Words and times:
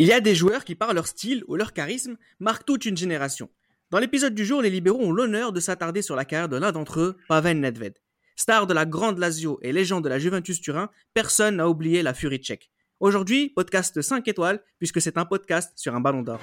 Il 0.00 0.06
y 0.06 0.14
a 0.14 0.20
des 0.22 0.34
joueurs 0.34 0.64
qui, 0.64 0.74
par 0.74 0.94
leur 0.94 1.06
style 1.06 1.44
ou 1.46 1.56
leur 1.56 1.74
charisme, 1.74 2.16
marquent 2.38 2.64
toute 2.64 2.86
une 2.86 2.96
génération. 2.96 3.50
Dans 3.90 3.98
l'épisode 3.98 4.34
du 4.34 4.46
jour, 4.46 4.62
les 4.62 4.70
libéraux 4.70 5.02
ont 5.02 5.12
l'honneur 5.12 5.52
de 5.52 5.60
s'attarder 5.60 6.00
sur 6.00 6.16
la 6.16 6.24
carrière 6.24 6.48
de 6.48 6.56
l'un 6.56 6.72
d'entre 6.72 7.00
eux, 7.00 7.18
Pavel 7.28 7.60
Nedved. 7.60 7.98
Star 8.34 8.66
de 8.66 8.72
la 8.72 8.86
grande 8.86 9.18
Lazio 9.18 9.58
et 9.60 9.74
légende 9.74 10.02
de 10.02 10.08
la 10.08 10.18
Juventus 10.18 10.62
Turin, 10.62 10.88
personne 11.12 11.56
n'a 11.56 11.68
oublié 11.68 12.02
la 12.02 12.14
furie 12.14 12.38
tchèque. 12.38 12.70
Aujourd'hui, 12.98 13.50
podcast 13.50 14.00
5 14.00 14.26
étoiles, 14.26 14.62
puisque 14.78 15.02
c'est 15.02 15.18
un 15.18 15.26
podcast 15.26 15.72
sur 15.76 15.94
un 15.94 16.00
ballon 16.00 16.22
d'or. 16.22 16.40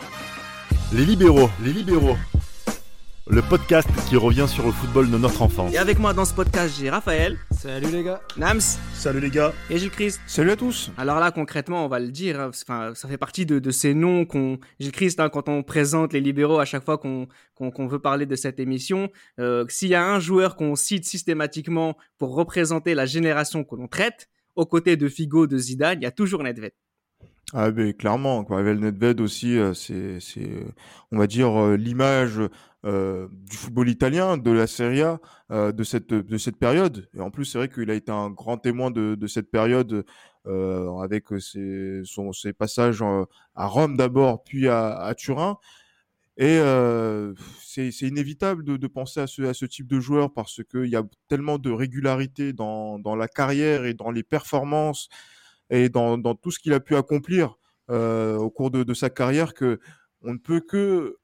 Les 0.93 1.03
libéraux, 1.03 1.49
les 1.63 1.73
libéraux 1.73 2.15
le 3.29 3.41
podcast 3.41 3.89
qui 4.07 4.15
revient 4.15 4.45
sur 4.47 4.65
le 4.65 4.71
football 4.71 5.11
de 5.11 5.17
notre 5.17 5.41
enfance. 5.41 5.73
Et 5.73 5.77
avec 5.77 5.99
moi 5.99 6.13
dans 6.13 6.25
ce 6.25 6.33
podcast, 6.33 6.75
j'ai 6.79 6.89
Raphaël. 6.89 7.37
Salut 7.51 7.91
les 7.91 8.03
gars. 8.03 8.21
Nams. 8.37 8.61
Salut 8.93 9.19
les 9.19 9.29
gars. 9.29 9.53
Et 9.69 9.77
Gilles 9.77 9.91
Christ. 9.91 10.21
Salut 10.27 10.51
à 10.51 10.55
tous. 10.55 10.91
Alors 10.97 11.19
là, 11.19 11.31
concrètement, 11.31 11.85
on 11.85 11.87
va 11.89 11.99
le 11.99 12.09
dire, 12.09 12.39
hein, 12.39 12.49
enfin, 12.49 12.93
ça 12.95 13.07
fait 13.07 13.17
partie 13.17 13.45
de, 13.45 13.71
ces 13.71 13.93
noms 13.93 14.25
qu'on. 14.25 14.59
Gilles 14.79 14.91
Christ, 14.91 15.19
hein, 15.19 15.29
quand 15.29 15.49
on 15.49 15.63
présente 15.63 16.13
les 16.13 16.21
libéraux 16.21 16.59
à 16.59 16.65
chaque 16.65 16.85
fois 16.85 16.97
qu'on 16.97 17.27
qu'on 17.55 17.87
veut 17.87 17.99
parler 17.99 18.25
de 18.25 18.35
cette 18.35 18.59
émission, 18.59 19.09
euh, 19.39 19.65
s'il 19.67 19.89
y 19.89 19.95
a 19.95 20.05
un 20.05 20.19
joueur 20.19 20.55
qu'on 20.55 20.75
cite 20.75 21.05
systématiquement 21.05 21.97
pour 22.17 22.35
représenter 22.35 22.93
la 22.93 23.05
génération 23.05 23.63
que 23.63 23.75
l'on 23.75 23.87
traite, 23.87 24.29
aux 24.55 24.65
côtés 24.65 24.95
de 24.95 25.07
Figo, 25.07 25.47
de 25.47 25.57
Zidane, 25.57 25.99
il 26.01 26.03
y 26.03 26.07
a 26.07 26.11
toujours 26.11 26.43
Nedved. 26.43 26.71
Ah 27.53 27.71
ben 27.71 27.93
clairement, 27.93 28.43
quoi. 28.43 28.61
Nedved 28.61 29.21
aussi, 29.21 29.57
euh, 29.57 29.73
c'est, 29.73 30.19
c'est, 30.19 30.49
on 31.11 31.17
va 31.17 31.27
dire 31.27 31.49
euh, 31.57 31.77
l'image 31.77 32.41
euh, 32.85 33.29
du 33.31 33.55
football 33.55 33.87
italien, 33.87 34.35
de 34.37 34.51
la 34.51 34.67
Serie 34.67 35.01
A, 35.01 35.19
de 35.49 35.83
cette 35.85 36.09
de 36.13 36.37
cette 36.37 36.57
période. 36.57 37.07
Et 37.13 37.21
en 37.21 37.31
plus, 37.31 37.45
c'est 37.45 37.57
vrai 37.57 37.69
qu'il 37.69 37.89
a 37.89 37.93
été 37.93 38.11
un 38.11 38.29
grand 38.29 38.57
témoin 38.57 38.91
de, 38.91 39.15
de 39.15 39.27
cette 39.27 39.49
période 39.49 40.03
avec 40.45 41.25
ses 41.39 42.01
son, 42.05 42.31
ses 42.33 42.53
passages 42.53 43.01
à 43.55 43.65
Rome 43.67 43.97
d'abord, 43.97 44.43
puis 44.43 44.67
à, 44.67 44.97
à 44.97 45.15
Turin. 45.15 45.57
Et 46.37 46.59
c'est, 47.63 47.91
c'est 47.91 48.07
inévitable 48.07 48.63
de, 48.63 48.77
de 48.77 48.87
penser 48.87 49.21
à 49.21 49.27
ce, 49.27 49.43
à 49.43 49.53
ce 49.53 49.65
type 49.65 49.87
de 49.87 49.99
joueur 49.99 50.33
parce 50.33 50.61
qu'il 50.69 50.85
y 50.87 50.95
a 50.97 51.03
tellement 51.29 51.57
de 51.59 51.71
régularité 51.71 52.53
dans, 52.53 52.99
dans 52.99 53.15
la 53.15 53.27
carrière 53.27 53.85
et 53.85 53.93
dans 53.93 54.11
les 54.11 54.23
performances 54.23 55.09
et 55.69 55.89
dans, 55.89 56.17
dans 56.17 56.35
tout 56.35 56.51
ce 56.51 56.59
qu'il 56.59 56.73
a 56.73 56.79
pu 56.79 56.95
accomplir 56.95 57.57
euh, 57.89 58.35
au 58.37 58.49
cours 58.49 58.71
de, 58.71 58.83
de, 58.83 58.93
sa 58.93 59.09
carrière 59.09 59.53
que 59.53 59.79
on 60.21 60.33
ne 60.33 60.37
peut 60.37 60.59
que 60.61 61.17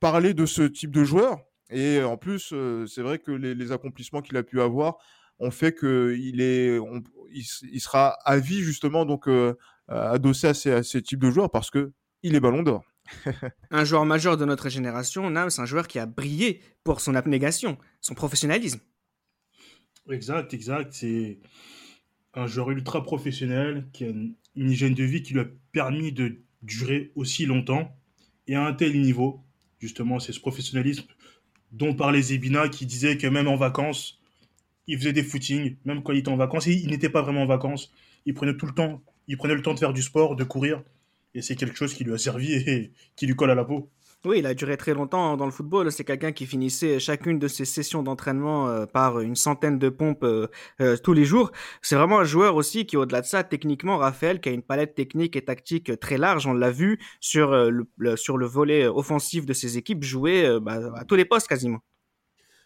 parler 0.00 0.34
de 0.34 0.46
ce 0.46 0.62
type 0.62 0.90
de 0.90 1.04
joueur. 1.04 1.38
Et 1.70 2.02
en 2.02 2.16
plus, 2.16 2.50
euh, 2.52 2.86
c'est 2.86 3.02
vrai 3.02 3.18
que 3.18 3.32
les, 3.32 3.54
les 3.54 3.72
accomplissements 3.72 4.20
qu'il 4.20 4.36
a 4.36 4.42
pu 4.42 4.60
avoir 4.60 4.98
ont 5.38 5.50
fait 5.50 5.74
qu'il 5.74 6.40
est, 6.40 6.78
il, 7.30 7.80
sera 7.80 8.10
à 8.24 8.38
vie 8.38 8.60
justement 8.60 9.04
donc 9.04 9.26
euh, 9.28 9.54
adossé 9.88 10.48
à 10.48 10.54
ces, 10.54 10.70
à 10.70 10.82
ces 10.82 11.02
types 11.02 11.20
de 11.20 11.30
joueurs 11.30 11.50
parce 11.50 11.70
que 11.70 11.92
il 12.22 12.34
est 12.36 12.40
Ballon 12.40 12.62
d'Or. 12.62 12.84
un 13.70 13.84
joueur 13.84 14.04
majeur 14.04 14.36
de 14.36 14.44
notre 14.44 14.68
génération, 14.68 15.28
Nams, 15.30 15.50
un 15.58 15.66
joueur 15.66 15.88
qui 15.88 15.98
a 15.98 16.06
brillé 16.06 16.60
pour 16.84 17.00
son 17.00 17.14
abnégation, 17.14 17.76
son 18.00 18.14
professionnalisme. 18.14 18.80
Exact, 20.10 20.52
exact. 20.54 20.92
C'est 20.92 21.38
un 22.34 22.46
joueur 22.46 22.70
ultra 22.70 23.02
professionnel 23.02 23.86
qui 23.92 24.04
a 24.04 24.08
une, 24.08 24.34
hygiène 24.54 24.94
de 24.94 25.04
vie 25.04 25.22
qui 25.22 25.32
lui 25.32 25.40
a 25.40 25.46
permis 25.72 26.12
de 26.12 26.42
durer 26.62 27.10
aussi 27.14 27.46
longtemps 27.46 27.96
et 28.46 28.54
à 28.54 28.64
un 28.64 28.72
tel 28.72 29.00
niveau. 29.00 29.42
Justement, 29.80 30.20
c'est 30.20 30.32
ce 30.32 30.40
professionnalisme 30.40 31.06
dont 31.72 31.94
parlait 31.94 32.20
Zebina 32.20 32.68
qui 32.68 32.86
disait 32.86 33.16
que 33.16 33.26
même 33.26 33.48
en 33.48 33.56
vacances, 33.56 34.20
il 34.86 34.98
faisait 34.98 35.12
des 35.12 35.22
footings, 35.22 35.76
même 35.84 36.02
quand 36.02 36.12
il 36.12 36.18
était 36.18 36.28
en 36.28 36.36
vacances, 36.36 36.66
il 36.66 36.88
n'était 36.88 37.08
pas 37.08 37.22
vraiment 37.22 37.42
en 37.42 37.46
vacances. 37.46 37.90
Il 38.26 38.34
prenait 38.34 38.56
tout 38.56 38.66
le 38.66 38.74
temps, 38.74 39.02
il 39.26 39.36
prenait 39.36 39.54
le 39.54 39.62
temps 39.62 39.74
de 39.74 39.78
faire 39.78 39.92
du 39.92 40.02
sport, 40.02 40.36
de 40.36 40.44
courir, 40.44 40.82
et 41.34 41.40
c'est 41.40 41.56
quelque 41.56 41.76
chose 41.76 41.94
qui 41.94 42.04
lui 42.04 42.12
a 42.12 42.18
servi 42.18 42.52
et 42.52 42.92
qui 43.16 43.26
lui 43.26 43.34
colle 43.34 43.50
à 43.50 43.54
la 43.54 43.64
peau. 43.64 43.90
Oui, 44.24 44.38
il 44.38 44.46
a 44.46 44.54
duré 44.54 44.76
très 44.76 44.94
longtemps 44.94 45.36
dans 45.36 45.46
le 45.46 45.50
football. 45.50 45.90
C'est 45.90 46.04
quelqu'un 46.04 46.30
qui 46.30 46.46
finissait 46.46 47.00
chacune 47.00 47.40
de 47.40 47.48
ses 47.48 47.64
sessions 47.64 48.04
d'entraînement 48.04 48.68
euh, 48.68 48.86
par 48.86 49.18
une 49.18 49.34
centaine 49.34 49.80
de 49.80 49.88
pompes 49.88 50.22
euh, 50.22 50.46
euh, 50.80 50.96
tous 50.96 51.12
les 51.12 51.24
jours. 51.24 51.50
C'est 51.80 51.96
vraiment 51.96 52.20
un 52.20 52.24
joueur 52.24 52.54
aussi 52.54 52.86
qui, 52.86 52.96
au-delà 52.96 53.20
de 53.20 53.26
ça, 53.26 53.42
techniquement, 53.42 53.98
Raphaël, 53.98 54.40
qui 54.40 54.48
a 54.48 54.52
une 54.52 54.62
palette 54.62 54.94
technique 54.94 55.34
et 55.34 55.44
tactique 55.44 55.98
très 55.98 56.18
large. 56.18 56.46
On 56.46 56.54
l'a 56.54 56.70
vu 56.70 57.00
sur 57.18 57.50
le, 57.50 58.16
sur 58.16 58.38
le 58.38 58.46
volet 58.46 58.86
offensif 58.86 59.44
de 59.44 59.52
ses 59.52 59.76
équipes 59.76 60.04
jouer 60.04 60.58
bah, 60.62 60.78
à 60.94 61.04
tous 61.04 61.16
les 61.16 61.24
postes 61.24 61.48
quasiment. 61.48 61.80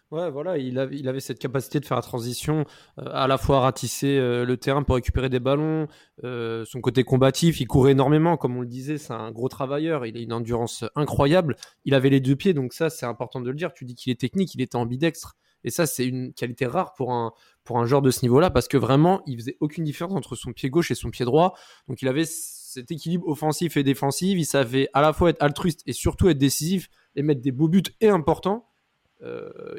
Ouais, 0.09 0.31
voilà, 0.31 0.57
il 0.57 0.79
avait, 0.79 1.19
cette 1.19 1.37
capacité 1.37 1.81
de 1.81 1.85
faire 1.85 1.97
la 1.97 2.01
transition, 2.01 2.63
euh, 2.97 3.09
à 3.11 3.27
la 3.27 3.37
fois 3.37 3.59
ratisser 3.59 4.17
euh, 4.17 4.45
le 4.45 4.55
terrain 4.55 4.81
pour 4.83 4.95
récupérer 4.95 5.27
des 5.27 5.41
ballons, 5.41 5.89
euh, 6.23 6.63
son 6.63 6.79
côté 6.79 7.03
combatif, 7.03 7.59
il 7.59 7.67
courait 7.67 7.91
énormément, 7.91 8.37
comme 8.37 8.55
on 8.55 8.61
le 8.61 8.67
disait, 8.67 8.97
c'est 8.97 9.11
un 9.11 9.31
gros 9.31 9.49
travailleur, 9.49 10.05
il 10.05 10.15
a 10.15 10.21
une 10.21 10.31
endurance 10.31 10.85
incroyable, 10.95 11.57
il 11.83 11.93
avait 11.93 12.09
les 12.09 12.21
deux 12.21 12.37
pieds, 12.37 12.53
donc 12.53 12.71
ça 12.71 12.89
c'est 12.89 13.05
important 13.05 13.41
de 13.41 13.49
le 13.49 13.55
dire, 13.55 13.73
tu 13.73 13.83
dis 13.83 13.95
qu'il 13.95 14.09
est 14.13 14.19
technique, 14.19 14.55
il 14.55 14.61
était 14.61 14.77
ambidextre, 14.77 15.35
et 15.65 15.71
ça 15.71 15.85
c'est 15.85 16.05
une 16.05 16.31
qualité 16.31 16.67
rare 16.67 16.93
pour 16.93 17.11
un, 17.11 17.33
pour 17.65 17.77
un 17.77 17.85
joueur 17.85 18.01
de 18.01 18.09
ce 18.09 18.21
niveau-là, 18.21 18.49
parce 18.49 18.69
que 18.69 18.77
vraiment, 18.77 19.21
il 19.25 19.37
faisait 19.37 19.57
aucune 19.59 19.83
différence 19.83 20.15
entre 20.15 20.37
son 20.37 20.53
pied 20.53 20.69
gauche 20.69 20.89
et 20.89 20.95
son 20.95 21.09
pied 21.09 21.25
droit, 21.25 21.53
donc 21.89 22.01
il 22.01 22.07
avait 22.07 22.23
cet 22.25 22.91
équilibre 22.91 23.27
offensif 23.27 23.75
et 23.75 23.83
défensif, 23.83 24.37
il 24.39 24.45
savait 24.45 24.87
à 24.93 25.01
la 25.01 25.11
fois 25.11 25.31
être 25.31 25.43
altruiste 25.43 25.83
et 25.85 25.91
surtout 25.91 26.29
être 26.29 26.37
décisif 26.37 26.87
et 27.17 27.23
mettre 27.23 27.41
des 27.41 27.51
beaux 27.51 27.67
buts 27.67 27.83
et 27.99 28.07
importants, 28.07 28.66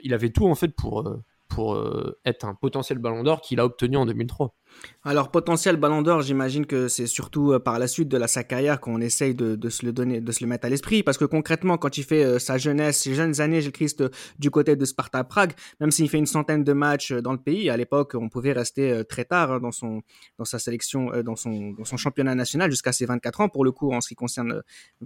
il 0.02 0.14
avait 0.14 0.30
tout 0.30 0.46
en 0.46 0.54
fait 0.54 0.68
pour, 0.68 1.00
euh, 1.00 1.22
euh, 1.58 2.18
être 2.24 2.44
un 2.44 2.54
potentiel 2.54 2.98
ballon 2.98 3.22
d'or 3.24 3.40
qu'il 3.40 3.60
a 3.60 3.64
obtenu 3.64 3.96
en 3.96 4.06
2003. 4.06 4.54
Alors 5.04 5.30
potentiel 5.30 5.76
Ballon 5.76 6.02
d'Or, 6.02 6.22
j'imagine 6.22 6.66
que 6.66 6.88
c'est 6.88 7.06
surtout 7.06 7.52
euh, 7.52 7.58
par 7.58 7.78
la 7.78 7.86
suite 7.86 8.08
de 8.08 8.26
sa 8.26 8.44
carrière 8.44 8.78
qu'on 8.80 9.00
essaye 9.00 9.34
de, 9.34 9.68
se 9.70 9.86
le 9.86 9.92
donner, 9.92 10.20
de 10.20 10.32
se 10.32 10.44
le 10.44 10.48
mettre 10.48 10.66
à 10.66 10.68
l'esprit, 10.68 11.02
parce 11.02 11.16
que 11.16 11.24
concrètement, 11.24 11.78
quand 11.78 11.96
il 11.96 12.04
fait 12.04 12.24
euh, 12.24 12.38
sa 12.38 12.58
jeunesse, 12.58 12.98
ses 12.98 13.14
jeunes 13.14 13.40
années, 13.40 13.62
Gilles 13.62 13.72
Christ, 13.72 14.02
euh, 14.02 14.10
du 14.38 14.50
côté 14.50 14.76
de 14.76 14.84
Sparta 14.84 15.24
Prague, 15.24 15.52
même 15.80 15.90
s'il 15.90 16.10
fait 16.10 16.18
une 16.18 16.26
centaine 16.26 16.62
de 16.62 16.72
matchs 16.72 17.12
dans 17.12 17.32
le 17.32 17.38
pays, 17.38 17.70
à 17.70 17.76
l'époque, 17.76 18.16
on 18.16 18.28
pouvait 18.28 18.52
rester 18.52 19.02
très 19.08 19.24
tard 19.24 19.52
hein, 19.52 19.60
dans 19.60 19.72
son 19.72 20.02
dans 20.38 20.44
sa 20.44 20.58
sélection, 20.58 21.10
dans 21.22 21.36
son 21.36 21.70
dans 21.70 21.84
son 21.84 21.96
championnat 21.96 22.34
national 22.34 22.70
jusqu'à 22.70 22.92
ses 22.92 23.06
24 23.06 23.40
ans 23.40 23.48
pour 23.48 23.64
le 23.64 23.72
coup 23.72 23.92
en 23.92 24.00
ce 24.00 24.08
qui 24.08 24.14
concerne 24.14 24.62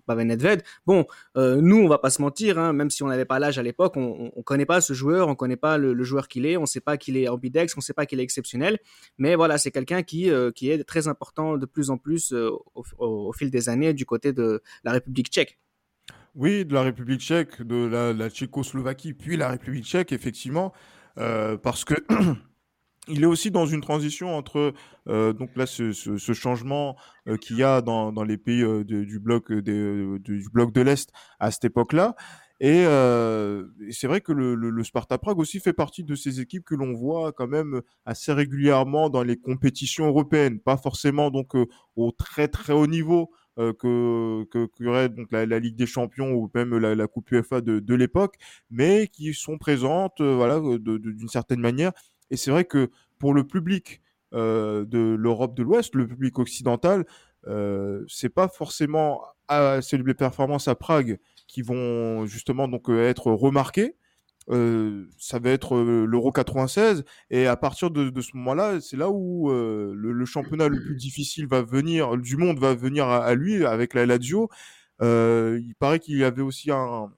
Pavel 0.07 0.27
Nedved. 0.27 0.63
Bon, 0.87 1.07
nous, 1.37 1.77
on 1.77 1.89
va 1.89 1.99
pas 1.99 2.11
se 2.11 2.21
mentir, 2.21 2.59
hein, 2.59 2.73
même 2.73 2.91
si 2.91 3.03
on 3.03 3.09
n'avait 3.09 3.25
pas 3.25 3.39
l'âge 3.39 3.59
à 3.59 3.63
l'époque, 3.63 3.97
on, 3.97 4.33
on, 4.35 4.43
connaît 4.43 4.67
pas 4.67 4.81
ce 4.81 4.95
joueur, 4.95 5.29
on 5.29 5.35
connaît 5.35 5.57
pas 5.57 5.79
le, 5.79 5.93
le 5.93 6.05
joueur 6.05 6.29
qu'il 6.29 6.47
est, 6.47 6.57
on 6.57 6.67
sait 6.67 6.81
pas 6.81 6.97
qu'il 6.97 7.17
est 7.17 7.29
ambidex, 7.29 7.77
on 7.77 7.81
sait 7.81 7.95
pas 7.95 8.07
qu'il 8.07 8.19
est 8.19 8.25
exceptionnel, 8.25 8.79
mais 9.19 9.37
voilà 9.37 9.52
c'est 9.59 9.71
quelqu'un 9.71 10.03
qui, 10.03 10.31
euh, 10.31 10.51
qui 10.51 10.71
est 10.71 10.83
très 10.85 11.09
important 11.09 11.57
de 11.57 11.67
plus 11.67 11.91
en 11.91 11.99
plus 11.99 12.33
euh, 12.33 12.51
au, 12.75 13.33
fil 13.33 13.51
des 13.51 13.69
années 13.69 13.95
du 13.95 14.07
côté 14.07 14.33
de 14.33 14.63
la 14.85 14.93
République 14.93 15.29
tchèque. 15.29 15.59
Oui, 16.35 16.65
de 16.65 16.73
la 16.73 16.83
République 16.83 17.21
tchèque, 17.21 17.63
de 17.63 17.87
la, 17.87 18.31
Tchécoslovaquie, 18.31 19.13
puis 19.13 19.37
la 19.37 19.49
République 19.49 19.85
tchèque, 19.85 20.13
effectivement, 20.13 20.73
euh, 21.19 21.59
parce 21.59 21.85
que 21.85 21.95
il 23.09 23.23
est 23.23 23.27
aussi 23.27 23.51
dans 23.51 23.67
une 23.67 23.83
transition 23.83 24.37
entre 24.37 24.73
donc 25.07 25.51
là 25.57 25.67
ce, 25.67 25.93
changement 26.33 26.97
qu'il 27.41 27.57
y 27.57 27.65
a 27.65 27.83
dans, 27.83 28.13
dans 28.13 28.23
les 28.23 28.39
pays 28.39 28.65
du 28.85 29.19
bloc 29.19 29.53
du 29.53 30.49
bloc 30.53 30.73
de 30.73 30.81
l'est 30.81 31.11
à 31.41 31.51
cette 31.51 31.65
époque-là 31.65 32.15
et, 32.63 32.85
euh, 32.87 33.65
c'est 33.91 34.07
vrai 34.07 34.21
que 34.21 34.31
le, 34.31 34.85
Sparta 34.85 35.19
Prague 35.19 35.41
aussi 35.41 35.59
fait 35.59 35.73
partie 35.73 36.05
de 36.05 36.15
ces 36.15 36.39
équipes 36.41 36.65
que 36.65 36.77
l'on 36.77 36.93
voit 36.93 37.33
quand 37.33 37.49
même 37.49 37.83
assez 38.07 38.33
régulièrement 38.33 39.11
dans 39.11 39.25
les 39.25 39.37
compétitions 39.37 40.07
européennes, 40.07 40.61
pas 40.61 40.77
forcément 40.77 41.33
donc 41.33 41.57
euh, 41.57 41.67
au 41.97 42.13
très 42.13 42.47
très 42.47 42.73
haut 42.73 42.87
niveau 42.87 43.33
euh, 43.59 43.73
que 43.73 44.45
que 44.45 45.09
donc 45.09 45.33
la, 45.33 45.59
Ligue 45.59 45.75
des 45.75 45.87
Champions 45.87 46.31
ou 46.35 46.49
même 46.55 46.79
la, 46.79 47.07
Coupe 47.09 47.33
UEFA 47.33 47.63
de, 47.63 47.95
l'époque, 47.97 48.37
mais 48.71 49.09
qui 49.09 49.35
sont 49.35 49.59
présentes, 49.59 50.21
voilà, 50.21 50.61
d'une 50.61 51.29
certaine 51.29 51.61
manière. 51.61 51.91
Et 52.31 52.37
c'est 52.37 52.53
vrai 52.53 52.65
que 52.65 52.91
pour 53.19 53.35
le 53.35 53.45
public 53.45 54.01
de 54.33 55.17
l'Europe 55.19 55.57
de 55.57 55.65
l'Ouest, 55.65 55.97
le 55.97 56.07
public 56.07 56.39
occidental, 56.39 57.07
euh, 57.49 58.05
c'est 58.09 58.29
pas 58.29 58.49
forcément 58.49 59.23
à 59.49 59.83
célébrer 59.83 60.15
performances 60.15 60.69
à 60.69 60.75
Prague 60.75 61.19
qui 61.53 61.61
vont 61.61 62.25
justement 62.25 62.67
donc 62.67 62.89
euh, 62.89 63.09
être 63.09 63.31
remarqués. 63.31 63.97
Euh, 64.51 65.05
ça 65.19 65.39
va 65.39 65.51
être 65.51 65.77
euh, 65.77 66.05
l'Euro 66.05 66.33
96 66.33 67.05
et 67.31 67.47
à 67.47 67.57
partir 67.57 67.91
de, 67.93 68.21
ce 68.21 68.37
moment-là, 68.37 68.81
c'est 68.81 68.97
là 68.97 69.11
où 69.11 69.51
le, 69.53 70.25
championnat 70.25 70.69
le 70.69 70.81
plus 70.83 70.97
difficile 70.97 71.47
va 71.47 71.63
venir 71.63 72.17
du 72.17 72.37
monde 72.37 72.59
va 72.59 72.75
venir 72.75 73.07
à, 73.07 73.35
lui 73.35 73.65
avec 73.67 73.95
la 73.95 74.07
Lazio. 74.07 74.49
Il 75.01 75.75
paraît 75.79 76.01
qu'il 76.01 76.17
y 76.19 76.25
avait 76.25 76.43
aussi 76.43 76.71
un, 76.71 77.13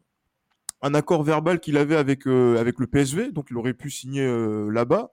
un 0.83 0.95
accord 0.95 1.23
verbal 1.23 1.61
qu'il 1.61 1.79
avait 1.79 1.97
avec 1.97 2.27
avec 2.27 2.79
le 2.79 2.87
PSV, 2.87 3.31
donc 3.31 3.47
il 3.51 3.57
aurait 3.57 3.75
pu 3.75 3.89
signer 3.89 4.27
là-bas. 4.71 5.11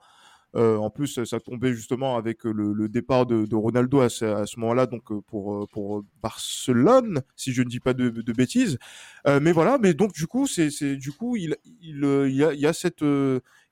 Euh, 0.55 0.75
en 0.77 0.89
plus, 0.89 1.23
ça 1.23 1.39
tombait 1.39 1.73
justement 1.73 2.17
avec 2.17 2.45
euh, 2.45 2.51
le, 2.51 2.89
départ 2.89 3.25
de, 3.25 3.55
Ronaldo 3.55 4.01
à 4.01 4.09
ce, 4.09 4.59
moment-là, 4.59 4.85
donc 4.85 5.11
euh, 5.11 5.21
pour 5.21 5.67
pour 5.69 6.03
Barcelone, 6.21 7.21
si 7.35 7.53
je 7.53 7.61
ne 7.61 7.69
dis 7.69 7.79
pas 7.79 7.93
de, 7.93 8.09
bêtises. 8.33 8.77
Mais 9.25 9.51
voilà, 9.51 9.77
mais 9.81 9.93
donc 9.93 10.13
du 10.13 10.27
coup, 10.27 10.47
c'est 10.47 10.69
c'est 10.69 10.95
du 10.95 11.11
coup 11.11 11.35
il 11.37 11.55
il, 11.81 11.99
y 12.35 12.43
a 12.43 12.53
y 12.53 12.73
cette 12.73 13.03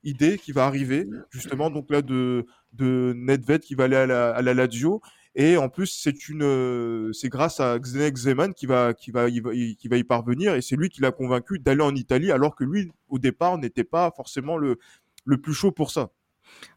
idée 0.04 0.38
qui 0.38 0.52
va 0.52 0.66
arriver 0.66 1.06
justement 1.30 1.70
donc 1.70 1.90
là 1.90 2.02
de 2.02 2.46
de 2.72 3.12
Nedved 3.16 3.60
qui 3.60 3.74
va 3.74 3.84
aller 3.84 3.96
à 3.96 4.06
la, 4.06 4.30
à 4.30 4.42
la 4.42 4.54
Lazio 4.54 5.02
Et 5.34 5.56
en 5.56 5.68
plus, 5.68 5.86
c'est 5.86 6.28
une, 6.28 7.12
c'est 7.12 7.28
grâce 7.28 7.60
à 7.60 7.78
Zdenek 7.82 8.16
Zeman 8.16 8.54
qui 8.54 8.66
va, 8.66 8.94
qui 8.94 9.10
va, 9.10 9.30
qui 9.30 9.88
va 9.88 9.96
y 9.96 10.04
parvenir. 10.04 10.54
Et 10.54 10.62
c'est 10.62 10.76
lui 10.76 10.88
qui 10.88 11.00
l'a 11.02 11.12
convaincu 11.12 11.58
d'aller 11.58 11.82
en 11.82 11.94
Italie, 11.94 12.32
alors 12.32 12.56
que 12.56 12.64
lui, 12.64 12.90
au 13.08 13.18
départ, 13.18 13.58
n'était 13.58 13.84
pas 13.84 14.10
forcément 14.16 14.56
le, 14.56 14.78
le 15.24 15.38
plus 15.38 15.54
chaud 15.54 15.72
pour 15.72 15.90
ça. 15.90 16.10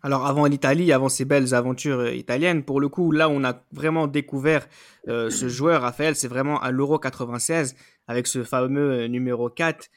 Alors 0.04 0.26
avant 0.26 0.46
l'Italie, 0.46 0.92
avant 0.92 1.08
ces 1.08 1.24
belles 1.24 1.54
aventures 1.54 2.00
euh, 2.00 2.14
italiennes, 2.14 2.64
pour 2.64 2.82
le 2.82 2.90
coup, 2.90 3.12
là 3.12 3.30
on 3.30 3.44
a 3.46 3.64
vraiment 3.72 4.08
découvert 4.08 4.68
euh, 5.08 5.30
ce 5.30 5.48
joueur, 5.48 5.82
Raphaël, 5.82 6.16
c'est 6.16 6.28
vraiment 6.28 6.62
à 6.62 6.72
l'Euro 6.72 7.00
96, 7.00 7.76
avec 8.08 8.28
ce 8.28 8.44
fameux 8.44 8.92
euh, 8.92 9.08
numéro 9.08 9.50
4. 9.50 9.88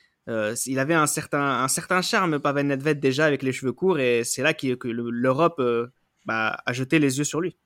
il 0.67 0.78
avait 0.78 0.94
un 0.94 1.08
certain, 1.08 1.62
un 1.62 1.69
certain 1.69 2.02
charme, 2.02 2.38
Pavel 2.38 2.69
Nedved, 2.69 3.00
déjà 3.00 3.26
avec 3.26 3.43
les 3.43 3.52
cheveux 3.52 3.73
courts, 3.73 3.99
et 3.99 4.23
c'est 4.23 4.43
là 4.43 4.55
que 4.55 4.88
l'Europe 4.88 5.61
bah, 6.25 6.56
a 6.64 6.73
jeté 6.73 6.99
les 6.99 7.19
yeux 7.19 7.25
sur 7.25 7.40
lui. 7.40 7.56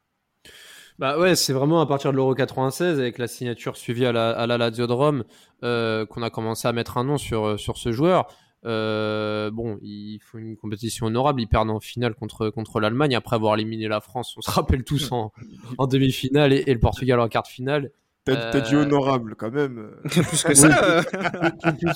Bah 0.98 1.18
ouais, 1.18 1.34
c'est 1.34 1.54
vraiment 1.54 1.80
à 1.80 1.86
partir 1.86 2.10
de 2.12 2.16
l'Euro 2.16 2.34
96, 2.34 2.98
avec 2.98 3.16
la 3.16 3.28
signature 3.28 3.78
suivie 3.78 4.04
à 4.04 4.12
la, 4.12 4.30
à 4.30 4.46
la 4.46 4.58
Lazio 4.58 4.86
de 4.86 4.92
Rome, 4.92 5.24
qu'on 5.62 6.22
a 6.22 6.30
commencé 6.30 6.68
à 6.68 6.72
mettre 6.72 6.98
un 6.98 7.04
nom 7.04 7.16
sur, 7.16 7.58
sur 7.58 7.78
ce 7.78 7.92
joueur. 7.92 8.26
Euh, 8.66 9.50
bon, 9.50 9.78
il 9.82 10.20
faut 10.22 10.38
une 10.38 10.56
compétition 10.56 11.06
honorable. 11.06 11.40
Ils 11.40 11.46
perdent 11.46 11.70
en 11.70 11.80
finale 11.80 12.14
contre, 12.14 12.50
contre 12.50 12.80
l'Allemagne 12.80 13.14
après 13.14 13.36
avoir 13.36 13.54
éliminé 13.54 13.88
la 13.88 14.00
France. 14.00 14.34
On 14.36 14.40
se 14.40 14.50
rappelle 14.50 14.84
tous 14.84 15.12
en, 15.12 15.32
en 15.78 15.86
demi-finale 15.86 16.52
et, 16.52 16.64
le 16.64 16.80
Portugal 16.80 17.20
en 17.20 17.28
quart 17.28 17.42
de 17.42 17.48
finale. 17.48 17.90
T'as 18.24 18.60
dit 18.60 18.74
euh, 18.74 18.82
honorable 18.82 19.34
quand 19.34 19.50
même. 19.50 19.90
plus 20.04 20.44
que 20.44 20.54
ça. 20.54 21.02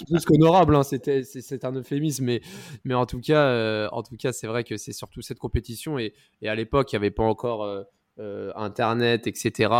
plus, 0.07 0.25
qu'honorable, 0.25 0.75
hein. 0.75 0.83
c'était 0.83 1.23
c'est 1.23 1.65
un 1.65 1.73
euphémisme, 1.73 2.25
mais 2.25 2.41
mais 2.85 2.95
en 2.95 3.07
tout 3.07 3.21
cas, 3.21 3.47
euh, 3.47 3.89
en 3.93 4.03
tout 4.03 4.17
cas, 4.17 4.33
c'est 4.33 4.47
vrai 4.47 4.65
que 4.65 4.77
c'est 4.77 4.95
surtout 4.95 5.21
cette 5.21 5.39
compétition 5.39 5.99
et, 5.99 6.15
et 6.41 6.49
à 6.49 6.55
l'époque, 6.55 6.93
il 6.93 6.97
n'y 6.97 7.05
avait 7.05 7.11
pas 7.13 7.23
encore 7.23 7.87
euh, 8.21 8.53
Internet, 8.55 9.27
etc. 9.27 9.71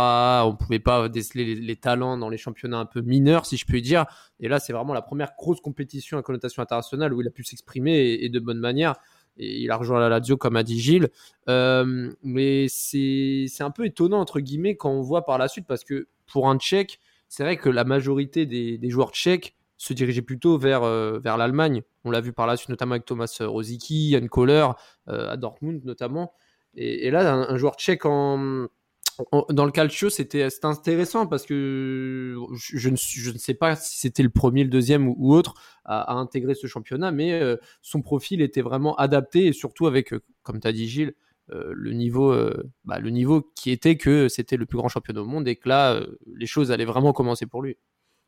On 0.43 0.57
pouvait 0.59 0.79
pas 0.79 1.07
déceler 1.07 1.55
les, 1.55 1.75
talents 1.77 2.17
dans 2.17 2.27
les 2.27 2.37
championnats 2.37 2.79
un 2.79 2.85
peu 2.85 2.99
mineurs, 2.99 3.45
si 3.45 3.55
je 3.55 3.65
puis 3.65 3.81
dire. 3.81 4.05
Et 4.41 4.49
là, 4.49 4.59
c'est 4.59 4.73
vraiment 4.73 4.93
la 4.93 5.01
première 5.01 5.31
grosse 5.37 5.61
compétition 5.61 6.17
à 6.17 6.21
connotation 6.21 6.61
internationale 6.61 7.13
où 7.13 7.21
il 7.21 7.27
a 7.27 7.31
pu 7.31 7.45
s'exprimer 7.45 8.17
et, 8.19 8.27
de 8.27 8.39
bonne 8.39 8.59
manière. 8.59 8.95
Et 9.37 9.61
il 9.61 9.71
a 9.71 9.77
rejoint 9.77 10.01
la 10.01 10.09
Lazio, 10.09 10.35
comme 10.35 10.57
a 10.57 10.63
dit 10.63 10.81
Gilles. 10.81 11.07
Euh, 11.47 12.11
mais 12.23 12.67
c'est 12.67 13.47
un 13.61 13.71
peu 13.71 13.85
étonnant, 13.85 14.19
entre 14.19 14.41
guillemets, 14.41 14.75
quand 14.75 14.91
on 14.91 15.01
voit 15.01 15.25
par 15.25 15.37
la 15.37 15.47
suite, 15.47 15.65
parce 15.65 15.85
que 15.85 16.09
pour 16.25 16.49
un 16.49 16.57
Tchèque, 16.57 16.99
c'est 17.29 17.43
vrai 17.43 17.55
que 17.55 17.69
la 17.69 17.85
majorité 17.85 18.45
des, 18.45 18.89
joueurs 18.89 19.11
tchèques 19.11 19.55
se 19.77 19.93
dirigeaient 19.93 20.21
plutôt 20.21 20.57
vers, 20.57 20.83
euh, 20.83 21.19
vers 21.19 21.37
l'Allemagne. 21.37 21.83
On 22.03 22.11
l'a 22.11 22.19
vu 22.19 22.33
par 22.33 22.47
la 22.47 22.57
suite, 22.57 22.69
notamment 22.69 22.93
avec 22.93 23.05
Thomas 23.05 23.33
Rosicky, 23.39 24.11
Jan 24.11 24.27
Kohler, 24.27 24.67
à 25.07 25.37
Dortmund 25.37 25.85
notamment. 25.85 26.33
Et, 26.75 27.09
là, 27.11 27.33
un, 27.33 27.57
joueur 27.57 27.75
tchèque 27.75 28.03
dans 28.03 29.65
le 29.65 29.71
calcio, 29.71 30.09
c'était 30.09 30.47
intéressant 30.63 31.25
parce 31.27 31.45
que 31.45 32.35
je, 32.53 32.89
ne, 32.89 32.95
je, 32.95 33.31
ne, 33.31 33.37
sais 33.37 33.53
pas 33.53 33.75
si 33.75 33.99
c'était 33.99 34.23
le 34.23 34.29
premier, 34.29 34.63
le 34.63 34.69
deuxième 34.69 35.07
ou, 35.07 35.33
autre 35.33 35.53
à, 35.85 36.13
intégrer 36.15 36.53
ce 36.53 36.67
championnat, 36.67 37.11
mais 37.11 37.33
euh, 37.33 37.55
son 37.81 38.01
profil 38.01 38.41
était 38.41 38.61
vraiment 38.61 38.95
adapté 38.95 39.47
et 39.47 39.53
surtout 39.53 39.87
avec, 39.87 40.13
euh, 40.13 40.21
comme 40.43 40.59
tu 40.59 40.67
as 40.67 40.73
dit 40.73 40.87
Gilles, 40.87 41.13
euh, 41.51 41.71
le, 41.73 41.93
niveau, 41.93 42.35
bah, 42.83 42.99
le 42.99 43.09
niveau 43.09 43.41
qui 43.55 43.71
était 43.71 43.97
que 43.97 44.27
c'était 44.27 44.57
le 44.57 44.65
plus 44.65 44.77
grand 44.77 44.89
championnat 44.89 45.21
au 45.21 45.25
monde 45.25 45.47
et 45.47 45.55
que 45.55 45.69
là, 45.69 46.01
les 46.35 46.47
choses 46.47 46.71
allaient 46.71 46.85
vraiment 46.85 47.13
commencer 47.13 47.45
pour 47.45 47.61
lui. 47.61 47.77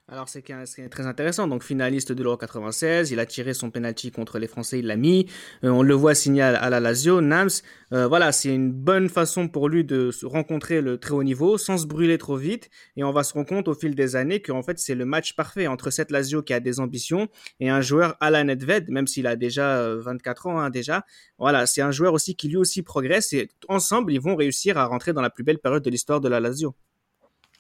Alors 0.10 0.30
c'est 0.30 0.42
très 0.90 1.06
intéressant. 1.06 1.50
Donc 1.50 1.64
finaliste 1.64 2.14
de 2.14 2.24
l'Euro 2.24 2.38
96, 2.38 3.12
il 3.12 3.20
a 3.20 3.26
tiré 3.26 3.54
son 3.54 3.72
penalty 3.72 4.10
contre 4.10 4.40
les 4.40 4.48
Français, 4.48 4.80
il 4.80 4.88
l'a 4.88 4.96
mis. 4.96 5.28
Euh, 5.66 5.70
on 5.70 5.84
le 5.84 5.94
voit 5.96 6.16
signé 6.16 6.42
à, 6.42 6.70
la 6.70 6.80
Lazio, 6.80 7.20
Nams. 7.20 7.50
Euh, 7.92 8.08
voilà, 8.08 8.32
c'est 8.32 8.56
une 8.56 8.72
bonne 8.72 9.10
façon 9.10 9.50
pour 9.50 9.68
lui 9.68 9.84
de 9.84 10.12
se 10.12 10.26
rencontrer 10.26 10.80
le 10.80 10.98
très 10.98 11.12
haut 11.12 11.24
niveau 11.24 11.58
sans 11.58 11.78
se 11.78 11.88
brûler 11.88 12.18
trop 12.18 12.38
vite. 12.38 12.70
Et 12.96 13.04
on 13.04 13.12
va 13.12 13.24
se 13.24 13.34
rendre 13.34 13.50
compte 13.50 13.68
au 13.68 13.74
fil 13.74 13.96
des 13.96 14.16
années 14.16 14.42
qu'en 14.42 14.64
fait 14.64 14.80
c'est 14.80 14.96
le 14.96 15.04
match 15.04 15.36
parfait 15.36 15.68
entre 15.68 15.90
cette 15.90 16.10
Lazio 16.10 16.42
qui 16.42 16.54
a 16.54 16.62
des 16.62 16.80
ambitions 16.80 17.28
et 17.60 17.70
un 17.70 17.82
joueur 17.82 18.16
à 18.22 18.32
la 18.32 18.46
Nedved, 18.46 18.90
même 18.90 19.08
s'il 19.08 19.28
a 19.28 19.36
déjà 19.36 19.94
24 19.94 20.48
euh, 20.48 20.50
ans 20.50 20.60
hein, 20.60 20.70
déjà. 20.70 21.04
Voilà, 21.38 21.66
c'est 21.66 21.82
un 21.82 21.92
joueur 21.92 22.14
aussi 22.14 22.34
qui 22.38 22.48
lui 22.48 22.56
aussi 22.56 22.82
progresse 22.82 23.34
et 23.34 23.50
ensemble 23.68 24.14
ils 24.14 24.22
vont 24.22 24.38
réussir 24.38 24.78
à 24.78 24.86
rentrer 24.86 25.12
dans 25.12 25.22
la 25.22 25.30
plus 25.30 25.44
belle 25.44 25.60
période 25.60 25.84
de 25.84 25.90
l'histoire 25.90 26.22
de 26.22 26.30
la 26.30 26.40
Lazio. 26.40 26.76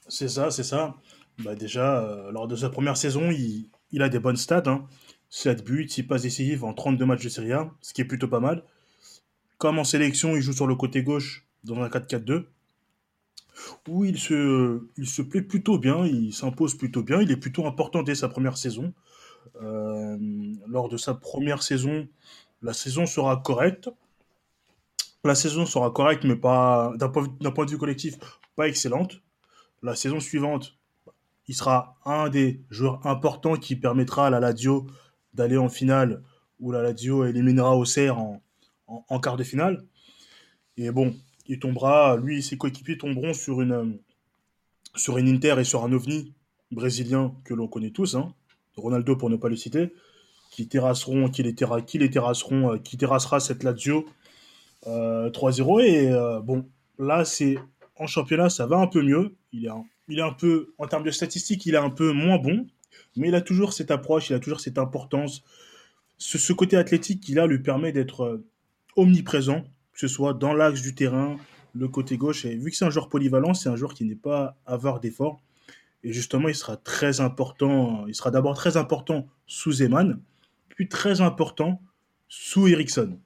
C'est 0.07 0.29
ça, 0.29 0.49
c'est 0.49 0.63
ça 0.63 0.95
bah 1.39 1.55
déjà, 1.55 2.01
euh, 2.01 2.31
lors 2.31 2.47
de 2.47 2.55
sa 2.55 2.69
première 2.69 2.97
saison, 2.97 3.31
il, 3.31 4.01
a 4.01 4.09
des 4.09 4.19
bonnes 4.19 4.37
stats. 4.37 4.63
Hein. 4.65 4.87
7 5.29 5.63
buts, 5.63 5.87
6 5.87 6.03
passes 6.03 6.21
décisives 6.23 6.63
en 6.63 6.73
32 6.73 7.05
matchs 7.05 7.23
de 7.23 7.29
Serie 7.29 7.53
A, 7.53 7.69
ce 7.81 7.93
qui 7.93 8.01
est 8.01 8.05
plutôt 8.05 8.27
pas 8.27 8.39
mal. 8.39 8.63
Comme 9.57 9.77
en 9.79 9.83
sélection, 9.83 10.35
il 10.35 10.41
joue 10.41 10.53
sur 10.53 10.67
le 10.67 10.75
côté 10.75 11.03
gauche 11.03 11.45
dans 11.63 11.81
un 11.81 11.89
4-4-2, 11.89 12.45
où 13.87 14.05
il 14.05 14.17
se, 14.17 14.81
il 14.97 15.07
se 15.07 15.21
plaît 15.21 15.41
plutôt 15.41 15.77
bien, 15.77 16.05
il 16.05 16.33
s'impose 16.33 16.75
plutôt 16.75 17.03
bien, 17.03 17.21
il 17.21 17.31
est 17.31 17.37
plutôt 17.37 17.65
important 17.65 18.03
dès 18.03 18.15
sa 18.15 18.29
première 18.29 18.57
saison. 18.57 18.93
Euh, 19.61 20.17
lors 20.67 20.89
de 20.89 20.97
sa 20.97 21.13
première 21.13 21.63
saison, 21.63 22.07
la 22.61 22.73
saison 22.73 23.05
sera 23.05 23.37
correcte. 23.37 23.89
La 25.23 25.35
saison 25.35 25.65
sera 25.65 25.91
correcte, 25.91 26.23
mais 26.23 26.35
pas 26.35 26.93
d'un 26.95 27.09
point, 27.09 27.65
de 27.65 27.69
vue 27.69 27.77
collectif, 27.77 28.15
pas 28.55 28.67
excellente. 28.67 29.21
La 29.83 29.95
saison 29.95 30.19
suivante, 30.19 30.77
il 31.47 31.55
sera 31.55 31.95
un 32.05 32.29
des 32.29 32.61
joueurs 32.69 33.05
importants 33.05 33.55
qui 33.55 33.75
permettra 33.75 34.27
à 34.27 34.29
la 34.29 34.39
Lazio 34.39 34.87
d'aller 35.33 35.57
en 35.57 35.69
finale 35.69 36.23
où 36.59 36.71
la 36.71 36.81
Lazio 36.81 37.25
éliminera 37.25 37.75
Auxerre 37.75 38.17
en, 38.17 38.41
en, 38.87 39.19
quart 39.19 39.37
de 39.37 39.43
finale. 39.43 39.85
Et 40.75 40.91
bon, 40.91 41.15
il 41.45 41.59
tombera, 41.59 42.17
lui 42.17 42.39
et 42.39 42.41
ses 42.41 42.57
coéquipiers 42.57 42.97
tomberont 42.97 43.33
sur 43.33 43.61
une, 43.61 43.99
sur 44.95 45.17
une 45.17 45.27
Inter 45.27 45.55
et 45.59 45.63
sur 45.63 45.83
un 45.83 45.91
ovni 45.93 46.33
brésilien 46.71 47.33
que 47.45 47.53
l'on 47.53 47.67
connaît 47.67 47.91
tous, 47.91 48.15
hein, 48.15 48.33
Ronaldo 48.75 49.15
pour 49.15 49.29
ne 49.29 49.37
pas 49.37 49.49
le 49.49 49.55
citer, 49.55 49.93
qui 50.51 50.67
terrasseront, 50.67 51.29
qui 51.29 51.43
les, 51.43 51.55
qui 51.85 52.09
terrasseront, 52.09 52.73
euh, 52.73 52.77
qui 52.77 52.97
terrassera 52.97 53.39
cette 53.39 53.63
Lazio 53.63 54.05
3-0. 54.85 54.87
Euh, 54.87 55.83
et 55.83 56.11
euh, 56.11 56.39
bon, 56.41 56.65
là, 56.99 57.25
c'est 57.25 57.57
en 57.95 58.07
championnat, 58.07 58.49
ça 58.49 58.67
va 58.67 58.77
un 58.77 58.87
peu 58.87 59.01
mieux. 59.01 59.35
Il 59.51 59.65
est 59.65 59.69
un 59.69 59.85
il 60.07 60.19
est 60.19 60.23
un 60.23 60.33
peu, 60.33 60.73
en 60.77 60.87
termes 60.87 61.03
de 61.03 61.11
statistiques, 61.11 61.65
il 61.65 61.75
est 61.75 61.79
un 61.79 61.89
peu 61.89 62.11
moins 62.11 62.37
bon, 62.37 62.67
mais 63.15 63.29
il 63.29 63.35
a 63.35 63.41
toujours 63.41 63.73
cette 63.73 63.91
approche, 63.91 64.29
il 64.29 64.33
a 64.33 64.39
toujours 64.39 64.59
cette 64.59 64.77
importance. 64.77 65.43
Ce, 66.17 66.53
côté 66.53 66.77
athlétique 66.77 67.21
qu'il 67.21 67.39
a 67.39 67.47
lui 67.47 67.59
permet 67.59 67.91
d'être 67.91 68.23
euh, 68.23 68.45
omniprésent, 68.95 69.61
que 69.93 69.99
ce 69.99 70.07
soit 70.07 70.33
dans 70.33 70.53
l'axe 70.53 70.81
du 70.81 70.95
terrain, 70.95 71.37
le 71.75 71.87
côté 71.87 72.17
gauche. 72.17 72.45
Et 72.45 72.55
vu 72.55 72.71
que 72.71 72.77
c'est 72.77 72.85
un 72.85 72.89
joueur 72.89 73.09
polyvalent, 73.09 73.53
c'est 73.53 73.69
un 73.69 73.75
joueur 73.75 73.93
qui 73.93 74.05
n'est 74.05 74.15
pas 74.15 74.57
avare 74.65 74.99
d'efforts. 74.99 75.41
Et 76.03 76.13
justement, 76.13 76.47
il 76.47 76.55
sera 76.55 76.77
très 76.77 77.19
important. 77.21 78.05
Il 78.07 78.15
sera 78.15 78.31
d'abord 78.31 78.55
très 78.55 78.77
important 78.77 79.27
sous 79.45 79.73
Zeman, 79.73 80.19
puis 80.69 80.87
très 80.87 81.21
important 81.21 81.81
sous 82.29 82.67
Ericsson. 82.67 83.19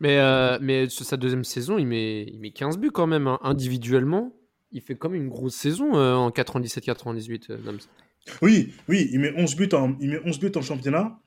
Mais, 0.00 0.18
euh, 0.18 0.58
mais 0.60 0.88
sur 0.88 1.04
sa 1.04 1.16
deuxième 1.16 1.44
saison, 1.44 1.78
il 1.78 1.86
met, 1.86 2.22
il 2.22 2.38
met 2.38 2.50
15 2.50 2.78
buts 2.78 2.92
quand 2.92 3.06
même, 3.06 3.26
hein, 3.26 3.38
individuellement 3.42 4.37
il 4.72 4.82
fait 4.82 4.96
comme 4.96 5.14
une 5.14 5.28
grosse 5.28 5.54
saison 5.54 5.96
euh, 5.96 6.14
en 6.14 6.30
97-98, 6.30 7.50
euh, 7.50 7.78
Oui, 8.42 8.72
oui, 8.88 9.08
il 9.12 9.20
met 9.20 9.32
11 9.36 9.56
buts 9.56 9.68
en, 9.72 9.96
il 10.00 10.10
met 10.10 10.20
11 10.24 10.38
buts 10.38 10.52
en 10.56 10.62
championnat. 10.62 11.18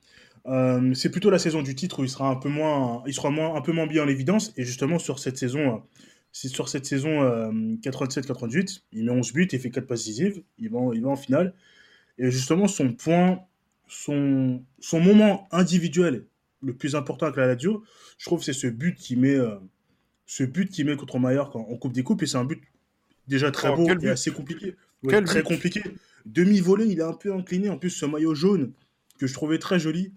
Euh, 0.47 0.93
c'est 0.93 1.11
plutôt 1.11 1.29
la 1.29 1.39
saison 1.39 1.61
du 1.61 1.75
titre 1.75 1.99
où 1.99 2.03
il 2.03 2.09
sera 2.09 2.29
un 2.29 2.35
peu 2.35 2.49
moins, 2.49 3.03
il 3.05 3.13
sera 3.13 3.29
moins, 3.29 3.55
un 3.55 3.61
peu 3.61 3.71
moins 3.71 3.87
bien 3.87 4.03
en 4.03 4.07
évidence. 4.07 4.53
Et 4.57 4.63
justement, 4.63 4.99
sur 4.99 5.19
cette 5.19 5.37
saison, 5.37 5.83
c'est 6.31 6.47
sur 6.47 6.69
cette 6.69 6.85
saison 6.85 7.21
87-88, 7.81 8.83
il 8.91 9.05
met 9.05 9.11
11 9.11 9.33
buts 9.33 9.47
et 9.51 9.59
fait 9.59 9.69
4 9.69 9.85
passes 9.85 10.05
décisives. 10.05 10.41
Il 10.57 10.69
va, 10.69 10.79
il 10.93 11.01
va 11.01 11.09
en 11.09 11.15
finale. 11.15 11.53
Et 12.17 12.29
justement, 12.29 12.67
son 12.67 12.93
point, 12.93 13.41
son, 13.87 14.63
son 14.79 14.99
moment 14.99 15.47
individuel 15.51 16.25
le 16.63 16.75
plus 16.75 16.95
important 16.95 17.25
avec 17.25 17.37
la 17.37 17.47
Lazio, 17.47 17.83
je 18.19 18.25
trouve, 18.25 18.43
c'est 18.43 18.53
ce 18.53 18.67
but 18.67 18.95
qu'il 18.95 19.19
met, 19.19 19.37
ce 20.27 20.43
but 20.43 20.69
qu'il 20.69 20.85
met 20.85 20.95
contre 20.95 21.17
Mallorca 21.17 21.57
en 21.57 21.75
Coupe 21.77 21.93
des 21.93 22.03
Coupes. 22.03 22.21
Et 22.21 22.27
c'est 22.27 22.37
un 22.37 22.45
but 22.45 22.61
Déjà 23.31 23.49
très 23.49 23.69
oh, 23.69 23.77
beau 23.77 23.87
et 23.87 24.09
assez 24.09 24.29
compliqué. 24.29 24.75
très 25.25 25.41
compliqué. 25.41 25.81
Demi-volée, 26.25 26.85
il 26.87 26.99
est 26.99 27.03
un 27.03 27.13
peu 27.13 27.33
incliné. 27.33 27.69
En 27.69 27.77
plus, 27.77 27.89
ce 27.89 28.05
maillot 28.05 28.35
jaune 28.35 28.73
que 29.19 29.25
je 29.25 29.33
trouvais 29.33 29.57
très 29.57 29.79
joli, 29.79 30.11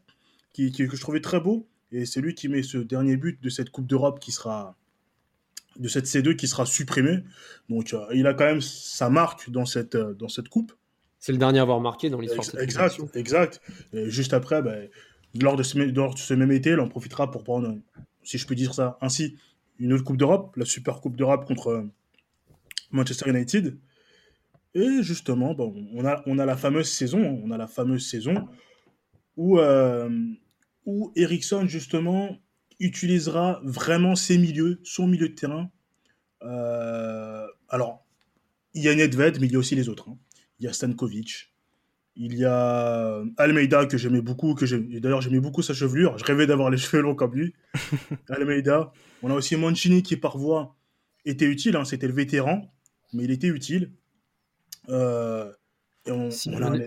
qui, 0.53 0.73
que 0.73 0.97
je 0.97 1.01
trouvais 1.01 1.21
très 1.21 1.39
beau. 1.39 1.69
Et 1.93 2.07
c'est 2.07 2.21
lui 2.21 2.35
qui 2.35 2.49
met 2.49 2.65
ce 2.65 2.79
dernier 2.79 3.17
but 3.17 3.41
de 3.41 3.49
cette 3.51 3.71
Coupe 3.71 3.87
d'Europe 3.87 4.19
qui 4.19 4.33
sera 4.33 4.77
de 5.79 5.87
cette 5.87 6.07
C2 6.07 6.35
qui 6.35 6.49
sera 6.49 6.67
supprimée. 6.67 7.23
Donc 7.69 7.95
euh, 7.95 8.05
il 8.13 8.27
a 8.27 8.35
quand 8.35 8.47
même 8.47 8.61
sa 8.61 9.09
marque 9.11 9.49
dans 9.49 9.65
cette, 9.65 9.95
euh, 9.95 10.13
dans 10.15 10.29
cette 10.29 10.49
coupe. 10.49 10.73
C'est 11.21 11.31
le 11.31 11.39
dernier 11.39 11.61
à 11.61 11.63
avoir 11.63 11.81
marqué 11.81 12.11
dans 12.11 12.19
l'histoire. 12.19 12.45
Exact, 12.61 13.01
exact. 13.15 13.61
Et 13.93 14.11
juste 14.11 14.35
après, 14.35 14.61
ben, 14.61 14.89
lors, 15.41 15.55
de 15.55 15.63
ce, 15.63 15.79
lors 15.79 16.15
de 16.15 16.19
ce 16.19 16.35
même 16.35 16.51
été, 16.51 16.71
il 16.71 16.81
en 16.81 16.89
profitera 16.89 17.31
pour 17.31 17.45
prendre, 17.45 17.79
si 18.25 18.39
je 18.39 18.47
peux 18.47 18.57
dire 18.57 18.75
ça 18.75 18.99
ainsi, 19.01 19.37
une 19.79 19.93
autre 19.93 20.03
Coupe 20.03 20.17
d'Europe, 20.17 20.57
la 20.57 20.65
Super 20.65 21.01
Coupe 21.01 21.17
d'Europe 21.17 21.47
contre, 21.47 21.87
Manchester 22.91 23.31
United. 23.31 23.79
Et 24.75 25.03
justement, 25.03 25.55
bon, 25.55 25.89
on, 25.95 26.05
a, 26.05 26.23
on 26.27 26.39
a 26.39 26.47
la 26.47 26.57
fameuse 26.57 26.91
saison, 26.91 27.41
on 27.45 27.51
a 27.51 27.57
la 27.57 27.69
fameuse 27.69 28.09
saison 28.09 28.49
où, 29.37 29.59
euh, 29.59 30.11
où 30.85 31.13
Ericsson, 31.17 31.67
justement, 31.67 32.39
utilisera 32.81 33.61
vraiment 33.65 34.17
ses 34.17 34.39
milieux, 34.39 34.81
son 34.83 35.07
milieu 35.07 35.29
de 35.29 35.35
terrain. 35.35 35.71
Euh, 36.43 37.47
alors, 37.69 38.05
il 38.75 38.83
y 38.83 38.89
a 38.89 38.95
Nedved, 38.95 39.41
mais 39.41 39.47
il 39.47 39.53
y 39.53 39.57
a 39.57 39.59
aussi 39.59 39.77
les 39.77 39.89
autres. 39.89 40.09
Hein. 40.09 40.19
Il 40.59 40.65
y 40.65 40.69
a 40.69 40.73
Stankovic, 40.73 41.55
il 42.17 42.37
y 42.37 42.45
a 42.45 43.23
Almeida 43.39 43.87
que 43.87 43.99
j'aimais 43.99 44.21
beaucoup, 44.21 44.55
que 44.55 44.65
d'ailleurs 44.99 45.21
j'aimais 45.21 45.41
beaucoup 45.41 45.63
sa 45.63 45.75
chevelure. 45.75 46.17
Je 46.19 46.25
rêvais 46.25 46.47
d'avoir 46.47 46.71
les 46.71 46.77
cheveux 46.79 47.03
longs 47.03 47.15
comme 47.15 47.35
lui. 47.35 47.55
Almeida. 48.29 48.93
On 49.23 49.31
a 49.31 49.35
aussi 49.35 49.57
Mancini 49.57 50.03
qui 50.03 50.17
par 50.17 50.39
voie 50.39 50.77
était 51.25 51.47
utile. 51.47 51.77
Hein. 51.77 51.85
C'était 51.85 52.07
le 52.07 52.13
vétéran, 52.13 52.73
mais 53.15 53.25
il 53.25 53.31
était 53.31 53.49
utile. 53.49 53.93
Euh, 54.89 55.51
et 56.07 56.11
on, 56.11 56.31
Simeone. 56.31 56.85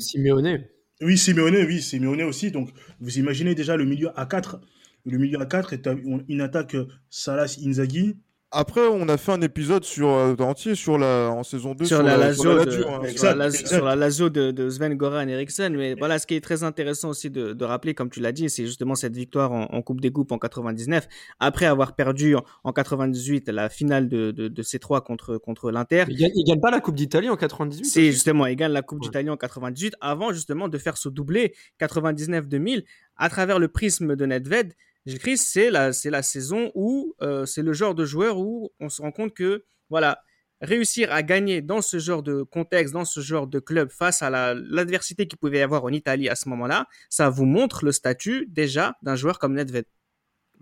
Oui, 1.02 1.18
Simeone, 1.18 1.66
oui, 1.66 1.82
Simeone 1.82 2.22
aussi. 2.24 2.52
Donc 2.52 2.70
vous 3.00 3.18
imaginez 3.18 3.56
déjà 3.56 3.76
le 3.76 3.86
milieu 3.86 4.10
à 4.20 4.26
4 4.26 4.62
le 5.08 5.18
milieu 5.18 5.40
à 5.42 5.46
4 5.46 5.74
est 5.74 5.90
une 6.28 6.42
attaque 6.42 6.76
Salas 7.10 7.58
Inzaghi, 7.66 8.18
après, 8.52 8.88
on 8.88 9.10
a 9.10 9.18
fait 9.18 9.34
un 9.34 9.42
épisode 9.42 9.84
sur 9.84 10.08
euh, 10.08 10.34
entier 10.40 10.76
sur 10.76 10.98
la 10.98 11.30
en 11.30 11.44
saison 11.44 11.76
2 11.76 11.84
sur, 11.84 12.02
la, 12.02 12.16
Lazio 12.18 14.30
de, 14.30 14.70
Sven 14.70 14.96
Goran 14.96 15.28
Eriksson. 15.28 15.74
Mais 15.76 15.96
voilà, 15.96 16.18
ce 16.18 16.26
qui 16.26 16.36
est 16.36 16.42
très 16.42 16.64
intéressant 16.64 17.10
aussi 17.10 17.30
de, 17.30 17.66
rappeler, 17.66 17.94
comme 17.94 18.10
tu 18.10 18.22
l'as 18.22 18.32
dit, 18.32 18.50
c'est 18.50 18.66
justement 18.66 18.96
cette 18.96 19.16
victoire 19.16 19.52
en, 19.52 19.82
Coupe 19.82 20.00
des 20.00 20.12
Coupes 20.12 20.32
en 20.32 20.38
99, 20.38 21.08
après 21.40 21.66
avoir 21.66 21.96
perdu 21.96 22.36
en, 22.64 22.72
98 22.72 23.50
la 23.50 23.68
finale 23.68 24.08
de, 24.08 24.32
de, 24.32 24.64
C3 24.64 25.04
contre 25.04 25.38
contre 25.38 25.70
l'Inter. 25.70 26.06
Il, 26.08 26.16
ne 26.16 26.48
gagne 26.48 26.62
pas 26.62 26.72
la 26.72 26.80
Coupe 26.80 26.96
d'Italie 26.96 27.30
en 27.30 27.36
98. 27.36 27.84
C'est 27.84 28.12
justement, 28.14 28.46
il 28.46 28.56
gagne 28.56 28.72
la 28.72 28.82
Coupe 28.82 29.02
d'Italie 29.02 29.30
en 29.30 29.38
98 29.38 29.96
avant 30.00 30.32
justement 30.32 30.70
de 30.70 30.78
faire 30.78 30.98
ce 30.98 31.10
doublé 31.10 31.54
99-2000 31.82 32.86
à 33.18 33.30
travers 33.30 33.60
le 33.60 33.68
prisme 33.68 34.16
de 34.16 34.26
Nedved 34.26 34.74
Gilles 35.08 35.20
Christ, 35.20 35.48
c'est 35.54 35.70
la, 35.72 36.22
saison 36.22 36.70
où 36.76 37.16
euh, 37.22 37.46
c'est 37.46 37.62
le 37.62 37.72
genre 37.72 37.96
de 37.96 38.04
joueur 38.04 38.40
où 38.40 38.74
on 38.82 38.90
se 38.90 39.02
rend 39.02 39.14
compte 39.14 39.34
que, 39.34 39.64
voilà, 39.90 40.22
réussir 40.60 41.14
à 41.14 41.24
gagner 41.24 41.62
dans 41.62 41.82
ce 41.82 41.98
genre 41.98 42.24
de 42.24 42.44
contexte, 42.44 42.94
dans 42.94 43.06
ce 43.06 43.22
genre 43.22 43.48
de 43.48 43.60
club, 43.60 43.90
face 43.90 44.22
à 44.22 44.54
l'adversité 44.54 45.26
qu'il 45.26 45.40
pouvait 45.40 45.60
y 45.60 45.62
avoir 45.62 45.86
en 45.86 45.94
Italie 45.94 46.28
à 46.28 46.36
ce 46.36 46.50
moment-là, 46.50 46.88
ça 47.10 47.30
vous 47.30 47.46
montre 47.46 47.86
le 47.86 47.94
statut 47.94 48.48
déjà 48.50 48.98
d'un 49.02 49.16
joueur 49.16 49.40
comme 49.40 49.54
Nedved. 49.54 49.86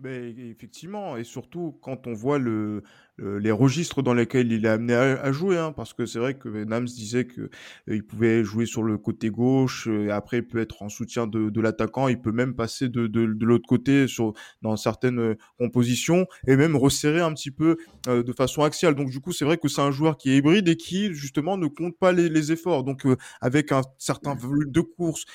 Effectivement, 0.03 1.17
et 1.17 1.23
surtout 1.23 1.79
quand 1.81 2.05
on 2.05 2.13
voit 2.13 2.37
le, 2.37 2.83
les 3.17 3.51
registres 3.51 4.01
dans 4.01 4.13
lesquels 4.13 4.51
il 4.51 4.65
est 4.65 4.69
amené 4.69 4.93
à, 4.93 5.31
jouer, 5.31 5.57
hein, 5.57 5.71
parce 5.71 5.93
que 5.93 6.05
c'est 6.05 6.19
vrai 6.19 6.33
que 6.33 6.49
Nams 6.49 6.85
disait 6.85 7.25
que 7.25 7.41
euh, 7.41 7.49
il 7.87 8.03
pouvait 8.03 8.43
jouer 8.43 8.65
sur 8.65 8.83
le 8.83 8.97
côté 8.97 9.29
gauche, 9.29 9.87
euh, 9.87 10.07
et 10.07 10.11
après 10.11 10.37
il 10.37 10.47
peut 10.47 10.59
être 10.59 10.81
en 10.81 10.89
soutien 10.89 11.27
de, 11.27 11.49
de 11.49 11.61
l'attaquant, 11.61 12.07
il 12.07 12.19
peut 12.19 12.31
même 12.31 12.55
passer 12.55 12.89
de, 12.89 13.07
de, 13.07 13.25
de 13.25 13.45
l'autre 13.45 13.67
côté 13.67 14.07
sur 14.07 14.33
dans 14.61 14.75
certaines 14.75 15.19
euh, 15.19 15.35
compositions 15.59 16.27
et 16.47 16.55
même 16.55 16.75
resserrer 16.75 17.21
un 17.21 17.33
petit 17.33 17.51
peu 17.51 17.77
de 18.07 18.33
façon 18.33 18.63
axiale. 18.63 18.95
Donc 18.95 19.09
du 19.09 19.19
coup, 19.19 19.31
c'est 19.31 19.45
vrai 19.45 19.57
que 19.57 19.67
c'est 19.67 19.81
un 19.81 19.91
joueur 19.91 20.17
qui 20.17 20.31
est 20.31 20.37
hybride 20.37 20.67
et 20.67 20.75
qui 20.75 21.13
justement 21.13 21.57
ne 21.57 21.67
compte 21.67 21.97
pas 21.97 22.11
les, 22.11 22.29
les 22.29 22.51
efforts. 22.51 22.83
Donc 22.83 23.03
avec 23.41 23.71
un 23.71 23.81
certain 23.97 24.35
volume 24.35 24.71
de 24.71 24.81
course 24.81 25.25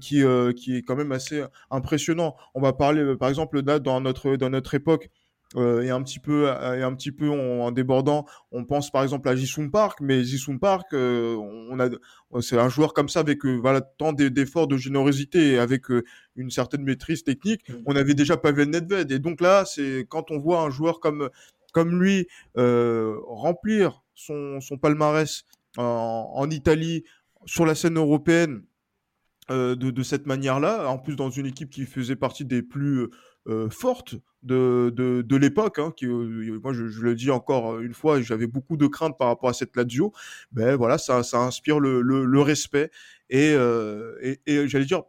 qui 0.00 0.22
qui 0.56 0.76
est 0.76 0.82
quand 0.82 0.96
même 0.96 1.12
assez 1.12 1.42
impressionnant. 1.70 2.34
On 2.54 2.60
va 2.60 2.72
parler 2.72 3.16
par 3.16 3.28
exemple 3.28 3.62
là 3.62 3.78
dans 3.78 4.00
notre 4.00 4.36
dans 4.36 4.50
notre 4.50 4.74
époque 4.74 5.10
euh, 5.56 5.82
et 5.82 5.90
un 5.90 6.02
petit 6.02 6.18
peu 6.18 6.46
et 6.46 6.82
un 6.82 6.94
petit 6.94 7.12
peu 7.12 7.30
en, 7.30 7.70
débordant 7.70 8.24
on 8.50 8.64
pense 8.64 8.90
par 8.90 9.02
exemple 9.02 9.28
à 9.28 9.36
Jisung 9.36 9.70
Park 9.70 10.00
mais 10.00 10.24
Jisung 10.24 10.58
Park 10.58 10.92
euh, 10.92 11.36
on 11.36 11.78
a 11.78 11.88
c'est 12.40 12.58
un 12.58 12.68
joueur 12.68 12.92
comme 12.92 13.08
ça 13.08 13.20
avec 13.20 13.44
euh, 13.46 13.56
voilà 13.60 13.80
tant 13.80 14.12
d'efforts 14.12 14.66
de 14.66 14.76
générosité 14.76 15.52
et 15.52 15.58
avec 15.58 15.84
une 16.36 16.50
certaine 16.50 16.82
maîtrise 16.82 17.22
technique 17.22 17.68
mm. 17.68 17.74
on 17.86 17.94
avait 17.94 18.14
déjà 18.14 18.36
Pavel 18.36 18.70
Nedved 18.70 19.12
et 19.12 19.18
donc 19.18 19.40
là 19.40 19.64
c'est 19.64 20.06
quand 20.08 20.30
on 20.30 20.38
voit 20.38 20.60
un 20.60 20.70
joueur 20.70 20.98
comme 20.98 21.30
comme 21.72 22.00
lui 22.00 22.26
remplir 22.56 24.02
son, 24.14 24.60
son 24.60 24.76
palmarès 24.78 25.44
en, 25.76 26.30
en 26.34 26.50
Italie 26.50 27.04
sur 27.46 27.66
la 27.66 27.74
scène 27.74 27.98
européenne 27.98 28.62
de, 29.48 29.74
de, 29.74 30.02
cette 30.02 30.26
manière-là, 30.26 30.88
en 30.88 30.98
plus 30.98 31.16
dans 31.16 31.30
une 31.30 31.46
équipe 31.46 31.70
qui 31.70 31.84
faisait 31.84 32.16
partie 32.16 32.44
des 32.44 32.62
plus 32.62 33.08
euh, 33.46 33.68
forte 33.68 34.14
de, 34.42 34.90
de, 34.96 35.20
de 35.20 35.36
l'époque. 35.36 35.78
Hein, 35.78 35.92
euh, 36.02 36.58
moi, 36.62 36.72
je, 36.72 36.84
le 36.84 37.14
dis 37.14 37.30
encore 37.30 37.78
une 37.80 37.92
fois, 37.92 38.22
j'avais 38.22 38.46
beaucoup 38.46 38.78
de 38.78 38.86
craintes 38.86 39.18
par 39.18 39.28
rapport 39.28 39.50
à 39.50 39.52
cette 39.52 39.76
Lazio. 39.76 40.14
Ben 40.52 40.76
voilà, 40.76 40.96
ça, 40.96 41.22
ça 41.22 41.40
inspire 41.40 41.78
le, 41.78 42.00
le, 42.00 42.40
respect 42.40 42.90
et, 43.28 43.52
euh, 43.52 44.34
et, 44.46 44.66
j'allais 44.66 44.86
dire 44.86 45.02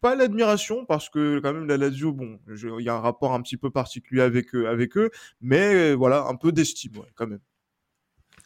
pas 0.00 0.14
l'admiration 0.14 0.86
parce 0.86 1.10
que 1.10 1.40
quand 1.40 1.52
même 1.52 1.66
la 1.66 1.76
Lazio, 1.76 2.12
bon, 2.12 2.38
il 2.48 2.84
y 2.84 2.88
a 2.88 2.94
un 2.94 3.00
rapport 3.00 3.34
un 3.34 3.42
petit 3.42 3.56
peu 3.56 3.70
particulier 3.70 4.22
avec 4.22 4.54
eux, 4.54 4.68
avec 4.68 4.96
eux, 4.96 5.10
mais 5.40 5.92
voilà, 5.94 6.26
un 6.28 6.36
peu 6.36 6.52
d'estime 6.52 6.92
quand 7.16 7.26
même. 7.26 7.40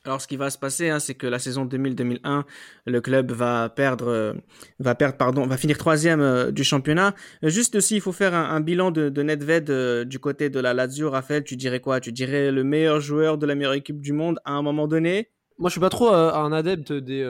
Alors, 0.07 0.21
ce 0.21 0.27
qui 0.27 0.37
va 0.37 0.51
se 0.51 0.59
passer, 0.59 0.91
hein, 0.91 0.99
c'est 0.99 1.15
que 1.15 1.27
la 1.27 1.39
saison 1.39 1.65
2000-2001, 1.65 2.45
le 2.85 3.01
club 3.01 3.33
va 3.33 3.71
perdre, 3.71 4.09
euh, 4.09 4.35
va 4.79 4.95
perdre, 4.95 5.17
pardon, 5.17 5.47
va 5.47 5.57
finir 5.57 5.79
troisième 5.79 6.21
euh, 6.21 6.51
du 6.51 6.63
championnat. 6.63 7.15
Juste 7.43 7.75
aussi, 7.77 7.95
il 7.97 8.01
faut 8.03 8.13
faire 8.13 8.35
un, 8.35 8.61
bilan 8.61 8.91
de, 8.91 9.09
Nedved 9.23 9.71
euh, 9.71 10.05
du 10.05 10.19
côté 10.19 10.51
de 10.51 10.61
la 10.61 10.75
Lazio. 10.75 11.11
Raphaël, 11.11 11.43
tu 11.43 11.57
dirais 11.57 11.81
quoi? 11.81 12.01
Tu 12.01 12.13
dirais 12.13 12.53
le 12.53 12.65
meilleur 12.65 13.01
joueur 13.01 13.39
de 13.39 13.47
la 13.47 13.55
meilleure 13.55 13.73
équipe 13.73 14.03
du 14.03 14.13
monde 14.13 14.39
à 14.45 14.53
un 14.53 14.61
moment 14.61 14.87
donné? 14.87 15.31
Moi, 15.59 15.71
je 15.71 15.73
suis 15.73 15.81
pas 15.81 15.89
trop 15.89 16.13
un 16.13 16.53
adepte 16.53 16.93
des 16.93 17.25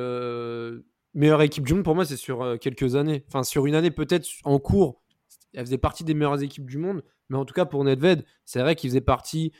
meilleures 1.13 1.43
équipes 1.43 1.67
du 1.67 1.75
monde. 1.75 1.85
Pour 1.85 1.95
moi, 1.95 2.05
c'est 2.05 2.17
sur 2.17 2.59
quelques 2.59 2.97
années. 2.97 3.25
Enfin, 3.29 3.45
sur 3.45 3.67
une 3.67 3.77
année 3.77 3.93
peut-être 3.93 4.27
en 4.43 4.59
cours. 4.59 5.01
Elle 5.53 5.67
faisait 5.67 5.79
partie 5.79 6.03
des 6.03 6.15
meilleures 6.15 6.43
équipes 6.43 6.69
du 6.69 6.79
monde. 6.79 7.05
Mais 7.29 7.37
en 7.37 7.45
tout 7.45 7.55
cas, 7.55 7.67
pour 7.67 7.85
Nedved, 7.85 8.25
c'est 8.45 8.61
vrai 8.61 8.75
qu'il 8.75 8.91
faisait 8.91 9.01
partie 9.01 9.53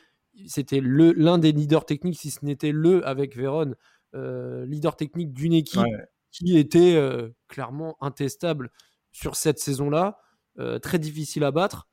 c'était 0.47 0.81
l'un 0.81 1.37
des 1.37 1.51
leaders 1.51 1.85
techniques, 1.85 2.19
si 2.19 2.31
ce 2.31 2.43
n'était 2.43 2.71
le 2.71 3.07
avec 3.07 3.35
Véron, 3.35 3.73
euh, 4.15 4.65
leader 4.65 4.95
technique 4.95 5.33
d'une 5.33 5.53
équipe 5.53 5.81
qui 6.31 6.57
était 6.57 6.95
euh, 6.95 7.29
clairement 7.47 7.97
intestable 8.01 8.71
sur 9.11 9.35
cette 9.35 9.59
saison-là, 9.59 10.17
euh, 10.59 10.79
très 10.79 10.99
difficile 10.99 11.43
à 11.43 11.51
battre. 11.51 11.87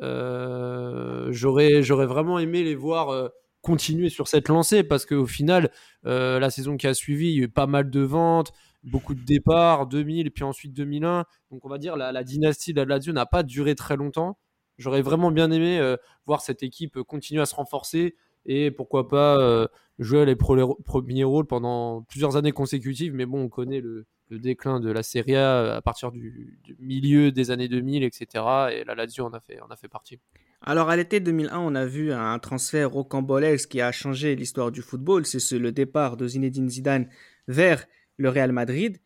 J'aurais 0.00 1.82
vraiment 1.82 2.38
aimé 2.38 2.62
les 2.62 2.74
voir 2.74 3.30
continuer 3.62 4.08
sur 4.08 4.28
cette 4.28 4.48
lancée 4.48 4.84
parce 4.84 5.06
qu'au 5.06 5.26
final, 5.26 5.70
la 6.04 6.50
saison 6.50 6.76
qui 6.76 6.86
a 6.86 6.94
suivi, 6.94 7.30
il 7.30 7.36
y 7.36 7.40
a 7.40 7.44
eu 7.44 7.48
pas 7.48 7.66
mal 7.66 7.90
de 7.90 8.00
ventes, 8.00 8.52
beaucoup 8.84 9.14
de 9.14 9.24
départs, 9.24 9.86
2000 9.86 10.26
et 10.26 10.30
puis 10.30 10.44
ensuite 10.44 10.72
2001. 10.72 11.24
Donc 11.50 11.64
on 11.64 11.68
va 11.68 11.78
dire 11.78 11.96
la, 11.96 12.12
la 12.12 12.22
dynastie 12.22 12.72
de 12.72 12.80
la 12.80 12.86
Lazio 12.86 13.12
n'a 13.12 13.26
pas 13.26 13.42
duré 13.42 13.74
très 13.74 13.96
longtemps. 13.96 14.38
J'aurais 14.78 15.02
vraiment 15.02 15.30
bien 15.30 15.50
aimé 15.50 15.78
euh, 15.78 15.96
voir 16.26 16.40
cette 16.40 16.62
équipe 16.62 17.02
continuer 17.02 17.42
à 17.42 17.46
se 17.46 17.54
renforcer 17.54 18.14
et 18.46 18.70
pourquoi 18.70 19.08
pas 19.08 19.38
euh, 19.38 19.66
jouer 19.98 20.24
les 20.24 20.36
premiers 20.36 21.24
rôles 21.24 21.46
pendant 21.46 22.02
plusieurs 22.02 22.36
années 22.36 22.52
consécutives. 22.52 23.14
Mais 23.14 23.26
bon, 23.26 23.44
on 23.44 23.48
connaît 23.48 23.80
le, 23.80 24.06
déclin 24.30 24.78
de 24.78 24.90
la 24.90 25.02
Serie 25.02 25.36
A 25.36 25.76
à 25.76 25.80
partir 25.80 26.12
du, 26.12 26.60
milieu 26.78 27.32
des 27.32 27.50
années 27.50 27.68
2000, 27.68 28.04
etc. 28.04 28.44
Et 28.72 28.84
la 28.84 28.94
Lazio 28.94 29.24
en 29.24 29.32
a 29.32 29.40
fait, 29.40 29.60
en 29.60 29.68
a 29.68 29.76
fait 29.76 29.88
partie. 29.88 30.18
Alors 30.60 30.90
à 30.90 30.96
l'été 30.96 31.20
2001, 31.20 31.58
on 31.58 31.74
a 31.74 31.86
vu 31.86 32.12
un 32.12 32.38
transfert 32.38 32.90
rocambolesque 32.90 33.70
qui 33.70 33.80
a 33.80 33.92
changé 33.92 34.34
l'histoire 34.34 34.70
du 34.70 34.82
football. 34.82 35.24
C'est 35.24 35.58
le 35.58 35.72
départ 35.72 36.16
de 36.16 36.26
Zinedine 36.26 36.68
Zidane 36.68 37.08
vers 37.46 37.86
le 38.16 38.28
Real 38.28 38.52
Madrid. 38.52 38.98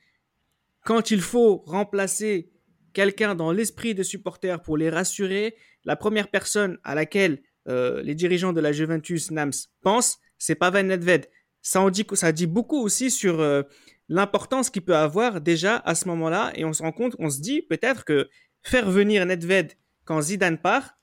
Quand 0.84 1.10
il 1.10 1.20
faut 1.20 1.62
remplacer 1.66 2.50
quelqu'un 2.92 3.34
dans 3.34 3.52
l'esprit 3.52 3.94
des 3.94 4.04
supporters 4.04 4.60
pour 4.62 4.76
les 4.76 4.90
rassurer. 4.90 5.56
La 5.84 5.96
première 5.96 6.28
personne 6.28 6.78
à 6.84 6.94
laquelle 6.94 7.42
euh, 7.68 8.02
les 8.02 8.14
dirigeants 8.14 8.52
de 8.52 8.60
la 8.60 8.72
Juventus 8.72 9.30
Nams 9.30 9.52
pensent, 9.82 10.18
c'est 10.38 10.54
Pavel 10.54 10.86
Nedved. 10.86 11.28
Ça, 11.60 11.80
en 11.80 11.90
dit, 11.90 12.06
ça 12.14 12.32
dit 12.32 12.46
beaucoup 12.46 12.78
aussi 12.78 13.10
sur 13.10 13.40
euh, 13.40 13.62
l'importance 14.08 14.68
qu'il 14.70 14.82
peut 14.82 14.96
avoir 14.96 15.40
déjà 15.40 15.76
à 15.76 15.94
ce 15.94 16.08
moment-là. 16.08 16.52
Et 16.54 16.64
on 16.64 16.72
se 16.72 16.82
rend 16.82 16.92
compte, 16.92 17.14
on 17.18 17.30
se 17.30 17.40
dit 17.40 17.62
peut-être 17.62 18.04
que 18.04 18.28
faire 18.62 18.90
venir 18.90 19.24
Nedved 19.26 19.72
quand 20.04 20.20
Zidane 20.20 20.58
part, 20.58 20.98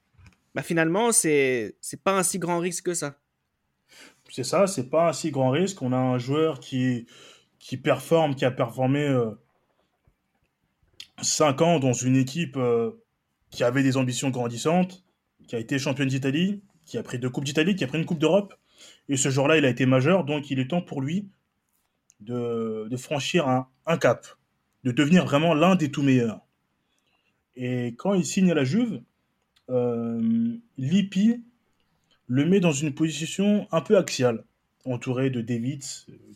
bah 0.55 0.63
finalement, 0.63 1.11
c'est 1.11 1.77
c'est 1.79 2.03
pas 2.03 2.17
un 2.17 2.23
si 2.23 2.39
grand 2.39 2.59
risque 2.59 2.85
que 2.85 2.93
ça. 2.93 3.19
C'est 4.29 4.43
ça, 4.43 4.67
c'est 4.67 4.89
pas 4.89 5.09
un 5.09 5.13
si 5.13 5.31
grand 5.31 5.51
risque. 5.51 5.81
On 5.81 5.93
a 5.93 5.97
un 5.97 6.17
joueur 6.17 6.59
qui, 6.59 7.07
qui 7.59 7.77
performe, 7.77 8.35
qui 8.35 8.45
a 8.45 8.51
performé 8.51 9.07
euh, 9.07 9.31
5 11.21 11.61
ans 11.61 11.79
dans 11.79 11.93
une 11.93 12.15
équipe 12.15 12.57
euh, 12.57 12.91
qui 13.49 13.63
avait 13.63 13.83
des 13.83 13.97
ambitions 13.97 14.29
grandissantes, 14.29 15.03
qui 15.47 15.55
a 15.55 15.59
été 15.59 15.79
championne 15.79 16.07
d'Italie, 16.07 16.61
qui 16.85 16.97
a 16.97 17.03
pris 17.03 17.19
deux 17.19 17.29
Coupes 17.29 17.43
d'Italie, 17.43 17.75
qui 17.75 17.83
a 17.83 17.87
pris 17.87 17.97
une 17.97 18.05
Coupe 18.05 18.19
d'Europe. 18.19 18.53
Et 19.07 19.17
ce 19.17 19.29
jour-là, 19.29 19.57
il 19.57 19.65
a 19.65 19.69
été 19.69 19.85
majeur, 19.85 20.23
donc 20.23 20.49
il 20.51 20.59
est 20.59 20.69
temps 20.69 20.81
pour 20.81 21.01
lui 21.01 21.29
de, 22.19 22.89
franchir 22.97 23.47
un, 23.47 23.97
cap, 23.97 24.27
de 24.83 24.91
devenir 24.91 25.25
vraiment 25.25 25.53
l'un 25.53 25.75
des 25.75 25.91
tout 25.91 26.03
meilleurs. 26.03 26.41
Et 27.55 27.95
quand 27.97 28.13
il 28.13 28.25
signe 28.25 28.51
à 28.51 28.53
la 28.53 28.63
Juve, 28.63 29.01
euh, 29.69 30.57
Lippi 30.77 31.43
le 32.27 32.45
met 32.45 32.59
dans 32.59 32.71
une 32.71 32.93
position 32.93 33.67
un 33.71 33.81
peu 33.81 33.97
axiale, 33.97 34.45
entouré 34.85 35.29
de 35.29 35.41
David, 35.41 35.83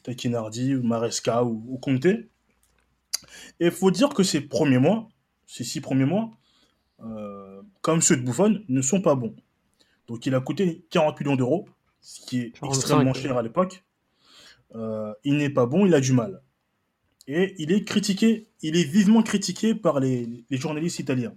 Takinardi, 0.03 0.75
Maresca 0.75 1.43
ou, 1.43 1.63
ou 1.67 1.77
Conte. 1.77 2.07
Et 3.59 3.65
il 3.67 3.71
faut 3.71 3.91
dire 3.91 4.09
que 4.09 4.23
ces 4.23 4.41
premiers 4.41 4.79
mois, 4.79 5.09
ces 5.47 5.63
six 5.63 5.81
premiers 5.81 6.05
mois, 6.05 6.31
euh, 7.01 7.61
comme 7.81 8.01
ceux 8.01 8.17
de 8.17 8.21
Buffon, 8.23 8.61
ne 8.67 8.81
sont 8.81 9.01
pas 9.01 9.15
bons. 9.15 9.35
Donc 10.07 10.25
il 10.25 10.35
a 10.35 10.41
coûté 10.41 10.85
40 10.89 11.19
millions 11.19 11.35
d'euros, 11.35 11.67
ce 12.01 12.21
qui 12.25 12.39
est 12.41 12.53
extrêmement 12.63 13.13
cher 13.13 13.37
à 13.37 13.41
l'époque. 13.43 13.83
euh, 14.75 15.13
il 15.23 15.37
n'est 15.37 15.49
pas 15.49 15.65
bon, 15.65 15.85
il 15.85 15.93
a 15.93 16.01
du 16.01 16.13
mal. 16.13 16.41
Et 17.27 17.55
il 17.57 17.71
est 17.71 17.83
critiqué, 17.85 18.49
il 18.61 18.75
est 18.77 18.83
vivement 18.83 19.23
critiqué 19.23 19.75
par 19.75 19.99
les, 19.99 20.45
les 20.49 20.57
journalistes 20.57 20.99
italiens. 20.99 21.35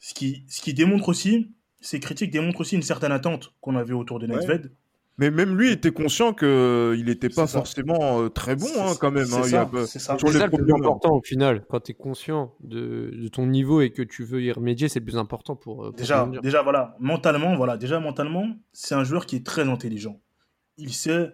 Ce 0.00 0.14
qui, 0.14 0.44
ce 0.48 0.60
qui 0.60 0.74
démontre 0.74 1.08
aussi, 1.08 1.52
ces 1.80 2.00
critiques 2.00 2.30
démontrent 2.30 2.60
aussi 2.60 2.76
une 2.76 2.82
certaine 2.82 3.12
attente 3.12 3.54
qu'on 3.60 3.76
avait 3.76 3.94
autour 3.94 4.18
de 4.18 4.26
Nedved. 4.26 4.72
Mais 5.18 5.30
même 5.30 5.56
lui 5.58 5.70
était 5.70 5.90
conscient 5.90 6.32
qu'il 6.32 7.04
n'était 7.04 7.28
pas 7.28 7.46
forcément 7.46 8.22
euh, 8.22 8.28
très 8.30 8.56
bon 8.56 8.66
hein, 8.78 8.94
quand 8.98 9.10
même. 9.10 9.26
C'est 9.26 9.54
hein. 9.56 9.68
ça, 9.70 9.70
c'est 9.86 9.98
ça. 9.98 10.16
C'est 10.18 10.32
ça 10.32 10.46
le 10.46 10.50
plus 10.50 10.72
important 10.72 11.16
au 11.16 11.22
final. 11.22 11.64
Quand 11.68 11.80
tu 11.80 11.92
es 11.92 11.94
conscient 11.94 12.54
de, 12.60 13.10
de, 13.14 13.28
ton 13.28 13.46
niveau 13.46 13.82
et 13.82 13.90
que 13.90 14.02
tu 14.02 14.24
veux 14.24 14.42
y 14.42 14.50
remédier, 14.50 14.88
c'est 14.88 15.00
le 15.00 15.04
plus 15.04 15.18
important 15.18 15.54
pour. 15.54 15.82
pour 15.82 15.92
déjà, 15.92 16.28
déjà, 16.42 16.62
voilà, 16.62 16.96
mentalement, 16.98 17.56
voilà, 17.56 17.76
déjà 17.76 18.00
mentalement, 18.00 18.56
c'est 18.72 18.94
un 18.94 19.04
joueur 19.04 19.26
qui 19.26 19.36
est 19.36 19.46
très 19.46 19.68
intelligent. 19.68 20.18
Il 20.78 20.94
sait, 20.94 21.30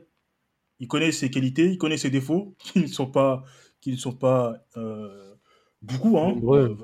il 0.80 0.88
connaît 0.88 1.12
ses 1.12 1.30
qualités, 1.30 1.70
il 1.70 1.78
connaît 1.78 1.98
ses 1.98 2.10
défauts, 2.10 2.56
qui 2.58 2.80
ne 2.80 2.88
sont 2.88 3.06
pas, 3.06 3.44
qui 3.80 3.92
ne 3.92 3.96
sont 3.96 4.12
pas 4.12 4.56
euh, 4.76 5.34
beaucoup. 5.82 6.18
Hein. 6.18 6.36
Euh, 6.42 6.74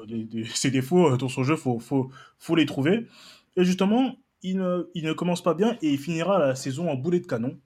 ses 0.54 0.70
défauts 0.70 1.16
dans 1.16 1.28
son 1.28 1.42
jeu, 1.42 1.56
faut, 1.56 1.80
faut, 1.80 2.08
faut 2.38 2.54
les 2.54 2.66
trouver. 2.66 3.08
Et 3.56 3.64
justement, 3.64 4.16
il 4.44 4.58
ne, 4.58 4.90
il 4.94 5.04
ne, 5.04 5.12
commence 5.12 5.42
pas 5.42 5.54
bien 5.54 5.76
et 5.82 5.90
il 5.90 5.98
finira 5.98 6.38
la 6.38 6.54
saison 6.54 6.88
en 6.90 6.94
boulet 6.94 7.18
de 7.18 7.26
canon, 7.26 7.58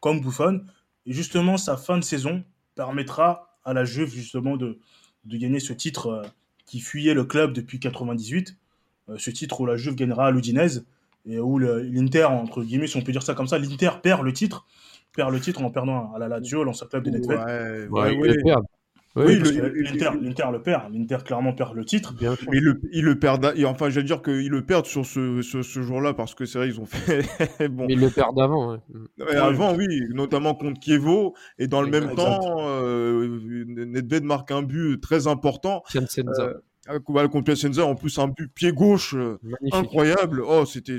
comme 0.00 0.20
Buffon. 0.20 0.60
Et 1.06 1.12
justement, 1.12 1.56
sa 1.56 1.76
fin 1.76 1.98
de 1.98 2.04
saison 2.04 2.44
permettra 2.74 3.58
à 3.64 3.72
la 3.72 3.84
Juve 3.84 4.14
justement 4.14 4.56
de, 4.56 4.78
de 5.24 5.36
gagner 5.38 5.58
ce 5.58 5.72
titre 5.72 6.06
euh, 6.06 6.22
qui 6.66 6.80
fuyait 6.80 7.14
le 7.14 7.24
club 7.24 7.52
depuis 7.52 7.80
98. 7.80 8.56
Euh, 9.08 9.16
ce 9.18 9.30
titre 9.30 9.60
où 9.60 9.66
la 9.66 9.76
Juve 9.76 9.94
gagnera 9.94 10.26
à 10.26 10.30
l'Udinese 10.30 10.86
et 11.24 11.40
où 11.40 11.58
l'Inter, 11.58 12.24
entre 12.26 12.62
guillemets, 12.62 12.86
si 12.86 12.96
on 12.96 13.02
peut 13.02 13.10
dire 13.10 13.22
ça 13.22 13.34
comme 13.34 13.48
ça, 13.48 13.58
l'Inter 13.58 13.90
perd 14.00 14.22
le 14.22 14.32
titre, 14.32 14.64
perd 15.16 15.32
le 15.32 15.40
titre 15.40 15.62
en 15.62 15.70
perdant 15.70 16.12
à 16.12 16.20
la 16.20 16.28
Lazio, 16.28 16.62
l'ancien 16.62 16.86
club 16.86 17.02
de 17.02 17.10
Nedved. 17.10 17.30
Ouais, 17.30 17.88
ouais, 17.88 18.16
ouais, 18.16 18.36
ouais. 18.44 18.54
Oui, 19.16 19.40
oui 19.42 19.82
l'Inter 19.82 20.10
le, 20.14 20.52
le 20.52 20.62
perd. 20.62 20.92
L'Inter 20.92 21.18
clairement 21.24 21.54
perd 21.54 21.74
le 21.74 21.84
titre. 21.84 22.14
Bien 22.14 22.36
mais 22.50 22.60
le, 22.60 22.80
ils 22.92 23.04
le 23.04 23.18
perdent. 23.18 23.54
Enfin, 23.64 23.88
j'allais 23.88 24.06
dire 24.06 24.22
qu'ils 24.22 24.50
le 24.50 24.64
perdent 24.64 24.86
sur 24.86 25.06
ce, 25.06 25.40
ce, 25.42 25.62
ce 25.62 25.82
jour-là 25.82 26.12
parce 26.12 26.34
que 26.34 26.44
c'est 26.44 26.58
vrai, 26.58 26.68
ils 26.68 26.80
ont 26.80 26.84
fait. 26.84 27.22
bon. 27.68 27.86
Mais 27.86 27.94
ils 27.94 28.00
le 28.00 28.10
perdent 28.10 28.38
avant. 28.38 28.72
Ouais. 28.72 28.78
Ouais, 29.18 29.36
avant, 29.36 29.74
oui, 29.74 29.86
notamment 30.12 30.54
contre 30.54 30.80
Kievo. 30.80 31.34
Et 31.58 31.66
dans 31.66 31.80
le 31.80 31.88
même 31.88 32.10
exact. 32.10 32.16
temps, 32.16 32.56
euh, 32.58 33.40
Nedved 33.66 34.24
marque 34.24 34.50
un 34.50 34.62
but 34.62 35.00
très 35.00 35.26
important. 35.26 35.82
Euh, 35.94 36.54
contre 37.04 37.42
Piacenza, 37.42 37.84
en 37.84 37.94
plus 37.94 38.18
un 38.18 38.28
but 38.28 38.52
pied 38.52 38.72
gauche 38.72 39.14
euh, 39.14 39.38
incroyable. 39.72 40.42
Oh, 40.46 40.64
c'était 40.64 40.98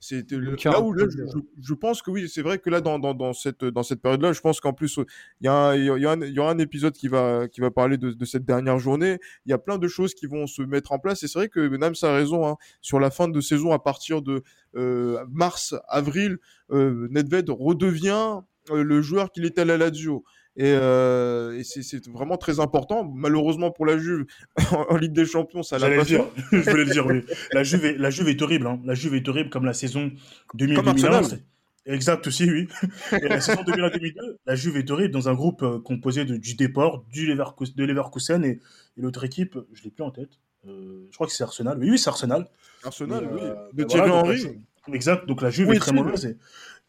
c'était 0.00 0.36
là 0.36 0.80
où 0.80 0.92
là, 0.92 1.06
je, 1.08 1.38
je, 1.60 1.74
pense 1.74 2.02
que 2.02 2.10
oui, 2.10 2.28
c'est 2.28 2.42
vrai 2.42 2.58
que 2.58 2.68
là 2.70 2.80
dans, 2.80 2.98
dans, 2.98 3.14
dans 3.14 3.32
cette 3.32 3.64
dans 3.64 3.82
cette 3.82 4.02
période-là, 4.02 4.32
je 4.32 4.40
pense 4.40 4.60
qu'en 4.60 4.72
plus 4.72 4.98
il 5.40 5.44
y 5.44 5.48
a 5.48 5.76
il 5.76 5.84
y, 5.84 6.06
a 6.06 6.10
un, 6.10 6.20
il 6.22 6.32
y 6.32 6.38
aura 6.40 6.50
un 6.50 6.58
épisode 6.58 6.94
qui 6.94 7.08
va 7.08 7.46
qui 7.48 7.60
va 7.60 7.70
parler 7.70 7.98
de, 7.98 8.10
de, 8.10 8.24
cette 8.24 8.44
dernière 8.44 8.78
journée. 8.78 9.18
Il 9.46 9.50
y 9.50 9.52
a 9.52 9.58
plein 9.58 9.78
de 9.78 9.88
choses 9.88 10.14
qui 10.14 10.26
vont 10.26 10.46
se 10.46 10.62
mettre 10.62 10.92
en 10.92 10.98
place 10.98 11.22
et 11.22 11.28
c'est 11.28 11.38
vrai 11.38 11.48
que 11.48 11.60
Nams 11.76 11.94
a 12.02 12.12
raison 12.12 12.48
hein, 12.48 12.56
sur 12.80 12.98
la 12.98 13.10
fin 13.10 13.28
de 13.28 13.40
saison 13.40 13.72
à 13.72 13.78
partir 13.78 14.22
de 14.22 14.42
euh, 14.74 15.24
mars 15.30 15.74
avril, 15.88 16.38
euh, 16.70 17.06
Nedved 17.10 17.50
redevient 17.50 18.40
le 18.72 19.02
joueur 19.02 19.30
qu'il 19.30 19.44
était 19.44 19.62
à 19.62 19.64
la 19.64 19.76
Lazio. 19.76 20.24
Et, 20.56 20.64
euh, 20.66 21.58
et 21.58 21.64
c'est 21.64 22.06
vraiment 22.08 22.36
très 22.36 22.60
important. 22.60 23.04
Malheureusement 23.04 23.70
pour 23.70 23.86
la 23.86 23.98
Juve, 23.98 24.26
en 24.88 24.96
Ligue 24.96 25.12
des 25.12 25.24
Champions, 25.24 25.62
ça 25.62 25.78
l'a 25.78 25.88
pas 25.90 26.04
dire. 26.04 26.26
Je 26.52 26.58
voulais 26.58 26.84
le 26.84 26.92
dire, 26.92 27.06
oui. 27.06 27.22
La 27.52 27.64
Juve 27.64 27.84
est, 27.86 27.96
la 27.96 28.10
Juve 28.10 28.28
est 28.28 28.42
horrible. 28.42 28.66
Hein. 28.66 28.80
La 28.84 28.94
Juve 28.94 29.14
est 29.14 29.26
horrible 29.28 29.50
comme 29.50 29.64
la 29.64 29.72
saison 29.72 30.10
2000-2001. 30.56 31.38
Exact 31.84 32.26
aussi, 32.26 32.48
oui. 32.48 32.68
Et 33.12 33.28
la 33.28 33.40
saison 33.40 33.62
2001-2002, 33.62 34.36
la 34.46 34.54
Juve 34.54 34.76
est 34.76 34.90
horrible 34.90 35.12
dans 35.12 35.28
un 35.28 35.34
groupe 35.34 35.62
euh, 35.62 35.80
composé 35.80 36.24
de, 36.24 36.36
du 36.36 36.54
Deport, 36.54 37.04
du 37.10 37.26
Leverkusen, 37.26 37.74
de 37.74 37.84
Leverkusen 37.84 38.44
et, 38.44 38.60
et 38.96 39.00
l'autre 39.00 39.24
équipe, 39.24 39.58
je 39.72 39.82
l'ai 39.82 39.90
plus 39.90 40.04
en 40.04 40.12
tête. 40.12 40.38
Euh, 40.68 41.08
je 41.10 41.14
crois 41.14 41.26
que 41.26 41.32
c'est 41.32 41.42
Arsenal. 41.42 41.78
Oui, 41.78 41.90
oui, 41.90 41.98
c'est 41.98 42.08
Arsenal. 42.08 42.48
Arsenal, 42.84 43.24
et, 43.24 43.26
oui. 43.26 43.40
Euh, 43.42 43.54
de 43.72 43.84
Thierry 43.84 44.08
voilà, 44.08 44.22
Henry. 44.22 44.64
Exact. 44.92 45.26
Donc 45.26 45.42
la 45.42 45.50
Juve 45.50 45.70
oui, 45.70 45.76
est 45.76 45.80
très 45.80 45.92
mauvaise. 45.92 46.24
Et, 46.26 46.36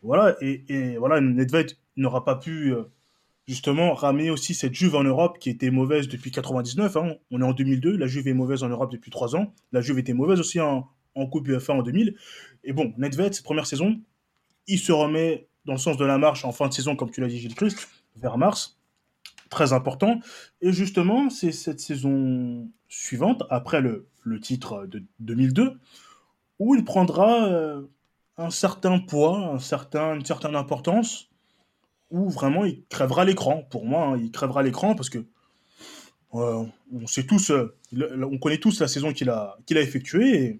voilà. 0.03 0.35
Et, 0.41 0.63
et 0.67 0.97
voilà, 0.97 1.21
Nedved 1.21 1.71
n'aura 1.95 2.23
pas 2.23 2.35
pu 2.35 2.75
justement 3.47 3.93
ramener 3.93 4.29
aussi 4.29 4.53
cette 4.53 4.73
Juve 4.73 4.95
en 4.95 5.03
Europe 5.03 5.37
qui 5.39 5.49
était 5.49 5.71
mauvaise 5.71 6.07
depuis 6.07 6.31
99. 6.31 6.97
Hein. 6.97 7.15
On 7.31 7.41
est 7.41 7.45
en 7.45 7.53
2002, 7.53 7.97
la 7.97 8.07
Juve 8.07 8.27
est 8.27 8.33
mauvaise 8.33 8.63
en 8.63 8.69
Europe 8.69 8.91
depuis 8.91 9.11
3 9.11 9.35
ans. 9.35 9.53
La 9.71 9.81
Juve 9.81 9.99
était 9.99 10.13
mauvaise 10.13 10.39
aussi 10.39 10.59
en, 10.59 10.87
en 11.15 11.27
Coupe 11.27 11.47
UEFA 11.47 11.73
en 11.73 11.81
2000. 11.81 12.15
Et 12.63 12.73
bon, 12.73 12.93
Nedved, 12.97 13.33
cette 13.33 13.43
première 13.43 13.67
saison, 13.67 13.99
il 14.67 14.79
se 14.79 14.91
remet 14.91 15.47
dans 15.65 15.73
le 15.73 15.79
sens 15.79 15.97
de 15.97 16.05
la 16.05 16.17
marche 16.17 16.45
en 16.45 16.51
fin 16.51 16.67
de 16.67 16.73
saison, 16.73 16.95
comme 16.95 17.11
tu 17.11 17.21
l'as 17.21 17.27
dit, 17.27 17.39
Gilles 17.39 17.55
Christ, 17.55 17.87
vers 18.15 18.37
mars. 18.37 18.77
Très 19.49 19.73
important. 19.73 20.19
Et 20.61 20.71
justement, 20.71 21.29
c'est 21.29 21.51
cette 21.51 21.79
saison 21.79 22.69
suivante, 22.87 23.43
après 23.49 23.81
le, 23.81 24.07
le, 24.23 24.39
titre 24.39 24.87
de 24.87 25.03
2002, 25.19 25.79
où 26.59 26.75
il 26.75 26.83
prendra 26.83 27.45
euh, 27.45 27.81
un 28.37 28.49
certain 28.49 28.99
poids, 28.99 29.37
un 29.37 29.59
certain, 29.59 30.15
une 30.15 30.25
certaine 30.25 30.55
importance 30.55 31.29
où 32.13 32.29
vraiment 32.29 32.63
il 32.63 32.83
crèvera 32.89 33.25
l'écran. 33.25 33.67
Pour 33.69 33.85
moi, 33.85 34.05
hein, 34.05 34.19
il 34.21 34.31
crèvera 34.31 34.63
l'écran 34.63 34.95
parce 34.95 35.09
que 35.09 35.17
euh, 36.35 36.63
on 36.93 37.07
sait 37.07 37.23
tous, 37.23 37.51
euh, 37.51 37.75
on 37.91 38.37
connaît 38.37 38.59
tous 38.59 38.79
la 38.79 38.87
saison 38.87 39.11
qu'il 39.11 39.29
a, 39.29 39.57
qu'il 39.65 39.77
a 39.77 39.81
effectuée. 39.81 40.35
Et, 40.35 40.59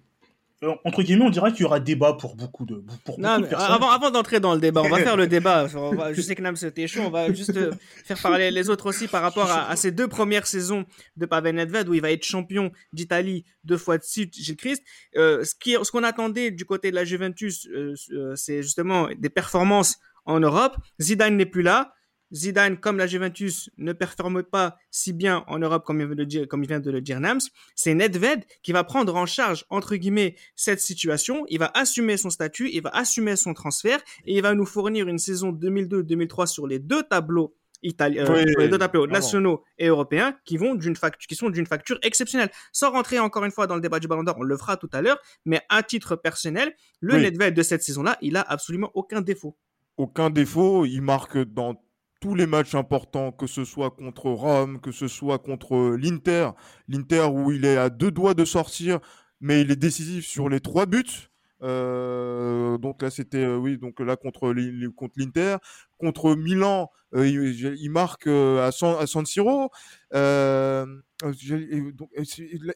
euh, 0.64 0.74
entre 0.84 1.02
guillemets, 1.02 1.24
on 1.24 1.30
dirait 1.30 1.52
qu'il 1.52 1.62
y 1.62 1.64
aura 1.64 1.78
débat 1.78 2.14
pour 2.14 2.34
beaucoup 2.34 2.66
de, 2.66 2.82
pour 3.04 3.20
non, 3.20 3.36
beaucoup 3.36 3.42
de 3.42 3.46
personnes. 3.50 3.70
Avant, 3.70 3.90
avant 3.90 4.10
d'entrer 4.10 4.40
dans 4.40 4.54
le 4.54 4.60
débat, 4.60 4.82
on 4.82 4.88
va 4.88 4.98
faire 4.98 5.16
le 5.16 5.28
débat. 5.28 5.66
Va, 5.94 6.12
je 6.12 6.20
sais 6.20 6.34
que 6.34 6.42
Nam 6.42 6.56
c'était 6.56 6.88
chaud. 6.88 7.02
On 7.06 7.10
va 7.10 7.32
juste 7.32 7.56
faire 8.04 8.20
parler 8.20 8.50
les 8.50 8.68
autres 8.68 8.86
aussi 8.86 9.06
par 9.06 9.22
rapport 9.22 9.50
à, 9.50 9.68
à 9.68 9.76
ces 9.76 9.92
deux 9.92 10.08
premières 10.08 10.48
saisons 10.48 10.84
de 11.16 11.26
Pavel 11.26 11.54
Nedved 11.54 11.88
où 11.88 11.94
il 11.94 12.00
va 12.00 12.10
être 12.10 12.24
champion 12.24 12.72
d'Italie 12.92 13.44
deux 13.62 13.76
fois 13.76 13.98
de 13.98 14.04
suite, 14.04 14.34
Gilles 14.34 14.56
Christ. 14.56 14.82
Euh, 15.16 15.44
ce 15.44 15.54
qui, 15.54 15.76
ce 15.80 15.90
qu'on 15.90 16.02
attendait 16.02 16.50
du 16.50 16.64
côté 16.64 16.90
de 16.90 16.96
la 16.96 17.04
Juventus, 17.04 17.68
euh, 17.68 17.94
c'est 18.34 18.62
justement 18.62 19.08
des 19.16 19.30
performances 19.30 19.98
en 20.24 20.40
Europe. 20.40 20.76
Zidane 21.00 21.36
n'est 21.36 21.46
plus 21.46 21.62
là. 21.62 21.94
Zidane, 22.32 22.78
comme 22.78 22.98
la 22.98 23.06
Juventus, 23.06 23.70
ne 23.78 23.92
performe 23.92 24.42
pas 24.42 24.76
si 24.90 25.12
bien 25.12 25.44
en 25.46 25.58
Europe 25.58 25.84
comme 25.84 26.00
il 26.00 26.06
vient 26.06 26.16
de, 26.16 26.24
dire, 26.24 26.48
comme 26.48 26.64
il 26.64 26.68
vient 26.68 26.80
de 26.80 26.90
le 26.90 27.00
dire 27.00 27.20
Nams. 27.20 27.40
C'est 27.76 27.94
Nedved 27.94 28.44
qui 28.62 28.72
va 28.72 28.82
prendre 28.82 29.14
en 29.14 29.26
charge, 29.26 29.64
entre 29.70 29.94
guillemets, 29.96 30.34
cette 30.56 30.80
situation. 30.80 31.46
Il 31.48 31.60
va 31.60 31.70
assumer 31.74 32.16
son 32.16 32.30
statut, 32.30 32.70
il 32.72 32.82
va 32.82 32.90
assumer 32.90 33.36
son 33.36 33.54
transfert 33.54 34.00
et 34.26 34.36
il 34.36 34.42
va 34.42 34.54
nous 34.54 34.66
fournir 34.66 35.08
une 35.08 35.18
saison 35.18 35.52
2002-2003 35.52 36.46
sur 36.46 36.66
les 36.66 36.80
deux 36.80 37.04
tableaux 37.04 37.54
italiens, 37.84 38.24
oui, 38.28 38.40
euh, 38.40 38.54
les 38.60 38.68
deux 38.68 38.78
tableaux 38.78 39.06
nationaux 39.06 39.62
et 39.78 39.88
européens 39.88 40.34
qui 40.46 40.56
vont 40.56 40.74
d'une 40.74 40.96
facture, 40.96 41.28
qui 41.28 41.34
sont 41.34 41.50
d'une 41.50 41.66
facture 41.66 41.98
exceptionnelle. 42.02 42.50
Sans 42.72 42.90
rentrer 42.90 43.18
encore 43.18 43.44
une 43.44 43.50
fois 43.50 43.66
dans 43.66 43.74
le 43.74 43.82
débat 43.82 44.00
du 44.00 44.08
Ballon 44.08 44.24
d'Or, 44.24 44.36
on 44.38 44.42
le 44.42 44.56
fera 44.56 44.78
tout 44.78 44.88
à 44.92 45.02
l'heure, 45.02 45.18
mais 45.44 45.60
à 45.68 45.82
titre 45.82 46.16
personnel, 46.16 46.74
le 47.00 47.14
oui. 47.14 47.22
Nedved 47.22 47.54
de 47.54 47.62
cette 47.62 47.82
saison-là, 47.82 48.16
il 48.22 48.36
a 48.36 48.40
absolument 48.40 48.90
aucun 48.94 49.20
défaut 49.20 49.56
aucun 49.96 50.30
défaut. 50.30 50.84
Il 50.84 51.02
marque 51.02 51.38
dans 51.38 51.74
tous 52.20 52.34
les 52.34 52.46
matchs 52.46 52.74
importants, 52.74 53.32
que 53.32 53.46
ce 53.46 53.64
soit 53.64 53.90
contre 53.90 54.30
Rome, 54.30 54.80
que 54.80 54.92
ce 54.92 55.08
soit 55.08 55.38
contre 55.38 55.96
l'Inter. 55.96 56.50
L'Inter 56.88 57.28
où 57.30 57.52
il 57.52 57.64
est 57.64 57.76
à 57.76 57.90
deux 57.90 58.10
doigts 58.10 58.34
de 58.34 58.44
sortir, 58.44 59.00
mais 59.40 59.60
il 59.60 59.70
est 59.70 59.76
décisif 59.76 60.26
sur 60.26 60.48
les 60.48 60.60
trois 60.60 60.86
buts. 60.86 61.28
Euh, 61.64 62.76
donc 62.78 63.00
là 63.00 63.10
c'était 63.10 63.44
euh, 63.44 63.56
oui 63.56 63.78
donc 63.78 63.98
là 64.00 64.16
contre 64.16 64.52
l'Inter 64.52 65.56
contre 65.98 66.34
Milan 66.34 66.90
euh, 67.14 67.26
il, 67.26 67.90
marque 67.90 68.26
à 68.26 68.70
San, 68.70 68.96
à 69.00 69.06
San 69.06 69.24
Siro 69.24 69.70
donc, 70.12 72.08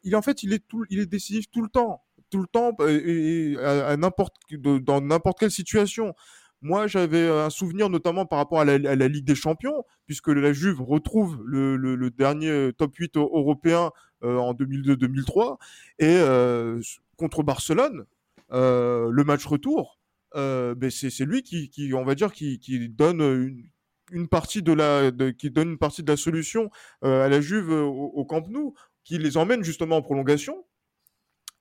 il 0.04 0.16
en 0.16 0.22
fait 0.22 0.42
il 0.42 0.54
est 0.54 0.66
tout 0.66 0.86
il 0.88 1.00
est 1.00 1.06
décisif 1.06 1.50
tout 1.50 1.60
le 1.60 1.68
temps 1.68 2.02
tout 2.30 2.40
le 2.40 2.46
temps 2.46 2.74
et, 2.88 3.56
à, 3.62 3.96
dans 3.96 5.00
n'importe 5.02 5.38
quelle 5.38 5.50
situation 5.50 6.14
moi, 6.60 6.86
j'avais 6.88 7.28
un 7.28 7.50
souvenir 7.50 7.88
notamment 7.88 8.26
par 8.26 8.38
rapport 8.38 8.60
à 8.60 8.64
la, 8.64 9.08
Ligue 9.08 9.24
des 9.24 9.34
Champions, 9.36 9.84
puisque 10.06 10.28
la 10.28 10.52
Juve 10.52 10.82
retrouve 10.82 11.40
le, 11.44 12.10
dernier 12.10 12.70
top 12.76 12.96
8 12.96 13.16
européen 13.16 13.92
euh, 14.24 14.36
en 14.36 14.52
2002-2003, 14.54 15.58
et 16.00 16.06
euh, 16.06 16.80
contre 17.16 17.44
Barcelone, 17.44 18.04
euh, 18.50 19.10
le 19.12 19.24
match 19.24 19.46
retour, 19.46 20.00
ben 20.34 20.90
c'est 20.90 21.24
lui 21.24 21.42
qui, 21.42 21.92
on 21.94 22.04
va 22.04 22.16
dire, 22.16 22.32
qui, 22.32 22.88
donne 22.88 23.62
une, 24.10 24.28
partie 24.28 24.62
de 24.62 24.72
la, 24.72 25.12
qui 25.32 25.50
donne 25.50 25.70
une 25.70 25.78
partie 25.78 26.02
de 26.02 26.10
la 26.10 26.16
solution 26.16 26.70
à 27.02 27.28
la 27.28 27.40
Juve 27.40 27.70
au, 27.70 28.24
Camp 28.24 28.48
Nou, 28.48 28.74
qui 29.04 29.18
les 29.18 29.36
emmène 29.36 29.62
justement 29.62 29.98
en 29.98 30.02
prolongation. 30.02 30.64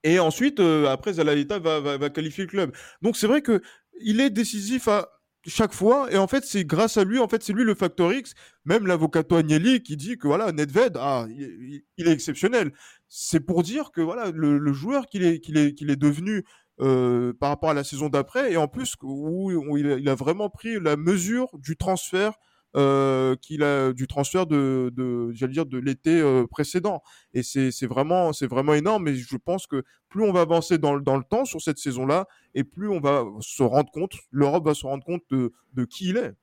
Et 0.04 0.20
ensuite, 0.20 0.60
après, 0.60 1.12
va, 1.12 1.80
va 1.98 2.10
qualifier 2.10 2.46
le 2.46 2.50
club. 2.50 2.76
Donc 3.02 3.18
c'est 3.18 3.28
vrai 3.28 3.42
que 3.42 3.62
il 4.02 4.22
est 4.22 4.30
décisif 4.30 4.88
à 4.88 5.08
chaque 5.46 5.74
fois 5.74 6.12
et 6.12 6.18
en 6.18 6.28
fait 6.28 6.44
c'est 6.44 6.66
grâce 6.66 6.98
à 6.98 7.04
lui 7.04 7.20
en 7.20 7.28
fait 7.28 7.42
c'est 7.42 7.54
lui 7.54 7.64
le 7.64 7.76
facteur 7.76 8.14
X. 8.14 8.34
Même 8.66 8.86
l'avocato 8.86 9.36
Agnelli 9.36 9.82
qui 9.82 9.96
dit 9.98 10.18
que 10.18 10.28
voilà 10.28 10.52
Nedved 10.52 10.98
ah 11.00 11.26
il, 11.30 11.84
est 11.98 12.12
exceptionnel. 12.12 12.74
C'est 13.08 13.40
pour 13.40 13.64
dire 13.64 13.92
que 13.92 14.02
voilà 14.02 14.32
le, 14.32 14.74
joueur 14.74 15.08
qu'il 15.08 15.24
est 15.24 15.40
qu'il 15.40 15.58
est 15.58 15.74
qu'il 15.74 15.90
est 15.90 15.96
devenu 15.96 16.44
euh, 16.80 17.34
par 17.34 17.50
rapport 17.50 17.70
à 17.70 17.74
la 17.74 17.84
saison 17.84 18.10
d'après 18.10 18.52
et 18.52 18.58
en 18.58 18.68
plus 18.68 18.96
où, 19.02 19.78
il, 19.78 20.10
a, 20.10 20.16
vraiment 20.16 20.50
pris 20.50 20.80
la 20.80 20.96
mesure 20.96 21.48
du 21.58 21.76
transfert 21.76 22.34
euh, 22.78 23.36
qu'il 23.36 23.64
a 23.64 23.92
du 23.92 24.08
transfert 24.08 24.46
de, 24.46 24.92
de 24.96 25.32
j'allais 25.34 25.54
dire 25.54 25.66
de 25.66 25.78
l'été 25.78 26.22
euh, 26.22 26.46
précédent. 26.48 27.02
Et 27.34 27.44
c'est 27.44 27.72
c'est 27.72 27.88
vraiment 27.88 28.32
c'est 28.34 28.48
vraiment 28.48 28.74
énorme. 28.74 29.08
Et 29.08 29.16
je 29.16 29.38
pense 29.38 29.68
que 29.68 29.84
plus 30.10 30.24
on 30.24 30.32
va 30.32 30.42
avancer 30.42 30.78
dans 30.78 30.96
le 30.96 31.02
dans 31.02 31.18
le 31.18 31.24
temps 31.24 31.46
sur 31.46 31.62
cette 31.62 31.78
saison-là, 31.78 32.28
et 32.56 32.64
plus 32.64 32.88
on 32.88 33.00
va 33.00 33.26
se 33.42 33.64
rendre 33.64 33.92
compte, 33.92 34.14
l'Europe 34.32 34.66
va 34.66 34.74
se 34.74 34.86
rendre 34.86 35.04
compte 35.04 35.24
de 35.32 35.52
de 35.74 35.86
qui 35.86 36.10
il 36.10 36.18
est. 36.18 36.34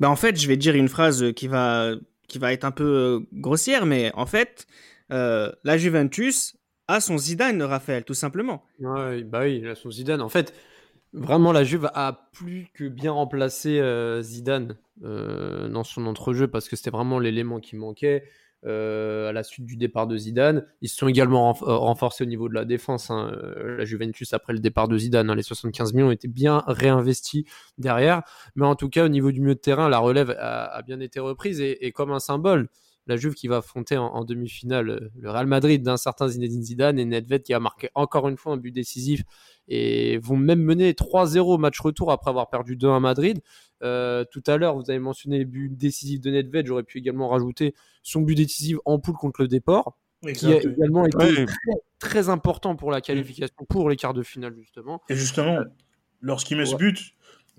Bah 0.00 0.10
en 0.10 0.16
fait, 0.16 0.40
je 0.40 0.48
vais 0.48 0.56
dire 0.56 0.74
une 0.74 0.88
phrase 0.88 1.32
qui 1.34 1.48
va 1.48 1.94
qui 2.28 2.38
va 2.38 2.52
être 2.52 2.64
un 2.64 2.70
peu 2.70 2.84
euh, 2.84 3.20
grossière, 3.32 3.86
mais 3.86 4.12
en 4.14 4.26
fait, 4.26 4.66
euh, 5.12 5.52
la 5.64 5.78
Juventus 5.78 6.56
a 6.88 7.00
son 7.00 7.18
Zidane, 7.18 7.62
Raphaël, 7.62 8.04
tout 8.04 8.14
simplement. 8.14 8.64
Ouais, 8.78 9.22
bah 9.22 9.40
oui, 9.42 9.58
il 9.58 9.68
a 9.68 9.74
son 9.74 9.90
Zidane. 9.90 10.20
En 10.20 10.28
fait, 10.28 10.54
vraiment, 11.12 11.52
la 11.52 11.64
Juve 11.64 11.90
a 11.94 12.28
plus 12.32 12.68
que 12.74 12.84
bien 12.84 13.12
remplacé 13.12 13.80
euh, 13.80 14.22
Zidane 14.22 14.76
dans 15.02 15.84
son 15.84 16.06
entrejeu 16.06 16.48
parce 16.48 16.68
que 16.68 16.76
c'était 16.76 16.90
vraiment 16.90 17.18
l'élément 17.18 17.60
qui 17.60 17.76
manquait. 17.76 18.24
à 18.64 19.32
la 19.32 19.42
suite 19.42 19.66
du 19.66 19.76
départ 19.76 20.06
de 20.06 20.16
Zidane. 20.16 20.66
Ils 20.80 20.88
se 20.88 20.96
sont 20.96 21.08
également 21.08 21.52
renforcés 21.52 22.24
au 22.24 22.26
niveau 22.26 22.48
de 22.48 22.54
la 22.54 22.64
défense. 22.64 23.10
Hein. 23.10 23.36
La 23.78 23.84
Juventus, 23.84 24.32
après 24.32 24.52
le 24.52 24.58
départ 24.58 24.88
de 24.88 24.98
Zidane, 24.98 25.30
hein, 25.30 25.34
les 25.34 25.42
75 25.42 25.92
millions 25.92 26.10
étaient 26.10 26.28
bien 26.28 26.64
réinvestis 26.66 27.46
derrière. 27.78 28.22
Mais 28.56 28.66
en 28.66 28.74
tout 28.74 28.88
cas, 28.88 29.04
au 29.04 29.08
niveau 29.08 29.30
du 29.30 29.40
milieu 29.40 29.54
de 29.54 29.60
terrain, 29.60 29.88
la 29.88 29.98
relève 29.98 30.34
a, 30.38 30.82
bien 30.82 31.00
été 31.00 31.20
reprise 31.20 31.60
et, 31.60 31.92
comme 31.92 32.10
un 32.12 32.20
symbole 32.20 32.68
la 33.06 33.16
Juve 33.16 33.34
qui 33.34 33.46
va 33.48 33.58
affronter 33.58 33.96
en, 33.96 34.24
demi-finale 34.24 34.90
euh, 34.90 35.10
le 35.16 35.30
Real 35.30 35.46
Madrid 35.46 35.82
d'un 35.82 35.96
certain 35.96 36.28
Zinedine 36.28 36.62
Zidane 36.62 36.98
et 36.98 37.04
Nedved 37.04 37.42
qui 37.42 37.54
a 37.54 37.60
marqué 37.60 37.88
encore 37.94 38.28
une 38.28 38.36
fois 38.36 38.54
un 38.54 38.56
but 38.56 38.72
décisif 38.72 39.22
et 39.68 40.18
vont 40.18 40.36
même 40.36 40.60
mener 40.60 40.92
3-0 40.92 41.58
match 41.58 41.80
retour 41.80 42.12
après 42.12 42.30
avoir 42.30 42.50
perdu 42.50 42.76
2 42.76 42.88
à 42.88 43.00
Madrid. 43.00 43.40
Euh, 43.82 44.24
tout 44.30 44.42
à 44.46 44.56
l'heure, 44.56 44.76
vous 44.76 44.90
avez 44.90 44.98
mentionné 44.98 45.38
les 45.38 45.44
buts 45.44 45.70
décisifs 45.70 46.20
de 46.20 46.30
Nedved, 46.30 46.66
j'aurais 46.66 46.82
pu 46.82 46.98
également 46.98 47.28
rajouter 47.28 47.74
son 48.02 48.22
but 48.22 48.34
décisif 48.34 48.78
en 48.84 48.98
poule 48.98 49.16
contre 49.16 49.42
le 49.42 49.48
Déport, 49.48 49.98
qui 50.34 50.52
a 50.52 50.56
également 50.56 51.06
été 51.06 51.46
très, 51.98 52.28
important 52.28 52.76
pour 52.76 52.90
la 52.90 53.00
qualification, 53.00 53.54
pour 53.68 53.90
les 53.90 53.96
quarts 53.96 54.14
de 54.14 54.22
finale 54.22 54.54
justement. 54.58 55.02
Et 55.08 55.14
justement, 55.14 55.58
lorsqu'il 56.20 56.56
met 56.56 56.66
ce 56.66 56.76
but, 56.76 57.14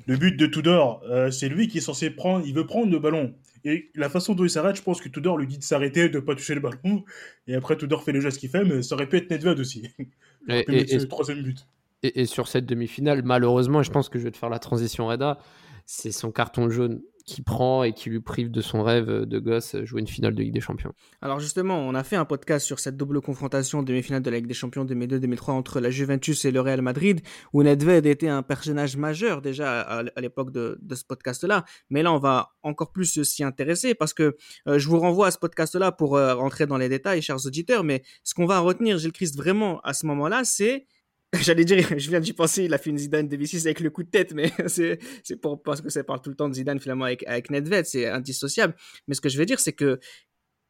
le 0.05 0.17
but 0.17 0.37
de 0.37 0.45
Tudor, 0.45 1.01
euh, 1.05 1.31
c'est 1.31 1.49
lui 1.49 1.67
qui 1.67 1.79
est 1.79 1.81
censé 1.81 2.09
prendre, 2.09 2.45
il 2.45 2.53
veut 2.53 2.65
prendre 2.65 2.91
le 2.91 2.99
ballon. 2.99 3.33
Et 3.63 3.91
la 3.95 4.09
façon 4.09 4.35
dont 4.35 4.43
il 4.43 4.49
s'arrête, 4.49 4.75
je 4.75 4.83
pense 4.83 5.01
que 5.01 5.09
Tudor 5.09 5.37
lui 5.37 5.47
dit 5.47 5.57
de 5.57 5.63
s'arrêter, 5.63 6.09
de 6.09 6.15
ne 6.15 6.23
pas 6.23 6.35
toucher 6.35 6.55
le 6.55 6.61
ballon. 6.61 7.03
Et 7.47 7.55
après, 7.55 7.75
Tudor 7.75 8.03
fait 8.03 8.11
le 8.11 8.21
geste 8.21 8.37
qu'il 8.37 8.49
fait, 8.49 8.63
mais 8.63 8.81
ça 8.81 8.95
aurait 8.95 9.07
pu 9.07 9.17
être 9.17 9.29
Nedved 9.29 9.59
aussi. 9.59 9.89
et, 10.47 10.95
et, 10.95 11.07
troisième 11.07 11.41
but. 11.41 11.67
Et, 12.03 12.25
sur 12.25 12.47
cette 12.47 12.65
demi-finale, 12.65 13.23
malheureusement, 13.23 13.81
je 13.81 13.91
pense 13.91 14.07
que 14.07 14.19
je 14.19 14.23
vais 14.23 14.31
te 14.31 14.37
faire 14.37 14.49
la 14.49 14.59
transition 14.59 15.07
Reda, 15.07 15.39
c'est 15.87 16.11
son 16.11 16.31
carton 16.31 16.69
jaune 16.69 17.01
qui 17.25 17.41
prend 17.41 17.83
et 17.83 17.93
qui 17.93 18.09
lui 18.09 18.21
prive 18.21 18.51
de 18.51 18.61
son 18.61 18.83
rêve 18.83 19.25
de 19.25 19.39
gosse 19.39 19.75
jouer 19.83 19.99
une 19.99 20.07
finale 20.07 20.33
de 20.33 20.41
Ligue 20.41 20.53
des 20.53 20.61
Champions. 20.61 20.93
Alors 21.21 21.39
justement, 21.39 21.77
on 21.77 21.93
a 21.93 22.03
fait 22.03 22.15
un 22.15 22.23
podcast 22.23 22.65
sur 22.65 22.79
cette 22.79 22.95
double 22.95 23.21
confrontation 23.21 23.83
demi-finale 23.83 24.21
de 24.21 24.29
la 24.29 24.37
Ligue 24.37 24.47
des 24.47 24.53
Champions 24.53 24.85
2002-2003 24.85 25.51
entre 25.51 25.79
la 25.81 25.89
Juventus 25.89 26.45
et 26.45 26.51
le 26.51 26.61
Real 26.61 26.81
Madrid, 26.81 27.21
où 27.51 27.63
Nedved 27.63 28.05
était 28.05 28.29
un 28.29 28.43
personnage 28.43 28.95
majeur 28.95 29.41
déjà 29.41 29.81
à, 29.81 30.21
l'époque 30.21 30.51
de, 30.51 30.79
ce 30.93 31.03
podcast-là. 31.03 31.65
Mais 31.89 32.01
là, 32.01 32.13
on 32.13 32.19
va 32.19 32.53
encore 32.63 32.91
plus 32.91 33.21
s'y 33.23 33.43
intéresser 33.43 33.93
parce 33.93 34.13
que 34.13 34.37
euh, 34.67 34.79
je 34.79 34.87
vous 34.87 34.99
renvoie 34.99 35.27
à 35.27 35.31
ce 35.31 35.37
podcast-là 35.37 35.91
pour 35.91 36.15
euh, 36.15 36.33
rentrer 36.33 36.65
dans 36.65 36.77
les 36.77 36.87
détails, 36.87 37.21
chers 37.21 37.45
auditeurs. 37.45 37.83
Mais 37.83 38.03
ce 38.23 38.35
qu'on 38.35 38.45
va 38.45 38.59
retenir, 38.59 38.97
Gilles 38.97 39.11
Christ, 39.11 39.35
vraiment 39.35 39.81
à 39.81 39.93
ce 39.93 40.05
moment-là, 40.05 40.43
c'est 40.45 40.85
J'allais 41.41 41.65
dire, 41.65 41.77
je 41.97 42.09
viens 42.09 42.19
d'y 42.19 42.33
penser, 42.33 42.63
il 42.63 42.73
a 42.73 42.77
fait 42.77 42.89
une 42.89 42.97
Zidane 42.97 43.27
de 43.27 43.45
6 43.45 43.65
avec 43.65 43.79
le 43.79 43.89
coup 43.89 44.03
de 44.03 44.09
tête, 44.09 44.33
mais 44.33 44.51
c'est, 44.67 44.99
c'est 45.23 45.35
pour, 45.35 45.61
parce 45.61 45.81
que 45.81 45.89
ça 45.89 46.03
parle 46.03 46.21
tout 46.21 46.29
le 46.29 46.35
temps 46.35 46.49
de 46.49 46.53
Zidane 46.53 46.79
finalement 46.79 47.05
avec, 47.05 47.25
avec 47.27 47.49
Nedved, 47.49 47.85
c'est 47.85 48.07
indissociable. 48.07 48.75
Mais 49.07 49.15
ce 49.15 49.21
que 49.21 49.29
je 49.29 49.37
veux 49.37 49.45
dire, 49.45 49.59
c'est 49.59 49.73
que 49.73 49.99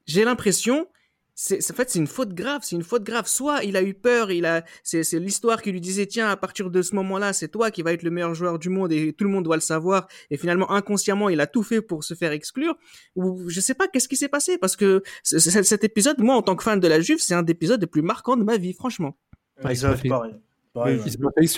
j'ai 0.08 0.24
l'impression, 0.24 0.88
c'est, 1.36 1.60
en 1.70 1.76
fait, 1.76 1.92
c'est 1.92 2.00
une 2.00 2.08
faute 2.08 2.34
grave, 2.34 2.62
c'est 2.64 2.76
une 2.76 2.84
faute 2.84 3.04
grave. 3.04 3.28
Soit 3.28 3.64
il 3.64 3.78
a 3.78 3.84
eu 3.84 3.94
peur, 3.94 4.32
il 4.32 4.48
a, 4.48 4.64
c'est, 4.84 5.04
c'est 5.04 5.20
l'histoire 5.20 5.62
qui 5.62 5.72
lui 5.72 5.82
disait, 5.82 6.08
tiens, 6.08 6.30
à 6.30 6.36
partir 6.38 6.72
de 6.72 6.82
ce 6.82 6.96
moment-là, 6.96 7.32
c'est 7.34 7.50
toi 7.50 7.70
qui 7.70 7.84
vas 7.84 7.94
être 7.94 8.02
le 8.02 8.10
meilleur 8.10 8.34
joueur 8.34 8.58
du 8.58 8.70
monde 8.70 8.92
et 8.92 9.14
tout 9.14 9.26
le 9.26 9.30
monde 9.30 9.44
doit 9.44 9.58
le 9.58 9.62
savoir. 9.62 10.08
Et 10.32 10.38
finalement, 10.38 10.72
inconsciemment, 10.72 11.30
il 11.30 11.40
a 11.40 11.46
tout 11.46 11.62
fait 11.62 11.82
pour 11.82 12.04
se 12.04 12.16
faire 12.16 12.32
exclure. 12.32 12.76
Ou 13.16 13.48
je 13.50 13.60
sais 13.60 13.76
pas 13.76 13.88
qu'est-ce 13.88 14.08
qui 14.08 14.16
s'est 14.16 14.30
passé? 14.30 14.58
Parce 14.58 14.76
que 14.76 15.04
cet 15.22 15.84
épisode, 15.84 16.18
moi, 16.20 16.36
en 16.36 16.42
tant 16.42 16.56
que 16.56 16.64
fan 16.64 16.80
de 16.80 16.88
la 16.88 17.02
Juve, 17.02 17.20
c'est 17.20 17.36
un 17.36 17.44
des 17.44 17.52
épisodes 17.52 17.80
les 17.80 17.86
plus 17.86 18.02
marquants 18.02 18.38
de 18.38 18.44
ma 18.44 18.58
vie, 18.58 18.74
franchement. 18.74 19.16
Exact, 19.64 20.08
pareil. 20.08 20.34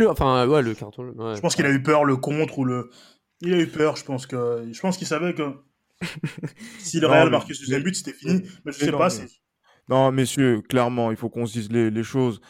Enfin, 0.07 0.47
ouais, 0.47 0.61
le 0.61 0.73
carton. 0.73 1.13
Je 1.35 1.39
pense 1.39 1.55
qu'il 1.55 1.65
a 1.65 1.71
eu 1.71 1.83
peur, 1.83 2.05
le 2.05 2.17
contre 2.17 2.59
ou 2.59 2.65
le. 2.65 2.89
Il 3.41 3.53
a 3.53 3.57
eu 3.57 3.67
peur, 3.67 3.95
je 3.95 4.03
pense 4.03 4.27
que. 4.27 4.67
Je 4.71 4.79
pense 4.79 4.97
qu'il 4.97 5.07
savait 5.07 5.33
que. 5.33 5.43
si 6.79 6.99
le 6.99 7.07
Real 7.07 7.29
marquait 7.29 7.53
ce 7.53 7.61
deuxième 7.61 7.83
but, 7.83 7.95
c'était 7.95 8.13
fini. 8.13 8.43
Mais 8.65 8.71
je 8.71 8.79
sais 8.79 8.91
pas. 8.91 9.09
Non, 9.89 10.11
messieurs, 10.11 10.61
clairement, 10.61 11.09
il 11.11 11.17
faut 11.17 11.29
qu'on 11.29 11.45
se 11.45 11.53
dise 11.53 11.71
les, 11.71 12.03
choses. 12.03 12.41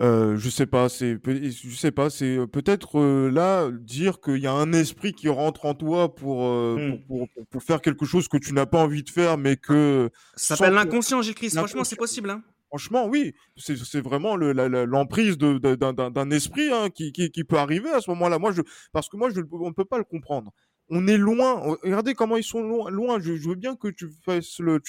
Euh, 0.00 0.36
je 0.38 0.48
sais 0.48 0.64
pas, 0.64 0.88
c'est, 0.88 1.18
je 1.22 1.76
sais 1.76 1.90
pas, 1.90 2.08
c'est 2.08 2.38
euh, 2.38 2.46
peut-être 2.46 2.98
euh, 2.98 3.30
là 3.30 3.70
dire 3.70 4.22
qu'il 4.22 4.38
y 4.38 4.46
a 4.46 4.52
un 4.52 4.72
esprit 4.72 5.12
qui 5.12 5.28
rentre 5.28 5.66
en 5.66 5.74
toi 5.74 6.14
pour, 6.14 6.48
hmm. 6.48 7.04
pour, 7.06 7.28
pour, 7.50 7.62
faire 7.62 7.82
quelque 7.82 8.06
chose 8.06 8.26
que 8.26 8.38
tu 8.38 8.54
n'as 8.54 8.64
pas 8.64 8.78
envie 8.78 9.02
de 9.02 9.10
faire, 9.10 9.36
mais 9.36 9.56
que. 9.56 10.08
Ça 10.34 10.56
s'appelle 10.56 10.72
l'inconscient, 10.72 11.20
Gilles 11.20 11.36
Franchement, 11.50 11.84
c'est 11.84 11.96
possible. 11.96 12.30
Hein. 12.30 12.42
Franchement, 12.72 13.06
oui, 13.06 13.34
c'est 13.58 14.00
vraiment 14.00 14.34
l'emprise 14.34 15.36
d'un 15.36 16.30
esprit 16.30 16.70
hein, 16.72 16.88
qui, 16.88 17.44
peut 17.46 17.58
arriver 17.58 17.90
à 17.90 18.00
ce 18.00 18.10
moment-là. 18.12 18.38
Moi, 18.38 18.54
parce 18.92 19.10
que 19.10 19.18
moi, 19.18 19.28
on 19.52 19.68
ne 19.68 19.74
peut 19.74 19.84
pas 19.84 19.98
le 19.98 20.04
comprendre. 20.04 20.50
On 20.88 21.06
est 21.06 21.18
loin. 21.18 21.76
Regardez 21.82 22.14
comment 22.14 22.38
ils 22.38 22.42
sont 22.42 22.62
loin. 22.88 23.20
Je, 23.20 23.46
veux 23.46 23.56
bien 23.56 23.76
que 23.76 23.88
tu 23.88 24.08
fasses 24.24 24.58
le, 24.58 24.80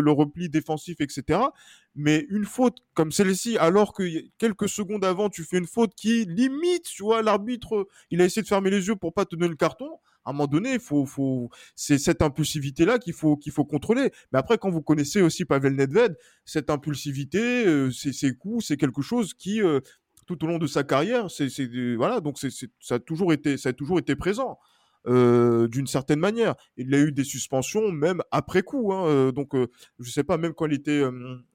le, 0.00 0.10
repli 0.10 0.48
défensif, 0.48 1.00
etc. 1.00 1.38
Mais 1.94 2.26
une 2.28 2.44
faute 2.44 2.78
comme 2.94 3.12
celle-ci, 3.12 3.56
alors 3.56 3.92
que 3.92 4.02
quelques 4.38 4.68
secondes 4.68 5.04
avant, 5.04 5.30
tu 5.30 5.44
fais 5.44 5.58
une 5.58 5.68
faute 5.68 5.94
qui 5.94 6.24
limite, 6.24 6.86
tu 6.86 7.04
vois, 7.04 7.22
l'arbitre, 7.22 7.86
il 8.10 8.20
a 8.20 8.24
essayé 8.24 8.42
de 8.42 8.48
fermer 8.48 8.70
les 8.70 8.88
yeux 8.88 8.96
pour 8.96 9.14
pas 9.14 9.24
te 9.24 9.36
donner 9.36 9.48
le 9.48 9.54
carton 9.54 10.00
à 10.28 10.30
un 10.30 10.34
moment 10.34 10.46
donné, 10.46 10.78
faut, 10.78 11.06
faut, 11.06 11.48
c'est 11.74 11.96
cette 11.96 12.20
impulsivité-là 12.20 12.98
qu'il 12.98 13.14
faut, 13.14 13.38
qu'il 13.38 13.50
faut 13.50 13.64
contrôler. 13.64 14.10
Mais 14.30 14.38
après, 14.38 14.58
quand 14.58 14.68
vous 14.68 14.82
connaissez 14.82 15.22
aussi 15.22 15.46
Pavel 15.46 15.74
Nedved, 15.74 16.18
cette 16.44 16.68
impulsivité, 16.68 17.66
euh, 17.66 17.90
ses 17.90 18.34
coups, 18.34 18.66
c'est 18.66 18.76
quelque 18.76 19.00
chose 19.00 19.32
qui, 19.32 19.62
euh, 19.62 19.80
tout 20.26 20.44
au 20.44 20.46
long 20.46 20.58
de 20.58 20.66
sa 20.66 20.84
carrière, 20.84 21.30
c'est, 21.30 21.48
voilà, 21.96 22.20
donc 22.20 22.36
ça 22.38 22.94
a 22.96 22.98
toujours 22.98 23.32
été, 23.32 23.56
ça 23.56 23.70
a 23.70 23.72
toujours 23.72 23.98
été 23.98 24.16
présent. 24.16 24.58
Euh, 25.06 25.68
d'une 25.68 25.86
certaine 25.86 26.18
manière. 26.18 26.54
Il 26.76 26.94
a 26.94 26.98
eu 26.98 27.12
des 27.12 27.24
suspensions 27.24 27.90
même 27.92 28.20
après 28.30 28.62
coup. 28.62 28.92
Hein, 28.92 29.06
euh, 29.06 29.32
donc, 29.32 29.54
euh, 29.54 29.68
je 30.00 30.10
sais 30.10 30.24
pas, 30.24 30.36
même 30.36 30.52
quand 30.52 30.66
il 30.66 30.74
était 30.74 31.02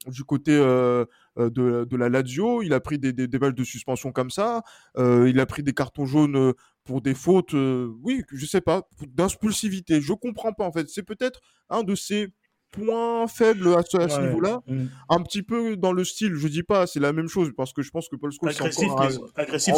du 0.06 0.24
côté 0.24 0.52
de, 0.56 1.96
la 1.96 2.08
Lazio, 2.08 2.62
il 2.62 2.72
a 2.72 2.80
pris 2.80 2.98
des, 2.98 3.12
des, 3.12 3.28
des 3.28 3.38
de 3.38 3.64
suspension 3.64 4.12
comme 4.12 4.30
ça. 4.30 4.62
il 4.96 5.38
a 5.38 5.46
pris 5.46 5.62
des 5.62 5.72
cartons 5.72 6.06
jaunes 6.06 6.52
pour 6.84 7.00
des 7.00 7.14
fautes, 7.14 7.54
oui, 7.54 8.22
je 8.32 8.46
sais 8.46 8.60
pas, 8.60 8.88
d'impulsivité. 9.06 10.00
Je 10.00 10.12
comprends 10.12 10.52
pas 10.52 10.66
en 10.66 10.72
fait. 10.72 10.88
C'est 10.88 11.02
peut-être 11.02 11.40
un 11.70 11.82
de 11.82 11.94
ces 11.94 12.28
points 12.74 13.26
faibles 13.26 13.68
à 13.74 13.82
ce, 13.82 14.20
niveau-là. 14.20 14.60
Mm. 14.66 14.86
Un 15.08 15.22
petit 15.22 15.42
peu 15.42 15.76
dans 15.76 15.92
le 15.92 16.04
style, 16.04 16.34
je 16.34 16.48
dis 16.48 16.62
pas, 16.62 16.86
c'est 16.86 17.00
la 17.00 17.12
même 17.12 17.28
chose 17.28 17.52
parce 17.56 17.72
que 17.72 17.82
je 17.82 17.90
pense 17.90 18.08
que 18.08 18.16
Paul 18.16 18.32
Scholes 18.32 18.50
agressif, 18.50 18.90
encore, 18.90 19.30
agressif 19.36 19.74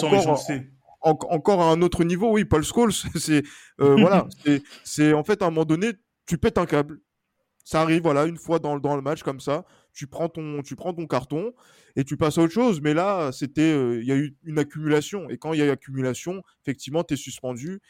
encore, 1.01 1.33
encore 1.33 1.63
à 1.63 1.71
un 1.71 1.83
autre 1.83 2.05
niveau, 2.05 2.33
oui, 2.33 2.45
Paul 2.45 2.65
Scholes, 2.65 2.93
c'est 3.17 3.43
euh, 3.81 3.97
voilà, 4.01 4.27
c'est 4.85 5.13
en 5.13 5.25
fait 5.25 5.43
à 5.43 5.47
un 5.47 5.51
moment 5.51 5.65
donné, 5.65 5.93
tu 6.27 6.39
pètes 6.39 6.59
un 6.59 6.67
câble. 6.67 7.01
Ça 7.65 7.83
arrive, 7.83 8.03
voilà, 8.03 8.27
une 8.27 8.37
fois 8.37 8.61
dans, 8.61 8.79
dans 8.79 8.95
le 8.95 9.03
match 9.03 9.25
comme 9.25 9.41
ça, 9.41 9.65
tu 9.97 10.07
prends 10.07 10.29
ton, 10.29 10.63
tu 10.63 10.77
prends 10.77 10.95
ton 10.95 11.07
carton 11.07 11.53
et 11.97 12.05
tu 12.05 12.17
passes 12.17 12.39
à 12.39 12.43
autre 12.43 12.53
chose. 12.53 12.81
Mais 12.81 12.95
là, 12.95 13.33
c'était, 13.33 13.63
euh, 13.63 14.01
il 14.01 14.07
y 14.07 14.13
a 14.13 14.17
eu 14.17 14.37
une 14.45 14.59
accumulation. 14.59 15.29
Et 15.31 15.39
quand 15.39 15.53
il 15.53 15.59
y 15.59 15.63
a 15.63 15.67
eu 15.67 15.71
accumulation, 15.71 16.43
effectivement, 16.63 17.03
tu 17.03 17.15
es 17.15 17.17
suspendu. 17.17 17.81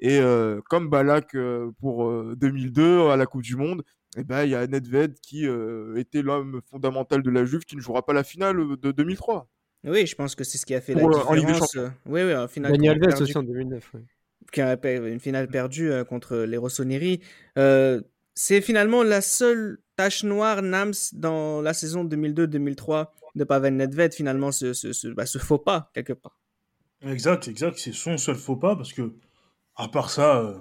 Et 0.00 0.18
euh, 0.18 0.60
comme 0.68 0.88
Balak 0.88 1.36
pour 1.78 2.34
2002 2.36 3.08
à 3.10 3.16
la 3.16 3.26
Coupe 3.26 3.42
du 3.42 3.56
Monde, 3.56 3.84
et 4.16 4.20
eh 4.20 4.24
ben 4.24 4.42
il 4.42 4.50
y 4.50 4.56
a 4.56 4.66
Nedved 4.66 5.20
qui 5.20 5.46
était 5.96 6.22
l'homme 6.22 6.62
fondamental 6.68 7.22
de 7.22 7.30
la 7.30 7.44
Juve 7.44 7.60
qui 7.60 7.76
ne 7.76 7.80
jouera 7.80 8.04
pas 8.04 8.12
la 8.12 8.24
finale 8.24 8.56
de 8.76 8.90
2003. 8.90 9.48
Oui, 9.84 10.06
je 10.06 10.14
pense 10.14 10.34
que 10.34 10.44
c'est 10.44 10.58
ce 10.58 10.66
qui 10.66 10.74
a 10.74 10.80
fait 10.80 10.94
la 10.94 11.02
différence. 11.02 11.76
Euh, 11.76 11.88
oui, 12.06 12.22
oui, 12.22 12.34
en 12.34 12.48
finale. 12.48 12.72
Daniel 12.72 13.02
Alves 13.02 13.20
aussi 13.20 13.36
en 13.36 13.42
2009. 13.42 13.96
Qui 14.52 14.60
a 14.60 14.78
une 14.84 15.20
finale 15.20 15.48
perdue 15.48 15.90
euh, 15.90 16.04
contre 16.04 16.38
les 16.38 16.56
Rossoneri. 16.56 17.20
Euh, 18.30 18.34
c'est 18.34 18.60
finalement 18.60 19.02
la 19.02 19.20
seule 19.20 19.78
tache 19.96 20.24
noire 20.24 20.62
Nams 20.62 20.94
dans 21.12 21.60
la 21.60 21.74
saison 21.74 22.04
2002-2003 22.04 23.08
de 23.34 23.44
Pavel 23.44 23.76
Nedved, 23.76 24.14
finalement, 24.14 24.52
ce, 24.52 24.72
ce, 24.72 25.08
bah, 25.08 25.26
ce, 25.26 25.38
faux 25.38 25.58
pas, 25.58 25.90
quelque 25.94 26.12
part. 26.12 26.38
Exact, 27.02 27.48
exact. 27.48 27.78
C'est 27.78 27.92
son 27.92 28.16
seul 28.18 28.36
faux 28.36 28.56
pas 28.56 28.76
parce 28.76 28.92
que, 28.92 29.14
à 29.76 29.88
part 29.88 30.10
ça, 30.10 30.56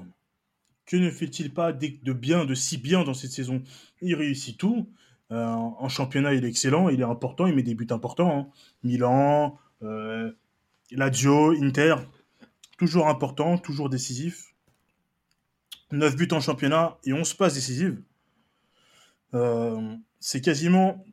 que 0.86 0.98
ne 0.98 1.12
fait-il 1.12 1.54
pas 1.54 1.72
de 1.72 2.14
bien, 2.14 2.46
de 2.46 2.54
si 2.56 2.78
bien 2.78 3.04
dans 3.04 3.14
cette 3.14 3.32
saison? 3.32 3.62
Il 4.02 4.16
réussit 4.16 4.58
tout. 4.58 4.90
Euh, 5.32 5.46
en 5.46 5.90
championnat, 5.90 6.34
il 6.34 6.44
est 6.44 6.50
excellent, 6.50 6.90
il 6.90 7.02
est 7.02 7.06
important, 7.06 7.46
il 7.46 7.56
met 7.56 7.62
des 7.62 7.76
buts 7.76 7.88
importants. 7.92 8.36
Hein. 8.36 8.48
Milan, 8.84 9.60
euh, 9.84 10.32
Lazio, 10.92 11.52
Inter, 11.52 11.96
toujours 12.80 13.08
important, 13.08 13.60
toujours 13.60 13.90
décisif. 13.90 14.49
9 15.92 16.16
buts 16.16 16.28
en 16.32 16.40
championnat 16.40 16.98
et 17.06 17.14
11 17.14 17.34
passes 17.34 17.56
décisives. 17.56 18.02
Euh, 19.34 19.96
c'est 20.20 20.42
quasiment 20.42 21.06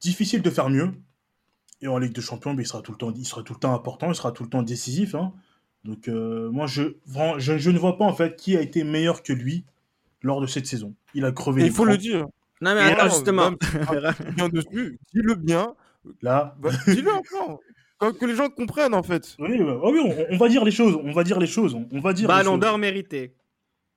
difficile 0.00 0.42
de 0.42 0.50
faire 0.50 0.70
mieux. 0.70 0.92
Et 1.82 1.88
en 1.88 1.98
Ligue 1.98 2.12
de 2.12 2.20
Champions, 2.20 2.54
ben, 2.54 2.62
il, 2.62 2.66
sera 2.66 2.80
tout 2.80 2.92
le 2.92 2.98
temps, 2.98 3.12
il 3.14 3.26
sera 3.26 3.42
tout 3.42 3.52
le 3.52 3.58
temps 3.58 3.74
important, 3.74 4.08
il 4.08 4.14
sera 4.14 4.32
tout 4.32 4.42
le 4.42 4.48
temps 4.48 4.62
décisif. 4.62 5.14
Hein. 5.14 5.32
Donc 5.84 6.08
euh, 6.08 6.50
moi, 6.50 6.66
je, 6.66 6.96
je, 7.38 7.58
je, 7.58 7.70
ne 7.70 7.78
vois 7.78 7.98
pas 7.98 8.04
en 8.04 8.14
fait 8.14 8.36
qui 8.36 8.56
a 8.56 8.60
été 8.60 8.82
meilleur 8.82 9.22
que 9.22 9.32
lui 9.32 9.64
lors 10.22 10.40
de 10.40 10.46
cette 10.46 10.66
saison. 10.66 10.94
Il 11.14 11.24
a 11.24 11.32
crevé. 11.32 11.64
il 11.64 11.72
faut 11.72 11.84
le 11.84 11.98
dire. 11.98 12.26
Non 12.62 12.74
mais 12.74 12.80
attends, 12.80 13.10
justement. 13.10 13.52
bien 14.34 14.48
dessus, 14.52 14.98
dis-le 15.12 15.34
bien. 15.34 15.74
Là. 16.22 16.56
Bah, 16.58 16.70
dis-le 16.86 17.12
encore. 17.12 17.60
Que 17.98 18.26
les 18.26 18.34
gens 18.34 18.48
comprennent 18.48 18.94
en 18.94 19.02
fait. 19.02 19.36
Oui, 19.38 19.58
bah, 19.58 19.78
oui 19.84 20.00
on, 20.30 20.36
va 20.36 20.48
dire 20.48 20.64
les 20.64 20.70
choses. 20.70 20.98
On 21.02 21.12
va 21.12 21.24
dire 21.24 21.38
les 21.38 21.46
choses. 21.46 21.76
On, 21.92 22.00
va 22.00 22.12
dire. 22.12 22.28
Ballon 22.28 22.58
d'or 22.58 22.78
mérité. 22.78 23.34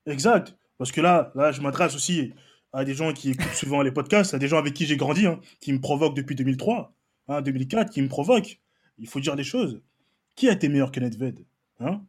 Exact. 0.09 0.55
Parce 0.77 0.91
que 0.91 1.01
là, 1.01 1.31
là, 1.35 1.51
je 1.51 1.61
m'adresse 1.61 1.95
aussi 1.95 2.33
à 2.73 2.85
des 2.85 2.93
gens 2.93 3.13
qui 3.13 3.31
écoutent 3.31 3.53
souvent 3.53 3.81
les 3.81 3.91
podcasts, 3.91 4.33
à 4.33 4.39
des 4.39 4.47
gens 4.47 4.57
avec 4.57 4.73
qui 4.73 4.85
j'ai 4.85 4.97
grandi, 4.97 5.25
hein, 5.25 5.39
qui 5.59 5.73
me 5.73 5.79
provoquent 5.79 6.15
depuis 6.15 6.35
2003, 6.35 6.93
hein, 7.27 7.41
2004, 7.41 7.91
qui 7.91 8.01
me 8.01 8.07
provoquent. 8.07 8.59
Il 8.97 9.07
faut 9.07 9.19
dire 9.19 9.35
des 9.35 9.43
choses. 9.43 9.81
Qui 10.35 10.49
a 10.49 10.53
été 10.53 10.69
meilleur 10.69 10.91
que 10.91 10.99
Nedved 10.99 11.45
hein? 11.79 12.01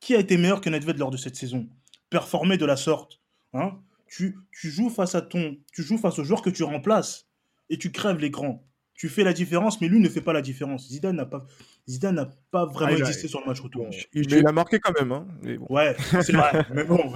Qui 0.00 0.14
a 0.14 0.18
été 0.18 0.36
meilleur 0.36 0.60
que 0.60 0.70
Nedved 0.70 0.98
lors 0.98 1.10
de 1.10 1.16
cette 1.16 1.36
saison? 1.36 1.68
Performer 2.10 2.56
de 2.56 2.66
la 2.66 2.76
sorte. 2.76 3.20
Hein? 3.52 3.78
Tu, 4.06 4.36
tu, 4.52 4.70
joues 4.70 4.90
face 4.90 5.14
à 5.14 5.22
ton, 5.22 5.56
tu 5.72 5.82
joues 5.82 5.98
face 5.98 6.18
au 6.18 6.24
joueur 6.24 6.42
que 6.42 6.50
tu 6.50 6.62
remplaces 6.62 7.26
et 7.68 7.78
tu 7.78 7.90
crèves 7.90 8.18
l'écran. 8.18 8.64
Tu 8.96 9.08
fais 9.08 9.24
la 9.24 9.32
différence, 9.32 9.80
mais 9.80 9.88
lui 9.88 10.00
ne 10.00 10.08
fait 10.08 10.22
pas 10.22 10.32
la 10.32 10.40
différence. 10.40 10.88
Zidane 10.88 11.16
n'a 11.16 11.26
pas, 11.26 11.46
Zidane 11.86 12.14
n'a 12.14 12.30
pas 12.50 12.64
vraiment 12.64 12.94
ah, 12.96 12.98
existé 12.98 13.28
sur 13.28 13.40
le 13.40 13.46
match 13.46 13.60
retour. 13.60 13.88
il, 14.14 14.46
a 14.46 14.52
marqué 14.52 14.78
quand 14.78 14.98
même. 14.98 15.12
Hein, 15.12 15.26
Ouais, 15.68 15.94
c'est 16.22 16.32
vrai. 16.32 16.64
mais 16.72 16.84
bon, 16.84 17.12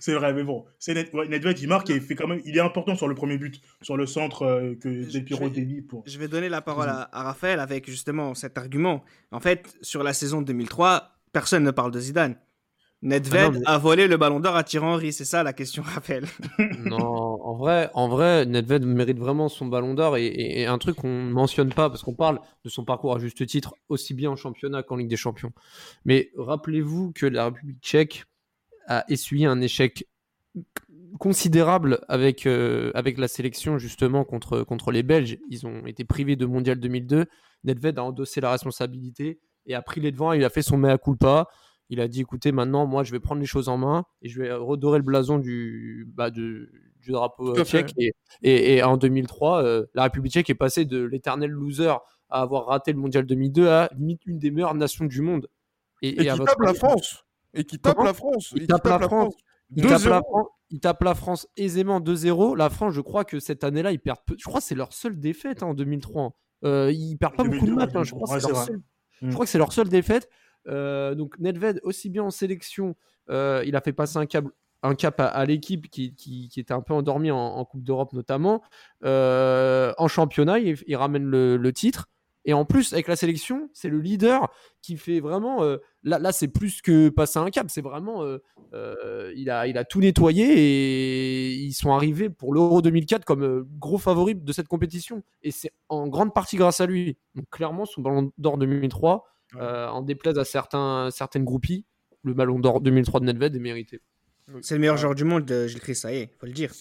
c'est 0.00 0.14
vrai, 0.14 0.32
mais 0.32 0.42
bon. 0.42 0.64
C'est 0.78 0.94
Nedved, 0.94 1.60
il 1.60 1.68
marque 1.68 1.90
et 1.90 1.96
il 1.96 2.00
fait 2.00 2.14
quand 2.14 2.26
même. 2.26 2.40
Il 2.46 2.56
est 2.56 2.60
important 2.60 2.94
sur 2.94 3.08
le 3.08 3.14
premier 3.14 3.36
but, 3.36 3.60
sur 3.82 3.96
le 3.96 4.06
centre 4.06 4.42
euh, 4.42 4.74
que 4.74 5.12
Del 5.12 5.24
Piro 5.24 5.50
dévie 5.50 5.82
pour. 5.82 6.02
Je 6.06 6.18
vais 6.18 6.28
donner 6.28 6.48
la 6.48 6.62
parole 6.62 6.88
à, 6.88 7.08
à, 7.12 7.22
Raphaël 7.24 7.60
avec 7.60 7.88
justement 7.88 8.34
cet 8.34 8.56
argument. 8.56 9.04
En 9.32 9.40
fait, 9.40 9.76
sur 9.82 10.02
la 10.02 10.14
saison 10.14 10.40
2003, 10.40 11.12
personne 11.32 11.62
ne 11.62 11.70
parle 11.70 11.90
de 11.90 12.00
Zidane. 12.00 12.36
Nedved 13.02 13.62
ah 13.64 13.74
a 13.74 13.78
volé 13.78 14.06
le 14.08 14.18
ballon 14.18 14.40
d'or 14.40 14.56
à 14.56 14.62
Thierry 14.62 14.86
Henry, 14.86 15.12
c'est 15.12 15.24
ça 15.24 15.42
la 15.42 15.54
question, 15.54 15.82
Raphaël. 15.82 16.26
non, 16.84 16.98
en 16.98 17.54
vrai, 17.54 17.90
en 17.94 18.08
vrai, 18.08 18.44
Nedved 18.44 18.84
mérite 18.84 19.18
vraiment 19.18 19.48
son 19.48 19.66
ballon 19.66 19.94
d'or 19.94 20.18
et, 20.18 20.66
un 20.66 20.76
truc 20.76 20.96
qu'on 20.96 21.24
ne 21.24 21.32
mentionne 21.32 21.72
pas 21.72 21.88
parce 21.88 22.02
qu'on 22.02 22.14
parle 22.14 22.40
de 22.64 22.68
son 22.68 22.84
parcours 22.84 23.16
à 23.16 23.18
juste 23.18 23.46
titre 23.46 23.74
aussi 23.88 24.12
bien 24.12 24.30
en 24.30 24.36
championnat 24.36 24.82
qu'en 24.82 24.96
Ligue 24.96 25.08
des 25.08 25.16
Champions. 25.16 25.52
Mais 26.04 26.30
rappelez-vous 26.36 27.12
que 27.12 27.24
la 27.24 27.46
République 27.46 27.80
tchèque 27.80 28.24
a 28.86 29.04
essuyé 29.08 29.46
un 29.46 29.62
échec 29.62 30.06
considérable 31.18 32.00
avec, 32.08 32.46
euh, 32.46 32.90
avec 32.94 33.16
la 33.16 33.28
sélection 33.28 33.78
justement 33.78 34.24
contre, 34.24 34.62
contre 34.62 34.90
les 34.90 35.02
Belges. 35.02 35.38
Ils 35.48 35.66
ont 35.66 35.86
été 35.86 36.04
privés 36.04 36.36
de 36.36 36.44
Mondial 36.44 36.78
2002. 36.78 37.24
Nedved 37.64 37.98
a 37.98 38.04
endossé 38.04 38.42
la 38.42 38.50
responsabilité 38.50 39.40
et 39.66 39.74
a 39.74 39.80
pris 39.80 40.02
les 40.02 40.12
devants. 40.12 40.32
Il 40.32 40.44
a 40.44 40.50
fait 40.50 40.62
son 40.62 40.76
mea 40.76 40.98
culpa 40.98 41.48
il 41.90 42.00
a 42.00 42.06
dit 42.06 42.20
écoutez, 42.20 42.52
maintenant, 42.52 42.86
moi, 42.86 43.02
je 43.02 43.10
vais 43.10 43.18
prendre 43.20 43.40
les 43.40 43.46
choses 43.46 43.68
en 43.68 43.76
main 43.76 44.04
et 44.22 44.28
je 44.28 44.40
vais 44.40 44.52
redorer 44.52 44.98
le 44.98 45.04
blason 45.04 45.38
du, 45.38 46.08
bah, 46.14 46.30
du 46.30 46.68
drapeau 47.08 47.62
tchèque. 47.64 47.92
Et, 48.42 48.82
en 48.82 48.96
2003, 48.96 49.62
euh, 49.62 49.86
la 49.94 50.04
République 50.04 50.32
tchèque 50.32 50.50
est 50.50 50.54
passée 50.54 50.84
de 50.84 51.02
l'éternel 51.02 51.50
loser 51.50 51.92
à 52.28 52.42
avoir 52.42 52.66
raté 52.66 52.92
le 52.92 52.98
mondial 52.98 53.26
2002 53.26 53.68
à 53.68 53.90
une 53.98 54.38
des 54.38 54.52
meilleures 54.52 54.76
nations 54.76 55.04
du 55.04 55.20
monde. 55.20 55.48
Et, 56.00 56.14
qui 56.14 56.24
tape 56.24 56.60
la 56.60 56.74
France. 56.74 57.24
Et 57.54 57.64
qui 57.64 57.78
tape 57.78 57.98
la 57.98 58.14
France. 58.14 58.52
Il, 58.54 58.68
tape, 58.68 58.86
la 58.86 59.00
France. 59.00 59.34
Il 59.74 59.82
tape 59.82 60.04
la, 60.04 60.22
France. 60.22 60.46
il 60.70 60.80
tape 60.80 61.02
la 61.02 61.14
France 61.16 61.48
aisément 61.56 62.00
2-0. 62.00 62.56
La 62.56 62.70
France, 62.70 62.94
je 62.94 63.00
crois 63.00 63.24
que 63.24 63.40
cette 63.40 63.64
année-là, 63.64 63.90
ils 63.90 63.98
perdent 63.98 64.20
peu. 64.24 64.36
Je 64.38 64.44
crois 64.44 64.60
que 64.60 64.66
c'est 64.66 64.76
leur 64.76 64.92
seule 64.92 65.18
défaite 65.18 65.64
hein, 65.64 65.66
en 65.66 65.74
2003. 65.74 66.36
Euh, 66.62 66.92
ils 66.92 67.16
perdent 67.16 67.34
pas 67.34 67.44
beaucoup 67.44 67.66
de 67.66 67.72
matchs. 67.72 67.96
Hein. 67.96 68.04
Je, 68.04 68.12
crois 68.12 68.38
je 68.38 69.32
crois 69.32 69.44
que 69.44 69.50
c'est 69.50 69.58
leur 69.58 69.72
seule 69.72 69.88
défaite. 69.88 70.28
Euh, 70.68 71.14
donc 71.14 71.38
Nedved, 71.38 71.80
aussi 71.82 72.10
bien 72.10 72.24
en 72.24 72.30
sélection, 72.30 72.96
euh, 73.30 73.62
il 73.66 73.76
a 73.76 73.80
fait 73.80 73.92
passer 73.92 74.18
un, 74.18 74.26
cap 74.26 75.20
à, 75.20 75.44
l'équipe 75.44 75.88
qui, 75.88 76.50
était 76.56 76.72
un 76.72 76.80
peu 76.80 76.94
endormie 76.94 77.30
en, 77.30 77.64
Coupe 77.64 77.84
d'Europe 77.84 78.12
notamment. 78.12 78.62
Euh, 79.04 79.92
en 79.98 80.08
championnat, 80.08 80.58
il, 80.58 80.96
ramène 80.96 81.24
le, 81.24 81.72
titre. 81.72 82.08
Et 82.46 82.54
en 82.54 82.64
plus, 82.64 82.94
avec 82.94 83.06
la 83.06 83.16
sélection, 83.16 83.68
c'est 83.74 83.90
le 83.90 84.00
leader 84.00 84.48
qui 84.80 84.96
fait 84.96 85.20
vraiment. 85.20 85.62
là, 86.02 86.32
c'est 86.32 86.48
plus 86.48 86.80
que 86.80 87.10
passer 87.10 87.38
un 87.38 87.50
cap. 87.50 87.66
C'est 87.68 87.82
vraiment. 87.82 88.24
il, 88.72 89.50
a, 89.50 89.66
il 89.66 89.76
a 89.76 89.84
tout 89.84 90.00
nettoyé 90.00 90.46
et 90.46 91.52
ils 91.52 91.74
sont 91.74 91.92
arrivés 91.92 92.30
pour 92.30 92.54
l'Euro 92.54 92.80
2004 92.80 93.26
comme 93.26 93.68
gros 93.78 93.98
favoris 93.98 94.36
de 94.36 94.52
cette 94.52 94.68
compétition. 94.68 95.22
Et 95.42 95.50
c'est 95.50 95.72
en 95.90 96.08
grande 96.08 96.32
partie 96.32 96.56
grâce 96.56 96.80
à 96.80 96.86
lui. 96.86 97.18
Donc, 97.34 97.44
clairement, 97.50 97.84
son 97.84 98.00
ballon 98.00 98.32
d'or 98.38 98.56
2003, 98.56 99.26
euh, 99.56 99.88
en 99.88 100.02
déplaise 100.02 100.38
à 100.38 100.44
certains, 100.44 101.10
certaines 101.10 101.44
groupies, 101.44 101.84
le 102.22 102.34
ballon 102.34 102.58
d'or 102.58 102.80
2003 102.80 103.20
de 103.20 103.26
Nedved 103.26 103.54
est 103.54 103.60
mérité. 103.60 104.00
C'est 104.62 104.74
le 104.74 104.80
meilleur 104.80 104.96
joueur 104.96 105.14
du 105.14 105.24
monde, 105.24 105.50
euh, 105.50 105.66
Gilles 105.66 105.80
Christ, 105.80 106.02
ça 106.02 106.12
y 106.12 106.18
est, 106.18 106.30
faut 106.38 106.46
le 106.46 106.52
dire. 106.52 106.72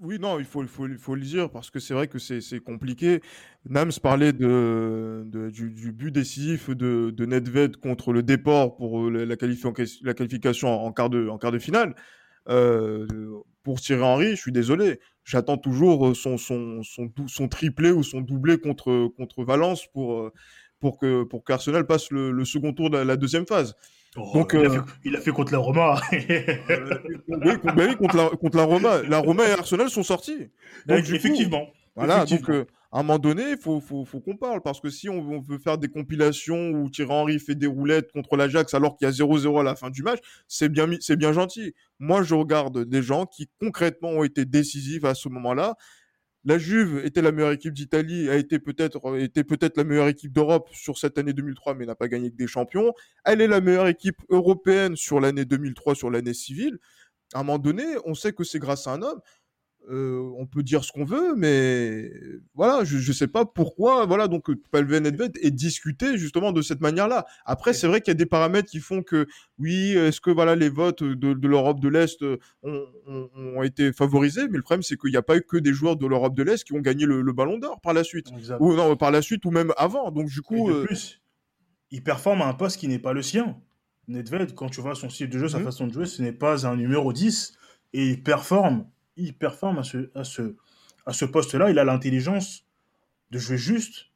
Oui, 0.00 0.18
non, 0.18 0.40
il 0.40 0.44
faut, 0.44 0.62
il 0.62 0.68
faut, 0.68 0.88
il 0.88 0.98
faut 0.98 1.14
le 1.14 1.20
dire 1.20 1.50
parce 1.50 1.70
que 1.70 1.78
c'est 1.78 1.94
vrai 1.94 2.08
que 2.08 2.18
c'est 2.18 2.60
compliqué. 2.60 3.20
Nams 3.68 3.92
parlait 4.02 4.32
de, 4.32 5.24
du, 5.52 5.92
but 5.92 6.10
décisif 6.10 6.70
de, 6.70 7.10
de 7.16 7.26
Nedved 7.26 7.76
contre 7.76 8.12
le 8.12 8.24
déport 8.24 8.76
pour 8.76 9.06
euh, 9.06 9.10
la, 9.10 9.36
la 10.02 10.14
qualification 10.14 10.68
en 10.68 10.92
quart 10.92 11.10
de, 11.10 11.28
en 11.28 11.38
quart 11.38 11.52
de 11.52 11.60
finale. 11.60 11.94
pour 13.62 13.80
Thierry 13.80 14.02
Henry, 14.02 14.30
je 14.30 14.40
suis 14.40 14.52
désolé. 14.52 14.98
J'attends 15.22 15.58
toujours 15.58 16.16
son, 16.16 16.38
son, 16.38 16.82
son, 16.82 17.12
son, 17.28 17.48
triplé 17.48 17.92
ou 17.92 18.02
son 18.02 18.20
doublé 18.20 18.58
contre, 18.58 19.08
contre 19.16 19.44
Valence 19.44 19.86
pour, 19.92 20.32
pour 20.80 20.98
que 20.98 21.24
pour 21.24 21.44
qu'Arsenal 21.44 21.86
passe 21.86 22.10
le, 22.10 22.44
second 22.44 22.72
tour 22.72 22.90
de 22.90 22.98
la, 22.98 23.16
deuxième 23.16 23.46
phase. 23.46 23.74
Oh, 24.16 24.30
Donc, 24.34 24.54
euh, 24.54 24.80
il 25.04 25.14
a, 25.14 25.20
fait, 25.20 25.30
contre 25.30 25.52
la 25.52 25.58
Roma. 25.58 26.00
Euh, 26.10 27.56
oui, 27.76 27.96
contre, 27.96 28.16
la, 28.16 28.28
contre 28.30 28.56
la 28.56 28.64
Roma. 28.64 29.02
La 29.02 29.18
Roma 29.18 29.46
et 29.46 29.52
Arsenal 29.52 29.90
sont 29.90 30.02
sortis. 30.02 30.48
Donc, 30.86 31.08
effectivement. 31.10 31.66
voilà, 31.94 32.24
donc 32.24 32.48
euh, 32.48 32.64
à 32.90 33.00
un 33.00 33.02
moment 33.02 33.18
donné, 33.18 33.50
il 33.50 33.58
faut, 33.58 33.80
faut, 33.80 34.04
faut 34.04 34.20
qu'on 34.20 34.36
parle. 34.36 34.62
Parce 34.62 34.80
que 34.80 34.88
si 34.88 35.08
on, 35.08 35.40
veut 35.40 35.58
faire 35.58 35.78
des 35.78 35.88
compilations 35.88 36.70
où 36.70 36.88
Thierry 36.88 37.12
Henry 37.12 37.38
fait 37.38 37.54
des 37.54 37.66
roulettes 37.66 38.10
contre 38.12 38.36
l'Ajax 38.36 38.72
alors 38.74 38.96
qu'il 38.96 39.06
y 39.06 39.08
a 39.08 39.12
0-0 39.12 39.60
à 39.60 39.62
la 39.62 39.76
fin 39.76 39.90
du 39.90 40.02
match, 40.02 40.20
c'est 40.46 40.70
bien, 40.70 40.88
c'est 41.00 41.16
bien 41.16 41.32
gentil. 41.32 41.74
Moi, 41.98 42.22
je 42.22 42.34
regarde 42.34 42.84
des 42.84 43.02
gens 43.02 43.26
qui 43.26 43.48
concrètement 43.60 44.10
ont 44.10 44.24
été 44.24 44.46
décisifs 44.46 45.04
à 45.04 45.14
ce 45.14 45.28
moment-là 45.28 45.76
la 46.48 46.56
Juve 46.56 47.02
était 47.04 47.20
la 47.20 47.30
meilleure 47.30 47.52
équipe 47.52 47.74
d'Italie, 47.74 48.30
a 48.30 48.36
été 48.36 48.58
peut-être 48.58 49.18
était 49.18 49.44
peut-être 49.44 49.76
la 49.76 49.84
meilleure 49.84 50.08
équipe 50.08 50.32
d'Europe 50.32 50.70
sur 50.72 50.96
cette 50.96 51.18
année 51.18 51.34
2003, 51.34 51.74
mais 51.74 51.84
n'a 51.84 51.94
pas 51.94 52.08
gagné 52.08 52.30
que 52.30 52.36
des 52.36 52.46
champions. 52.46 52.94
Elle 53.26 53.42
est 53.42 53.46
la 53.46 53.60
meilleure 53.60 53.86
équipe 53.86 54.16
européenne 54.30 54.96
sur 54.96 55.20
l'année 55.20 55.44
2003, 55.44 55.94
sur 55.94 56.10
l'année 56.10 56.32
civile. 56.32 56.78
À 57.34 57.40
un 57.40 57.42
moment 57.42 57.58
donné, 57.58 57.84
on 58.06 58.14
sait 58.14 58.32
que 58.32 58.44
c'est 58.44 58.58
grâce 58.58 58.86
à 58.86 58.92
un 58.92 59.02
homme. 59.02 59.20
Euh, 59.90 60.30
on 60.36 60.46
peut 60.46 60.62
dire 60.62 60.84
ce 60.84 60.92
qu'on 60.92 61.04
veut, 61.04 61.34
mais 61.34 62.10
voilà, 62.54 62.84
je 62.84 62.96
ne 62.96 63.14
sais 63.14 63.26
pas 63.26 63.46
pourquoi. 63.46 64.04
Voilà, 64.04 64.28
donc 64.28 64.50
Palven 64.70 65.02
Nedved 65.02 65.38
est 65.40 65.50
discuté 65.50 66.18
justement 66.18 66.52
de 66.52 66.60
cette 66.60 66.82
manière-là. 66.82 67.24
Après, 67.46 67.72
c'est 67.72 67.86
vrai 67.86 68.02
qu'il 68.02 68.10
y 68.10 68.16
a 68.16 68.18
des 68.18 68.26
paramètres 68.26 68.68
qui 68.70 68.80
font 68.80 69.02
que 69.02 69.26
oui, 69.58 69.92
est-ce 69.92 70.20
que 70.20 70.30
voilà 70.30 70.56
les 70.56 70.68
votes 70.68 71.02
de, 71.02 71.46
l'Europe 71.46 71.80
de 71.80 71.88
l'Est 71.88 72.22
ont, 72.62 73.62
été 73.62 73.92
favorisés, 73.92 74.48
mais 74.48 74.58
le 74.58 74.62
problème 74.62 74.82
c'est 74.82 74.96
qu'il 74.96 75.10
n'y 75.10 75.16
a 75.16 75.22
pas 75.22 75.36
eu 75.36 75.42
que 75.42 75.56
des 75.56 75.72
joueurs 75.72 75.96
de 75.96 76.06
l'Europe 76.06 76.34
de 76.34 76.42
l'Est 76.42 76.64
qui 76.64 76.74
ont 76.74 76.80
gagné 76.80 77.06
le, 77.06 77.32
Ballon 77.32 77.58
d'Or 77.58 77.80
par 77.80 77.94
la 77.94 78.04
suite, 78.04 78.26
ou 78.60 78.74
non 78.74 78.94
par 78.96 79.10
la 79.10 79.22
suite 79.22 79.44
ou 79.46 79.50
même 79.50 79.72
avant. 79.78 80.10
Donc 80.10 80.28
du 80.28 80.42
coup, 80.42 80.68
de 80.68 80.74
euh, 80.74 80.84
plus, 80.84 81.22
il 81.90 82.02
performe 82.02 82.42
à 82.42 82.46
un 82.46 82.54
poste 82.54 82.78
qui 82.78 82.88
n'est 82.88 82.98
pas 82.98 83.14
le 83.14 83.22
sien. 83.22 83.56
Nedved, 84.06 84.54
quand 84.54 84.68
tu 84.68 84.80
vois 84.80 84.94
son 84.94 85.08
style 85.08 85.28
de 85.30 85.38
jeu, 85.38 85.48
sa 85.48 85.58
mmh. 85.58 85.64
façon 85.64 85.86
de 85.86 85.92
jouer, 85.92 86.06
ce 86.06 86.22
n'est 86.22 86.32
pas 86.32 86.66
un 86.66 86.76
numéro 86.76 87.12
10 87.12 87.54
et 87.94 88.06
il 88.06 88.22
performe 88.22 88.86
il 89.18 89.34
performe 89.34 89.78
à 89.78 89.82
ce, 89.82 90.10
à 90.14 90.24
ce, 90.24 90.56
à 91.06 91.12
ce 91.12 91.24
poste-là. 91.24 91.70
Il 91.70 91.78
a 91.78 91.84
l'intelligence 91.84 92.64
de 93.30 93.38
jouer 93.38 93.58
juste. 93.58 94.06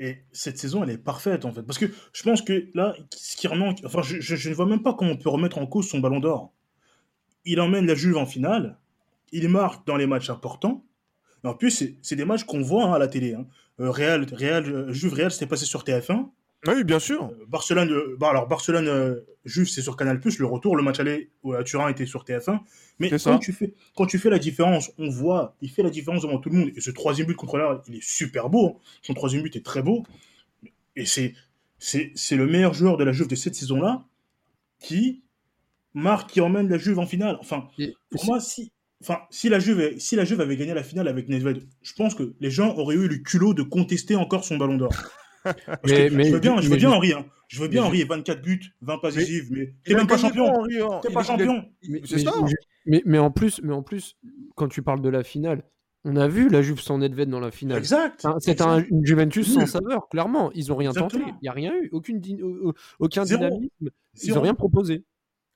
Et 0.00 0.18
cette 0.32 0.58
saison, 0.58 0.84
elle 0.84 0.90
est 0.90 0.98
parfaite, 0.98 1.44
en 1.44 1.52
fait. 1.52 1.62
Parce 1.62 1.78
que 1.78 1.86
je 2.12 2.22
pense 2.22 2.42
que 2.42 2.68
là, 2.74 2.94
ce 3.10 3.36
qui 3.36 3.48
remanque. 3.48 3.80
Enfin, 3.84 4.02
je, 4.02 4.48
ne 4.48 4.54
vois 4.54 4.66
même 4.66 4.82
pas 4.82 4.94
comment 4.94 5.12
on 5.12 5.16
peut 5.16 5.28
remettre 5.28 5.58
en 5.58 5.66
cause 5.66 5.88
son 5.88 5.98
ballon 5.98 6.20
d'or. 6.20 6.52
Il 7.44 7.60
emmène 7.60 7.86
la 7.86 7.94
Juve 7.94 8.16
en 8.16 8.26
finale. 8.26 8.78
Il 9.32 9.48
marque 9.48 9.86
dans 9.86 9.96
les 9.96 10.06
matchs 10.06 10.30
importants. 10.30 10.84
en 11.44 11.54
plus, 11.54 11.96
c'est 12.02 12.16
des 12.16 12.24
matchs 12.24 12.44
qu'on 12.44 12.62
voit 12.62 12.84
hein, 12.84 12.92
à 12.94 12.98
la 12.98 13.08
télé. 13.08 13.34
Hein. 13.34 13.46
Euh, 13.80 13.90
Real, 13.90 14.26
Real, 14.32 14.64
euh, 14.68 14.92
Juve 14.92 15.14
Real, 15.14 15.30
c'était 15.30 15.46
passé 15.46 15.64
sur 15.64 15.82
TF1. 15.82 16.30
Oui, 16.66 16.84
bien 16.84 16.98
sûr. 16.98 17.24
Euh, 17.24 17.46
Barcelone, 17.46 17.92
euh, 17.92 18.16
bah, 18.18 18.30
alors 18.30 18.48
Barcelone, 18.48 18.88
euh, 18.88 19.20
juste 19.44 19.74
c'est 19.74 19.82
sur 19.82 19.96
Canal+, 19.96 20.20
le 20.22 20.46
retour, 20.46 20.76
le 20.76 20.82
match 20.82 20.98
aller 20.98 21.30
à 21.56 21.62
Turin 21.62 21.88
était 21.88 22.06
sur 22.06 22.24
TF1. 22.24 22.60
Mais 22.98 23.10
quand 23.10 23.38
tu, 23.38 23.52
fais, 23.52 23.74
quand 23.94 24.06
tu 24.06 24.18
fais 24.18 24.30
la 24.30 24.40
différence, 24.40 24.90
on 24.98 25.08
voit, 25.08 25.56
il 25.60 25.70
fait 25.70 25.84
la 25.84 25.90
différence 25.90 26.22
devant 26.22 26.38
tout 26.38 26.50
le 26.50 26.58
monde. 26.58 26.70
Et 26.74 26.80
ce 26.80 26.90
troisième 26.90 27.28
but 27.28 27.36
contre 27.36 27.58
l'Arc, 27.58 27.84
il 27.88 27.96
est 27.96 28.02
super 28.02 28.50
beau. 28.50 28.76
Hein. 28.76 28.80
Son 29.02 29.14
troisième 29.14 29.42
but 29.42 29.54
est 29.54 29.64
très 29.64 29.82
beau. 29.82 30.04
Et 30.96 31.06
c'est, 31.06 31.34
c'est, 31.78 32.12
le 32.32 32.46
meilleur 32.46 32.74
joueur 32.74 32.96
de 32.96 33.04
la 33.04 33.12
Juve 33.12 33.28
de 33.28 33.36
cette 33.36 33.54
saison-là 33.54 34.04
qui, 34.80 35.22
marque 35.94 36.30
qui 36.30 36.40
emmène 36.40 36.68
la 36.68 36.76
Juve 36.76 36.98
en 36.98 37.06
finale. 37.06 37.38
Enfin, 37.40 37.68
pour 38.10 38.24
moi, 38.24 38.40
si, 38.40 38.72
enfin, 39.00 39.20
si 39.30 39.48
la 39.48 39.60
Juve, 39.60 39.96
si 39.98 40.16
la 40.16 40.24
Juve 40.24 40.40
avait 40.40 40.56
gagné 40.56 40.74
la 40.74 40.82
finale 40.82 41.06
avec 41.06 41.28
Nedved, 41.28 41.62
je 41.82 41.92
pense 41.92 42.16
que 42.16 42.34
les 42.40 42.50
gens 42.50 42.76
auraient 42.76 42.96
eu 42.96 43.06
le 43.06 43.18
culot 43.18 43.54
de 43.54 43.62
contester 43.62 44.16
encore 44.16 44.44
son 44.44 44.56
Ballon 44.56 44.76
d'Or. 44.76 44.92
Mais, 45.86 46.08
je 46.08 46.32
veux 46.32 46.40
bien, 46.40 46.60
je 46.60 46.68
veux 46.68 46.76
bien 46.76 46.90
Henri. 46.90 47.12
Hein. 47.12 47.24
Je 47.48 47.60
veux 47.60 47.68
bien 47.68 47.82
Henri, 47.84 48.04
24 48.04 48.42
buts, 48.42 48.60
20 48.82 48.98
passes 48.98 49.14
décisives, 49.14 49.48
mais 49.50 49.74
t'es 49.84 49.94
même 49.94 50.06
pas 50.06 50.18
champion. 50.18 50.64
Hein. 50.64 51.00
T'es 51.02 51.12
pas 51.12 51.22
champion. 51.22 51.64
C'est 52.04 52.18
ça. 52.18 52.32
Mais, 52.86 53.02
mais, 53.04 53.18
en 53.18 53.30
plus, 53.30 53.60
mais 53.62 53.72
en 53.72 53.82
plus, 53.82 54.16
quand 54.54 54.68
tu 54.68 54.82
parles 54.82 55.02
de 55.02 55.08
la 55.08 55.22
finale, 55.22 55.62
on 56.04 56.16
a 56.16 56.28
vu 56.28 56.48
la 56.48 56.62
Juve 56.62 56.80
sans 56.80 56.98
Nedved 56.98 57.28
dans 57.28 57.40
la 57.40 57.50
finale. 57.50 57.78
Exact. 57.78 58.26
c'est 58.38 58.60
un, 58.60 58.82
une 58.84 59.04
Juventus 59.04 59.52
sans 59.52 59.66
saveur, 59.66 60.08
clairement. 60.08 60.50
Ils 60.54 60.72
ont 60.72 60.76
rien 60.76 60.92
tenté. 60.92 61.18
Il 61.18 61.42
n'y 61.42 61.48
a 61.48 61.52
rien 61.52 61.72
eu. 61.74 61.88
Aucune, 61.92 62.22
aucun 62.98 63.24
dynamisme. 63.24 63.90
Ils 64.22 64.34
n'ont 64.34 64.40
rien 64.40 64.54
proposé. 64.54 65.04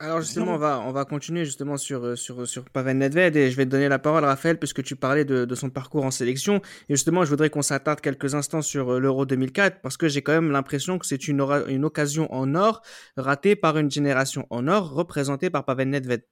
Alors 0.03 0.21
justement, 0.21 0.55
on 0.55 0.59
va, 0.59 0.81
on 0.81 0.91
va 0.91 1.05
continuer 1.05 1.45
justement 1.45 1.77
sur, 1.77 2.05
euh, 2.05 2.17
sur, 2.17 2.45
sur 2.49 2.65
Pavel 2.65 2.99
Nedved 2.99 3.37
et 3.37 3.53
je 3.53 3.57
vais 3.57 3.65
te 3.65 3.71
donner 3.71 3.89
la 3.89 4.01
parole, 4.01 4.25
Raphaël, 4.25 4.59
puisque 4.59 4.83
tu 4.83 4.97
parlais 4.97 5.25
de, 5.25 5.45
de 5.45 5.55
son 5.55 5.71
parcours 5.71 6.05
en 6.05 6.11
sélection. 6.11 6.57
Et 6.89 6.95
justement, 6.95 7.25
je 7.25 7.31
voudrais 7.31 7.51
qu'on 7.51 7.63
s'attarde 7.63 8.01
quelques 8.01 8.35
instants 8.35 8.63
sur 8.63 8.95
euh, 8.95 8.99
l'Euro 8.99 9.27
2004 9.27 9.81
parce 9.81 9.97
que 9.97 10.09
j'ai 10.09 10.21
quand 10.21 10.33
même 10.33 10.51
l'impression 10.51 10.99
que 10.99 11.07
c'est 11.07 11.29
une, 11.29 11.41
une 11.69 11.85
occasion 11.85 12.27
en 12.35 12.57
or 12.57 12.83
ratée 13.17 13.55
par 13.55 13.79
une 13.79 13.93
génération 13.93 14.45
en 14.51 14.67
or 14.67 14.93
représentée 14.93 15.51
par 15.51 15.65
Pavel 15.65 15.91
Nedved. 15.91 16.25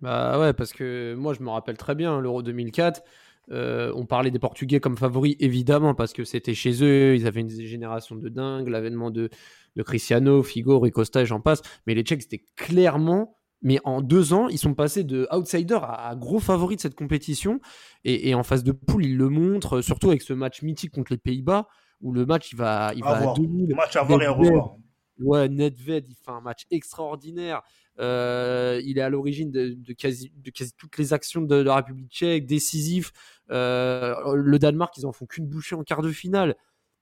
Bah 0.00 0.40
ouais, 0.40 0.54
parce 0.54 0.72
que 0.72 1.14
moi, 1.14 1.34
je 1.34 1.42
me 1.42 1.50
rappelle 1.50 1.76
très 1.76 1.94
bien 1.94 2.22
l'Euro 2.22 2.40
2004. 2.40 3.02
Euh, 3.50 3.92
on 3.96 4.06
parlait 4.06 4.30
des 4.30 4.38
Portugais 4.38 4.80
comme 4.80 4.96
favoris, 4.96 5.36
évidemment, 5.40 5.94
parce 5.94 6.12
que 6.12 6.24
c'était 6.24 6.54
chez 6.54 6.82
eux, 6.82 7.16
ils 7.16 7.26
avaient 7.26 7.40
une 7.40 7.50
génération 7.50 8.14
de 8.16 8.28
dingue, 8.28 8.68
l'avènement 8.68 9.10
de, 9.10 9.30
de 9.76 9.82
Cristiano, 9.82 10.42
Figo, 10.42 10.78
Rui 10.78 10.90
Costa 10.90 11.22
et 11.22 11.26
j'en 11.26 11.40
passe. 11.40 11.60
Mais 11.86 11.94
les 11.94 12.02
Tchèques, 12.02 12.22
c'était 12.22 12.44
clairement, 12.56 13.36
mais 13.60 13.78
en 13.84 14.00
deux 14.00 14.32
ans, 14.32 14.48
ils 14.48 14.58
sont 14.58 14.74
passés 14.74 15.04
de 15.04 15.28
outsider 15.32 15.78
à, 15.82 16.14
gros 16.16 16.40
favoris 16.40 16.76
de 16.76 16.82
cette 16.82 16.94
compétition. 16.94 17.60
Et, 18.04 18.34
en 18.34 18.42
phase 18.42 18.64
de 18.64 18.72
poule, 18.72 19.06
ils 19.06 19.16
le 19.16 19.28
montrent, 19.28 19.80
surtout 19.80 20.10
avec 20.10 20.22
ce 20.22 20.32
match 20.32 20.62
mythique 20.62 20.92
contre 20.92 21.12
les 21.12 21.18
Pays-Bas, 21.18 21.68
où 22.00 22.12
le 22.12 22.26
match, 22.26 22.52
il 22.52 22.56
va, 22.56 22.92
il 22.94 23.02
va 23.02 23.30
à 23.30 23.34
2000. 23.34 23.74
Match 23.74 23.96
à 23.96 24.02
voir 24.02 24.22
et 24.22 24.26
à 24.26 24.32
revoir. 24.32 24.76
Ouais, 25.20 25.48
Nedved, 25.48 26.08
il 26.08 26.14
fait 26.14 26.30
un 26.30 26.40
match 26.40 26.66
extraordinaire. 26.70 27.62
Euh, 27.98 28.80
il 28.84 28.98
est 28.98 29.02
à 29.02 29.10
l'origine 29.10 29.50
de, 29.50 29.92
quasi, 29.92 30.32
de 30.36 30.50
quasi 30.50 30.72
toutes 30.76 30.98
les 30.98 31.12
actions 31.12 31.42
de, 31.42 31.56
la 31.56 31.76
République 31.76 32.10
tchèque, 32.10 32.46
décisif. 32.46 33.12
Euh, 33.50 34.34
le 34.34 34.58
Danemark, 34.58 34.96
ils 34.96 35.06
en 35.06 35.12
font 35.12 35.26
qu'une 35.26 35.46
bouchée 35.46 35.74
en 35.74 35.82
quart 35.82 36.02
de 36.02 36.10
finale. 36.10 36.56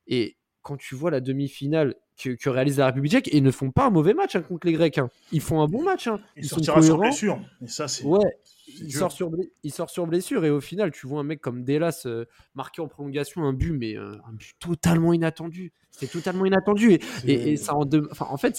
Et 0.06 0.36
quand 0.62 0.76
tu 0.76 0.94
vois 0.94 1.10
la 1.10 1.20
demi-finale 1.20 1.94
que, 2.18 2.50
réalise 2.50 2.78
la 2.78 2.86
République 2.86 3.12
tchèque, 3.12 3.30
ils 3.32 3.42
ne 3.42 3.50
font 3.50 3.70
pas 3.70 3.86
un 3.86 3.90
mauvais 3.90 4.14
match 4.14 4.36
hein, 4.36 4.42
contre 4.42 4.66
les 4.66 4.72
Grecs. 4.72 4.98
Hein. 4.98 5.08
Ils 5.32 5.40
font 5.40 5.62
un 5.62 5.66
bon 5.66 5.82
match. 5.82 6.06
Hein. 6.06 6.20
Ils, 6.36 6.48
sont 6.48 6.62
sur 6.62 6.98
blessure. 6.98 7.40
Et 7.62 7.66
ça, 7.68 7.88
c'est. 7.88 8.04
Ouais. 8.04 8.36
Il 8.82 8.92
sort, 8.92 9.10
sur, 9.10 9.30
il 9.64 9.72
sort 9.72 9.90
sur 9.90 10.06
blessure 10.06 10.44
et 10.44 10.50
au 10.50 10.60
final, 10.60 10.92
tu 10.92 11.08
vois 11.08 11.20
un 11.20 11.24
mec 11.24 11.40
comme 11.40 11.64
Delas 11.64 12.02
euh, 12.06 12.24
marquer 12.54 12.80
en 12.80 12.86
prolongation 12.86 13.42
un 13.42 13.52
but, 13.52 13.72
mais 13.72 13.96
euh, 13.96 14.14
un 14.28 14.32
but 14.32 14.52
totalement 14.60 15.12
inattendu. 15.12 15.72
C'était 15.90 16.12
totalement 16.12 16.46
inattendu. 16.46 16.92
Et, 16.92 17.00
et, 17.32 17.56
ça 17.56 17.74
en, 17.74 17.84
en 18.20 18.36
fait, 18.36 18.56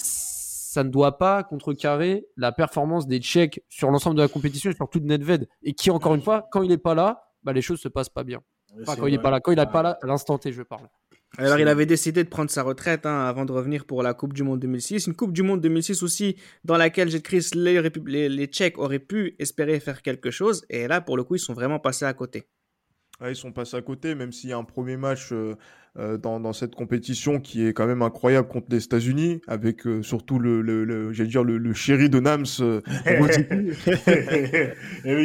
ça 0.72 0.84
ne 0.84 0.88
doit 0.88 1.18
pas 1.18 1.42
contrecarrer 1.42 2.26
la 2.38 2.50
performance 2.50 3.06
des 3.06 3.18
Tchèques 3.20 3.62
sur 3.68 3.90
l'ensemble 3.90 4.16
de 4.16 4.22
la 4.22 4.28
compétition 4.28 4.70
et 4.70 4.74
surtout 4.74 5.00
de 5.00 5.04
Nedved. 5.04 5.46
Et 5.62 5.74
qui, 5.74 5.90
encore 5.90 6.14
une 6.14 6.22
fois, 6.22 6.48
quand 6.50 6.62
il 6.62 6.70
n'est 6.70 6.78
pas 6.78 6.94
là, 6.94 7.24
bah, 7.42 7.52
les 7.52 7.60
choses 7.60 7.78
se 7.78 7.88
passent 7.88 8.08
pas 8.08 8.24
bien. 8.24 8.40
quand 8.86 9.06
il 9.06 9.12
n'est 9.12 9.18
pas 9.18 9.30
là, 9.30 9.40
quand 9.40 9.52
il 9.52 9.58
n'est 9.58 9.66
pas 9.66 9.82
là, 9.82 9.98
à 10.00 10.06
l'instant 10.06 10.38
T, 10.38 10.50
je 10.50 10.62
parle. 10.62 10.88
Alors, 11.36 11.58
il 11.58 11.68
avait 11.68 11.84
décidé 11.84 12.24
de 12.24 12.28
prendre 12.30 12.48
sa 12.48 12.62
retraite 12.62 13.04
hein, 13.04 13.20
avant 13.20 13.44
de 13.44 13.52
revenir 13.52 13.84
pour 13.84 14.02
la 14.02 14.14
Coupe 14.14 14.32
du 14.32 14.44
Monde 14.44 14.60
2006. 14.60 15.08
Une 15.08 15.14
Coupe 15.14 15.34
du 15.34 15.42
Monde 15.42 15.60
2006 15.60 16.02
aussi 16.02 16.36
dans 16.64 16.78
laquelle 16.78 17.10
les, 17.54 17.82
les, 18.06 18.28
les 18.30 18.46
Tchèques 18.46 18.78
auraient 18.78 18.98
pu 18.98 19.36
espérer 19.38 19.78
faire 19.78 20.00
quelque 20.00 20.30
chose. 20.30 20.64
Et 20.70 20.88
là, 20.88 21.02
pour 21.02 21.18
le 21.18 21.24
coup, 21.24 21.34
ils 21.34 21.38
sont 21.38 21.52
vraiment 21.52 21.80
passés 21.80 22.06
à 22.06 22.14
côté. 22.14 22.48
Ils 23.30 23.36
sont 23.36 23.52
passés 23.52 23.76
à 23.76 23.82
côté, 23.82 24.14
même 24.14 24.32
s'il 24.32 24.50
y 24.50 24.52
a 24.52 24.58
un 24.58 24.64
premier 24.64 24.96
match 24.96 25.32
euh, 25.32 25.54
euh, 25.98 26.16
dans, 26.16 26.40
dans, 26.40 26.52
cette 26.52 26.74
compétition 26.74 27.40
qui 27.40 27.66
est 27.66 27.72
quand 27.72 27.86
même 27.86 28.02
incroyable 28.02 28.48
contre 28.48 28.66
les 28.70 28.82
États-Unis, 28.84 29.40
avec 29.46 29.86
euh, 29.86 30.02
surtout 30.02 30.38
le, 30.38 30.62
le, 30.62 30.84
le 30.84 31.12
j'allais 31.12 31.28
dire 31.28 31.44
le, 31.44 31.58
le, 31.58 31.74
chéri 31.74 32.08
de 32.08 32.20
Nams. 32.20 32.46
Eh 35.04 35.22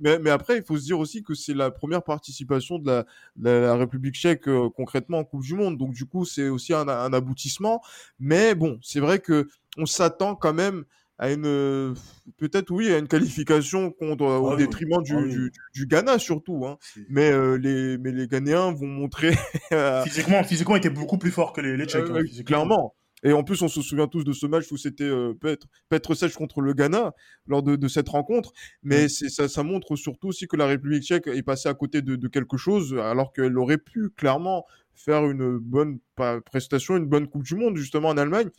mais, 0.00 0.18
mais, 0.18 0.30
après, 0.30 0.58
il 0.58 0.64
faut 0.64 0.76
se 0.78 0.84
dire 0.84 0.98
aussi 0.98 1.22
que 1.22 1.34
c'est 1.34 1.54
la 1.54 1.70
première 1.70 2.02
participation 2.02 2.78
de 2.78 2.86
la, 2.86 3.06
de 3.36 3.50
la 3.50 3.76
République 3.76 4.14
tchèque 4.14 4.48
concrètement 4.74 5.18
en 5.18 5.24
Coupe 5.24 5.42
du 5.42 5.54
Monde, 5.54 5.76
donc 5.76 5.92
du 5.92 6.06
coup 6.06 6.24
c'est 6.24 6.48
aussi 6.48 6.72
un, 6.72 6.88
un 6.88 7.12
aboutissement. 7.12 7.82
Mais 8.20 8.54
bon, 8.54 8.78
c'est 8.82 9.00
vrai 9.00 9.18
que 9.18 9.48
on 9.76 9.86
s'attend 9.86 10.34
quand 10.34 10.54
même 10.54 10.84
à 11.18 11.30
une 11.32 11.94
peut-être 12.36 12.70
oui 12.70 12.92
à 12.92 12.98
une 12.98 13.08
qualification 13.08 13.90
contre 13.90 14.24
au 14.24 14.50
ah 14.50 14.56
détriment 14.56 15.02
du, 15.02 15.14
ah 15.16 15.22
du, 15.22 15.52
du, 15.72 15.86
Ghana 15.86 16.18
surtout 16.18 16.66
hein. 16.66 16.76
mais 17.08 17.30
euh, 17.30 17.56
les 17.56 17.96
mais 17.98 18.12
les 18.12 18.26
Ghanéens 18.26 18.72
vont 18.72 18.86
montrer 18.86 19.32
physiquement 20.04 20.44
physiquement 20.44 20.76
étaient 20.76 20.90
beaucoup 20.90 21.18
plus 21.18 21.30
forts 21.30 21.52
que 21.52 21.60
les, 21.60 21.76
les 21.76 21.86
Tchèques 21.86 22.04
hein, 22.10 22.16
euh, 22.16 22.42
clairement. 22.44 22.94
Et 23.22 23.32
en 23.32 23.42
plus 23.42 23.62
on 23.62 23.68
se 23.68 23.80
souvient 23.80 24.08
tous 24.08 24.24
de 24.24 24.32
ce 24.32 24.46
match 24.46 24.70
où 24.70 24.76
c'était 24.76 25.04
euh, 25.04 25.32
peut-être 25.40 26.14
sèche 26.14 26.34
contre 26.34 26.60
le 26.60 26.74
Ghana 26.74 27.14
lors 27.46 27.62
de, 27.62 27.74
de 27.74 27.88
cette 27.88 28.10
rencontre. 28.10 28.52
Mais 28.82 29.08
c'est 29.08 29.30
ça, 29.30 29.48
ça 29.48 29.62
montre 29.62 29.96
surtout 29.96 30.28
aussi 30.28 30.46
que 30.46 30.56
la 30.56 30.66
République 30.66 31.02
tchèque 31.02 31.26
est 31.26 31.42
passée 31.42 31.70
à 31.70 31.74
côté 31.74 32.02
de, 32.02 32.14
de 32.16 32.28
quelque 32.28 32.58
chose 32.58 32.94
alors 32.94 33.32
qu'elle 33.32 33.56
aurait 33.58 33.78
pu 33.78 34.10
clairement 34.10 34.66
faire 34.94 35.28
une 35.30 35.58
bonne 35.58 35.98
prestation 36.44 36.96
une 36.96 37.06
bonne 37.06 37.26
Coupe 37.26 37.42
du 37.42 37.54
Monde 37.54 37.76
justement 37.76 38.10
en 38.10 38.18
Allemagne 38.18 38.50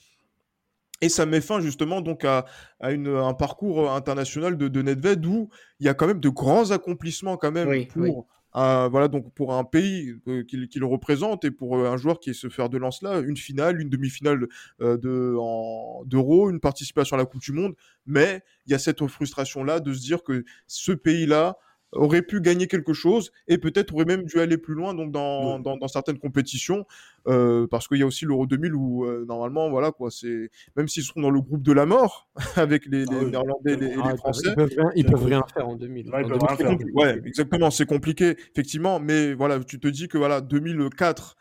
et 1.01 1.09
ça 1.09 1.25
met 1.25 1.41
fin 1.41 1.59
justement 1.61 2.01
donc 2.01 2.25
à, 2.25 2.45
à 2.79 2.91
une, 2.91 3.07
un 3.07 3.33
parcours 3.33 3.91
international 3.91 4.57
de, 4.57 4.67
de 4.67 4.81
Nedved 4.81 5.25
où 5.25 5.49
il 5.79 5.85
y 5.85 5.89
a 5.89 5.93
quand 5.93 6.07
même 6.07 6.19
de 6.19 6.29
grands 6.29 6.71
accomplissements 6.71 7.37
quand 7.37 7.51
même 7.51 7.85
pour 7.87 8.27
Un, 8.53 8.87
voilà 8.87 9.07
donc 9.07 9.31
pour 9.35 9.53
un 9.53 9.63
pays 9.65 10.15
euh, 10.27 10.43
qu'il 10.43 10.83
représente 10.83 11.45
et 11.45 11.51
pour 11.51 11.77
euh, 11.77 11.91
un 11.91 11.97
joueur 11.97 12.19
qui 12.19 12.31
est 12.31 12.33
se 12.33 12.49
faire 12.49 12.69
de 12.69 12.77
lance 12.79 13.03
là, 13.03 13.19
une 13.19 13.37
finale, 13.37 13.79
une 13.79 13.89
demi-finale 13.89 14.47
euh, 14.81 14.97
de 14.97 15.35
d'Euro, 16.05 16.49
une 16.49 16.59
participation 16.59 17.15
à 17.17 17.19
la 17.19 17.25
Coupe 17.25 17.41
du 17.41 17.51
Monde, 17.51 17.75
mais 18.07 18.41
il 18.65 18.71
y 18.71 18.73
a 18.73 18.79
cette 18.79 19.05
frustration 19.05 19.63
là 19.63 19.79
de 19.79 19.93
se 19.93 19.99
dire 19.99 20.23
que 20.23 20.43
ce 20.65 20.91
pays 20.93 21.27
là 21.27 21.57
aurait 21.93 22.21
pu 22.21 22.41
gagner 22.41 22.67
quelque 22.67 22.93
chose 22.93 23.31
et 23.47 23.57
peut-être 23.57 23.93
aurait 23.93 24.05
même 24.05 24.23
dû 24.23 24.39
aller 24.39 24.57
plus 24.57 24.73
loin 24.73 24.93
donc 24.93 25.11
dans, 25.11 25.59
dans, 25.59 25.77
dans, 25.77 25.87
certaines 25.87 26.19
compétitions 26.19 26.85
euh, 27.27 27.65
parce 27.67 27.87
qu'il 27.87 27.97
y 27.97 28.03
a 28.03 28.05
aussi 28.05 28.25
l'Euro 28.25 28.45
2000 28.45 28.75
où 28.75 29.05
euh, 29.05 29.25
normalement 29.25 29.69
voilà 29.69 29.91
quoi 29.91 30.11
c'est 30.11 30.49
même 30.75 30.87
s'ils 30.87 31.03
seront 31.03 31.21
dans 31.21 31.29
le 31.29 31.39
groupe 31.39 31.63
de 31.63 31.71
la 31.71 31.85
mort 31.85 32.29
avec 32.55 32.85
les, 32.87 33.05
les 33.05 33.17
ah 33.21 33.23
Néerlandais 33.23 33.73
et 33.73 33.77
les, 33.77 33.95
ah, 34.03 34.15
Français. 34.17 34.49
Ils 34.95 35.05
peuvent, 35.05 35.23
rien, 35.23 35.43
faire 35.53 35.67
en 35.67 35.75
2000, 35.75 36.09
ouais, 36.93 37.21
exactement 37.25 37.71
c'est 37.71 37.85
compliqué 37.85 38.35
effectivement 38.51 38.99
mais 38.99 39.33
voilà 39.33 39.59
tu 39.63 39.79
te 39.79 39.87
dis 39.87 40.07
que 40.07 40.17
voilà 40.17 40.41
2004 40.41 41.37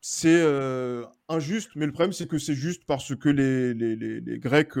c'est 0.00 0.28
euh, 0.28 1.04
injuste 1.30 1.70
mais 1.74 1.86
le 1.86 1.92
problème 1.92 2.12
c'est 2.12 2.28
que 2.28 2.36
c'est 2.36 2.54
juste 2.54 2.84
parce 2.86 3.16
que 3.16 3.30
les, 3.30 3.72
les, 3.72 3.96
les, 3.96 4.20
les 4.20 4.38
Grecs 4.38 4.74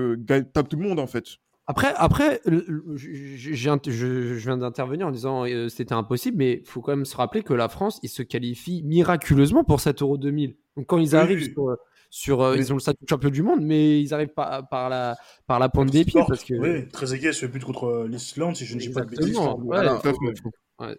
tapent 0.52 0.68
tout 0.68 0.76
le 0.76 0.86
monde 0.86 1.00
en 1.00 1.06
fait 1.06 1.38
après, 1.66 1.94
après 1.96 2.40
je, 2.44 2.60
je 2.94 4.34
viens 4.34 4.56
d'intervenir 4.58 5.06
en 5.06 5.10
disant 5.10 5.46
euh, 5.46 5.68
c'était 5.68 5.94
impossible, 5.94 6.36
mais 6.36 6.60
il 6.62 6.66
faut 6.66 6.82
quand 6.82 6.92
même 6.92 7.06
se 7.06 7.16
rappeler 7.16 7.42
que 7.42 7.54
la 7.54 7.68
France, 7.68 8.00
ils 8.02 8.10
se 8.10 8.22
qualifient 8.22 8.82
miraculeusement 8.82 9.64
pour 9.64 9.80
cet 9.80 10.02
Euro 10.02 10.18
2000. 10.18 10.56
Donc 10.76 10.86
quand 10.86 10.98
ils 10.98 11.16
arrivent 11.16 11.52
sur, 11.52 11.76
sur 12.10 12.42
euh, 12.42 12.56
ils 12.56 12.70
ont 12.72 12.76
le 12.76 12.80
statut 12.80 13.04
de 13.04 13.08
champion 13.08 13.30
du 13.30 13.42
monde, 13.42 13.60
mais 13.62 14.00
ils 14.00 14.12
arrivent 14.12 14.34
pas 14.34 14.62
par 14.62 14.90
la 14.90 15.16
par 15.46 15.58
la 15.58 15.70
pointe 15.70 15.90
des 15.90 16.04
pieds 16.04 16.22
parce 16.28 16.44
que. 16.44 16.54
Oui, 16.54 16.88
très 16.88 17.14
égay 17.14 17.32
ce 17.32 17.46
but 17.46 17.64
contre 17.64 18.06
l'Islande, 18.08 18.56
si 18.56 18.66
je 18.66 18.74
ne 18.74 18.80
dis 18.80 18.90
pas 18.90 19.02
de 19.02 19.10
bêtises. 19.10 19.38
Ouais, 19.38 19.86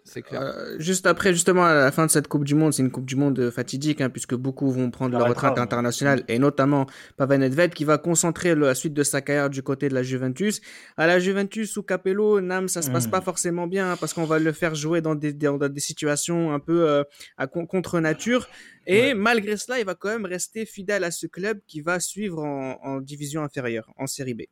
c'est 0.04 0.22
clair. 0.22 0.40
Euh, 0.40 0.76
juste 0.78 1.06
après, 1.06 1.32
justement, 1.32 1.64
à 1.64 1.74
la 1.74 1.92
fin 1.92 2.06
de 2.06 2.10
cette 2.10 2.28
Coupe 2.28 2.44
du 2.44 2.54
Monde, 2.54 2.72
c'est 2.72 2.82
une 2.82 2.90
Coupe 2.90 3.04
du 3.04 3.16
Monde 3.16 3.50
fatidique, 3.50 4.00
hein, 4.00 4.08
puisque 4.08 4.34
beaucoup 4.34 4.70
vont 4.70 4.90
prendre 4.90 5.18
leur 5.18 5.28
retraite 5.28 5.58
internationale, 5.58 6.24
et 6.28 6.38
notamment 6.38 6.86
Pavel 7.16 7.40
Nedved, 7.40 7.74
qui 7.74 7.84
va 7.84 7.98
concentrer 7.98 8.54
la 8.54 8.74
suite 8.74 8.94
de 8.94 9.02
sa 9.02 9.20
carrière 9.20 9.50
du 9.50 9.62
côté 9.62 9.88
de 9.88 9.94
la 9.94 10.02
Juventus. 10.02 10.60
À 10.96 11.06
la 11.06 11.18
Juventus, 11.18 11.70
sous 11.70 11.82
Capello, 11.82 12.40
Nam, 12.40 12.68
ça 12.68 12.80
se 12.80 12.90
passe 12.90 13.06
pas 13.06 13.20
hmm. 13.20 13.24
forcément 13.24 13.66
bien, 13.66 13.92
hein, 13.92 13.96
parce 14.00 14.14
qu'on 14.14 14.24
va 14.24 14.38
le 14.38 14.52
faire 14.52 14.74
jouer 14.74 15.00
dans 15.02 15.14
des, 15.14 15.32
dans 15.32 15.58
des 15.58 15.80
situations 15.80 16.52
un 16.52 16.60
peu 16.60 16.88
euh, 16.88 17.04
à 17.36 17.46
contre 17.46 18.00
nature. 18.00 18.48
Et 18.86 19.14
malgré 19.14 19.56
cela, 19.56 19.78
il 19.78 19.84
va 19.84 19.94
quand 19.94 20.08
même 20.08 20.26
rester 20.26 20.64
fidèle 20.64 21.04
à 21.04 21.10
ce 21.10 21.26
club 21.26 21.60
qui 21.66 21.80
va 21.80 22.00
suivre 22.00 22.42
en, 22.42 22.78
en 22.82 23.00
division 23.00 23.42
inférieure, 23.42 23.92
en 23.98 24.06
série 24.06 24.34
B. 24.34 24.42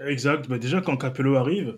Exact. 0.00 0.48
Bah 0.48 0.58
déjà, 0.58 0.80
quand 0.80 0.96
Capello 0.96 1.36
arrive, 1.36 1.76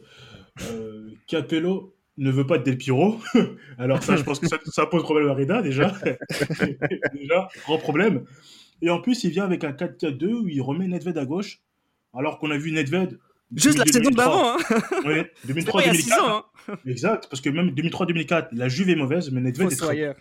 euh, 0.71 1.11
Capello 1.27 1.94
ne 2.17 2.31
veut 2.31 2.47
pas 2.47 2.57
être 2.57 2.65
Del 2.65 2.79
Piro. 2.79 3.21
Alors 3.79 4.03
ça, 4.03 4.17
je 4.17 4.23
pense 4.23 4.39
que 4.39 4.47
ça, 4.47 4.87
pose 4.87 5.03
problème 5.03 5.29
à 5.29 5.35
Reda 5.35 5.63
déjà. 5.63 5.95
déjà, 7.15 7.49
grand 7.65 7.79
problème. 7.79 8.25
Et 8.83 8.91
en 8.91 9.01
plus, 9.01 9.25
il 9.25 9.31
vient 9.31 9.45
avec 9.45 9.65
un 9.65 9.73
4-4-2 9.73 10.27
où 10.27 10.49
il 10.49 10.61
remet 10.61 10.87
Nedved 10.87 11.17
à 11.17 11.25
gauche, 11.25 11.61
alors 12.13 12.39
qu'on 12.39 12.51
a 12.51 12.57
vu 12.57 12.73
Nedved. 12.73 13.19
Juste 13.55 13.79
la 13.79 13.87
saison 13.87 14.11
d'avant, 14.11 14.57
hein 14.57 14.59
Oui, 15.05 15.23
2003-2004. 15.53 16.15
Hein 16.67 16.79
exact, 16.87 17.27
parce 17.29 17.43
que 17.43 17.51
même 17.51 17.73
2003-2004, 17.73 18.49
la 18.53 18.69
Juve 18.69 18.89
est 18.89 18.97
mauvaise, 18.97 19.31
mais 19.31 19.43
Nedved 19.43 19.71
est, 19.71 19.77
très... 19.77 20.17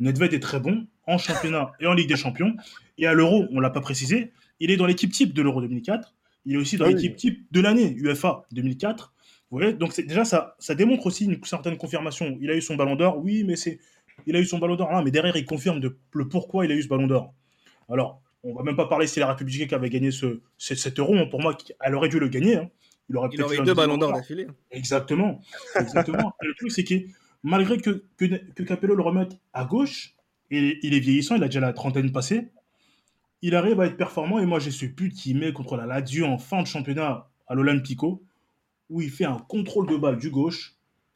Nedved 0.00 0.34
est 0.34 0.40
très 0.40 0.58
bon 0.58 0.88
en 1.06 1.18
championnat 1.18 1.70
et 1.78 1.86
en 1.86 1.94
Ligue 1.94 2.08
des 2.08 2.16
Champions. 2.16 2.56
Et 2.98 3.06
à 3.06 3.14
l'Euro, 3.14 3.46
on 3.52 3.60
l'a 3.60 3.70
pas 3.70 3.80
précisé, 3.80 4.32
il 4.58 4.72
est 4.72 4.76
dans 4.76 4.86
l'équipe 4.86 5.12
type 5.12 5.32
de 5.34 5.42
l'Euro 5.42 5.60
2004. 5.60 6.14
Il 6.46 6.54
est 6.54 6.58
aussi 6.58 6.76
dans 6.76 6.86
Ah 6.86 6.90
l'équipe 6.90 7.16
type 7.16 7.46
de 7.52 7.60
l'année, 7.60 7.94
UEFA 7.96 8.44
2004. 8.52 9.13
Voyez, 9.58 9.72
donc 9.74 9.98
déjà, 10.00 10.24
ça, 10.24 10.56
ça 10.58 10.74
démontre 10.74 11.06
aussi 11.06 11.24
une 11.24 11.42
certaine 11.44 11.76
confirmation. 11.76 12.36
Il 12.40 12.50
a 12.50 12.56
eu 12.56 12.62
son 12.62 12.76
ballon 12.76 12.96
d'or, 12.96 13.18
oui, 13.18 13.44
mais 13.44 13.56
c'est. 13.56 13.78
Il 14.26 14.36
a 14.36 14.40
eu 14.40 14.44
son 14.46 14.58
ballon 14.58 14.76
d'or, 14.76 14.92
hein, 14.92 15.02
mais 15.04 15.10
derrière, 15.10 15.36
il 15.36 15.44
confirme 15.44 15.80
de- 15.80 15.96
le 16.12 16.28
pourquoi 16.28 16.64
il 16.64 16.72
a 16.72 16.74
eu 16.74 16.82
ce 16.82 16.88
ballon 16.88 17.06
d'or. 17.06 17.34
Alors, 17.90 18.22
on 18.42 18.54
va 18.54 18.62
même 18.62 18.76
pas 18.76 18.86
parler 18.86 19.06
si 19.06 19.18
la 19.20 19.26
République 19.28 19.56
tchèque 19.58 19.72
avait 19.72 19.90
gagné 19.90 20.10
ce, 20.10 20.40
ce- 20.58 20.74
cet 20.74 20.98
euro. 20.98 21.14
hein. 21.16 21.26
Pour 21.30 21.40
moi, 21.40 21.56
elle 21.80 21.94
aurait 21.94 22.08
dû 22.08 22.18
le 22.18 22.28
gagner. 22.28 22.56
hein. 22.56 22.70
Il 23.10 23.16
aurait 23.16 23.28
Il 23.32 23.42
aurait 23.42 23.56
eu 23.56 23.58
deux 23.64 23.74
ballons 23.74 23.98
d'or 23.98 24.12
d'affilée. 24.14 24.46
Exactement. 24.70 25.40
Exactement. 25.78 26.32
Le 26.40 26.54
truc, 26.54 26.70
c'est 26.72 26.84
que 26.84 26.94
malgré 27.42 27.76
que, 27.78 28.04
que, 28.16 28.24
que 28.26 28.62
Capello 28.62 28.94
le 28.94 29.02
remette 29.02 29.32
à 29.52 29.64
gauche, 29.64 30.14
et 30.50 30.78
il 30.82 30.94
est 30.94 31.00
vieillissant, 31.00 31.36
il 31.36 31.42
a 31.42 31.46
déjà 31.46 31.60
la 31.60 31.72
trentaine 31.72 32.10
passée, 32.12 32.48
il 33.42 33.54
arrive 33.54 33.80
à 33.80 33.86
être 33.86 33.96
performant. 33.96 34.38
Et 34.38 34.46
moi, 34.46 34.58
j'ai 34.58 34.70
ce 34.70 34.86
but 34.86 35.12
qu'il 35.12 35.38
met 35.38 35.52
contre 35.52 35.76
la 35.76 35.86
Lazio 35.86 36.24
en 36.24 36.38
fin 36.38 36.62
de 36.62 36.66
championnat 36.66 37.28
à 37.46 37.54
l'Olympico, 37.54 38.22
où 38.90 39.00
il 39.00 39.10
fait 39.10 39.24
un 39.24 39.38
contrôle 39.48 39.86
de 39.88 39.96
balle 39.96 40.18
du 40.18 40.30
gauche, 40.30 40.74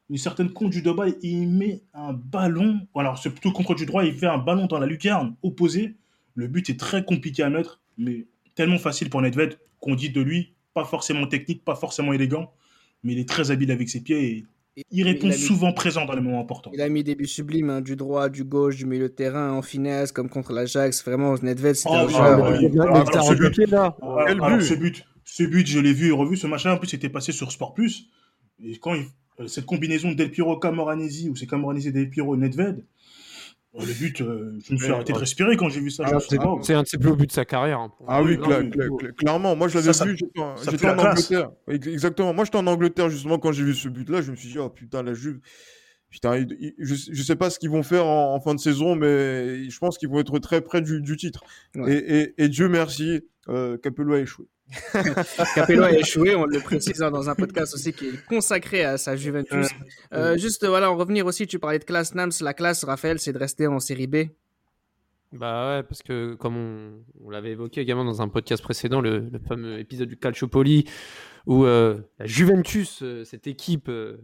une 0.09 0.17
certaine 0.17 0.49
conduite 0.51 0.85
de 0.85 0.91
balle, 0.91 1.09
et 1.21 1.27
il 1.29 1.47
met 1.47 1.81
un 1.93 2.13
ballon. 2.13 2.79
Alors, 2.95 3.17
c'est 3.19 3.29
plutôt 3.29 3.49
le 3.49 3.53
contrôle 3.53 3.77
du 3.77 3.85
droit, 3.85 4.03
il 4.03 4.13
fait 4.13 4.25
un 4.27 4.39
ballon 4.39 4.65
dans 4.65 4.79
la 4.79 4.87
lucarne 4.87 5.35
opposée. 5.43 5.95
Le 6.35 6.47
but 6.47 6.69
est 6.69 6.79
très 6.79 7.03
compliqué 7.05 7.43
à 7.43 7.49
mettre, 7.49 7.79
mais 7.97 8.25
tellement 8.55 8.77
facile 8.79 9.09
pour 9.09 9.21
Nedved 9.21 9.59
qu'on 9.79 9.95
dit 9.95 10.09
de 10.09 10.21
lui, 10.21 10.53
pas 10.73 10.83
forcément 10.83 11.27
technique, 11.27 11.63
pas 11.63 11.75
forcément 11.75 12.11
élégant, 12.13 12.51
mais 13.03 13.13
il 13.13 13.19
est 13.19 13.29
très 13.29 13.51
habile 13.51 13.71
avec 13.71 13.87
ses 13.89 14.01
pieds 14.01 14.23
et 14.31 14.45
Et- 14.77 14.83
il 14.91 15.03
répond 15.03 15.27
il 15.27 15.33
a 15.33 15.35
mis- 15.35 15.41
souvent 15.41 15.73
présent 15.73 16.05
dans 16.05 16.13
les 16.13 16.21
moments 16.21 16.39
importants. 16.39 16.71
Il 16.73 16.81
a 16.81 16.87
mis 16.89 17.03
des 17.03 17.15
buts 17.15 17.27
sublimes, 17.27 17.69
hein, 17.69 17.81
du 17.81 17.95
droit, 17.95 18.29
du 18.29 18.43
gauche, 18.45 18.77
du 18.77 18.85
milieu 18.85 19.09
de 19.09 19.13
terrain, 19.13 19.51
en 19.51 19.61
finesse, 19.61 20.11
comme 20.11 20.29
contre 20.29 20.53
l'Ajax. 20.53 21.03
Vraiment, 21.03 21.33
Nedved, 21.41 21.75
c'était 21.75 21.89
Ah 21.93 22.03
un 22.03 22.07
joueur. 22.07 22.43
ah 22.45 22.47
euh, 22.49 22.57
oui. 22.57 22.63
Ce 23.27 23.33
but- 23.33 23.67
là. 23.71 23.95
Quel 24.27 24.41
alors, 24.41 24.57
but 24.57 24.61
ce 24.63 24.73
but, 24.75 25.05
ce 25.31 25.43
but, 25.43 25.67
je 25.67 25.79
l'ai 25.79 25.93
vu 25.93 26.07
et 26.07 26.11
revu 26.11 26.37
ce 26.37 26.47
machin. 26.47 26.71
En 26.73 26.77
plus, 26.77 26.87
c'était 26.89 27.09
passé 27.09 27.31
sur 27.31 27.51
Sport 27.51 27.73
Plus. 27.73 28.09
Et 28.63 28.77
quand 28.77 28.95
il- 28.95 29.05
euh, 29.39 29.47
cette 29.47 29.65
combinaison 29.65 30.11
Del 30.11 30.31
Piero 30.31 30.57
Camoranesi 30.57 31.29
ou 31.29 31.35
c'est 31.35 31.45
Camoranesi 31.47 31.91
Del 31.91 32.09
Piero 32.09 32.35
Nedved, 32.35 32.83
euh, 33.75 33.85
le 33.85 33.93
but, 33.93 34.21
euh, 34.21 34.57
je 34.65 34.73
me 34.73 34.77
suis 34.77 34.91
arrêté 34.91 35.13
de 35.13 35.17
respirer 35.17 35.55
quand 35.55 35.69
j'ai 35.69 35.79
vu 35.79 35.91
ça. 35.91 36.03
Ah, 36.07 36.19
suis 36.19 36.37
C'est 36.63 36.73
un 36.73 36.81
de 36.83 36.87
ses 36.87 36.97
plus 36.97 37.09
beaux 37.09 37.15
buts 37.15 37.27
de 37.27 37.31
sa 37.31 37.45
carrière. 37.45 37.79
hein. 37.79 37.91
Ah 38.07 38.21
oui, 38.23 38.35
cla- 38.37 38.67
cla- 38.69 38.87
cla- 38.89 39.13
clairement. 39.13 39.55
Moi, 39.55 39.67
je 39.67 39.75
l'avais 39.75 39.87
vu. 40.05 40.17
J'étais 40.17 40.39
en. 40.39 40.55
Angleterre. 41.11 41.51
Ex- 41.69 41.87
Exactement. 41.87 42.33
Moi, 42.33 42.45
j'étais 42.45 42.57
en 42.57 42.67
Angleterre 42.67 43.09
justement 43.09 43.37
quand 43.37 43.51
j'ai 43.51 43.63
vu 43.63 43.75
ce 43.75 43.87
but-là. 43.87 44.21
Je 44.21 44.31
me 44.31 44.35
suis 44.35 44.49
dit, 44.49 44.57
oh 44.59 44.69
putain, 44.69 45.03
la 45.03 45.13
Juve. 45.13 45.39
Putain, 46.09 46.37
il- 46.37 46.57
il- 46.59 46.73
je, 46.79 46.95
je 47.11 47.21
sais 47.23 47.35
pas 47.35 47.51
ce 47.51 47.59
qu'ils 47.59 47.69
vont 47.69 47.83
faire 47.83 48.07
en, 48.07 48.33
en 48.33 48.41
fin 48.41 48.55
de 48.55 48.59
saison, 48.59 48.95
mais 48.95 49.69
je 49.69 49.77
pense 49.77 49.99
qu'ils 49.99 50.09
vont 50.09 50.19
être 50.19 50.39
très 50.39 50.59
près 50.61 50.81
du, 50.81 51.01
du 51.01 51.15
titre. 51.15 51.43
Ouais. 51.75 51.93
Et, 51.93 52.19
et, 52.21 52.33
et 52.45 52.49
Dieu 52.49 52.67
merci, 52.67 53.21
euh, 53.47 53.77
Capello 53.77 54.13
a 54.15 54.19
échoué. 54.19 54.47
Capello 55.55 55.83
a 55.83 55.91
échoué, 55.93 56.35
on 56.35 56.45
le 56.45 56.59
précise 56.59 57.01
hein, 57.01 57.11
dans 57.11 57.29
un 57.29 57.35
podcast 57.35 57.73
aussi 57.73 57.91
qui 57.93 58.07
est 58.09 58.25
consacré 58.27 58.83
à 58.83 58.97
sa 58.97 59.15
Juventus. 59.15 59.67
Euh, 60.13 60.37
juste, 60.37 60.65
voilà, 60.65 60.91
en 60.91 60.97
revenir 60.97 61.25
aussi, 61.25 61.47
tu 61.47 61.59
parlais 61.59 61.79
de 61.79 61.83
classe 61.85 62.13
Nams. 62.13 62.31
La 62.41 62.53
classe, 62.53 62.83
Raphaël, 62.83 63.19
c'est 63.19 63.33
de 63.33 63.39
rester 63.39 63.67
en 63.67 63.79
série 63.79 64.07
B. 64.07 64.17
Bah 65.31 65.77
ouais, 65.77 65.83
parce 65.83 66.01
que 66.01 66.33
comme 66.35 66.57
on, 66.57 66.91
on 67.23 67.29
l'avait 67.29 67.51
évoqué 67.51 67.81
également 67.81 68.03
dans 68.05 68.21
un 68.21 68.29
podcast 68.29 68.63
précédent, 68.63 68.99
le, 68.99 69.29
le 69.31 69.39
fameux 69.39 69.77
épisode 69.79 70.07
du 70.09 70.17
Calciopoli, 70.17 70.85
où 71.45 71.65
euh, 71.65 71.99
la 72.17 72.25
Juventus, 72.25 73.03
euh, 73.03 73.23
cette 73.25 73.45
équipe 73.45 73.89
euh, 73.89 74.17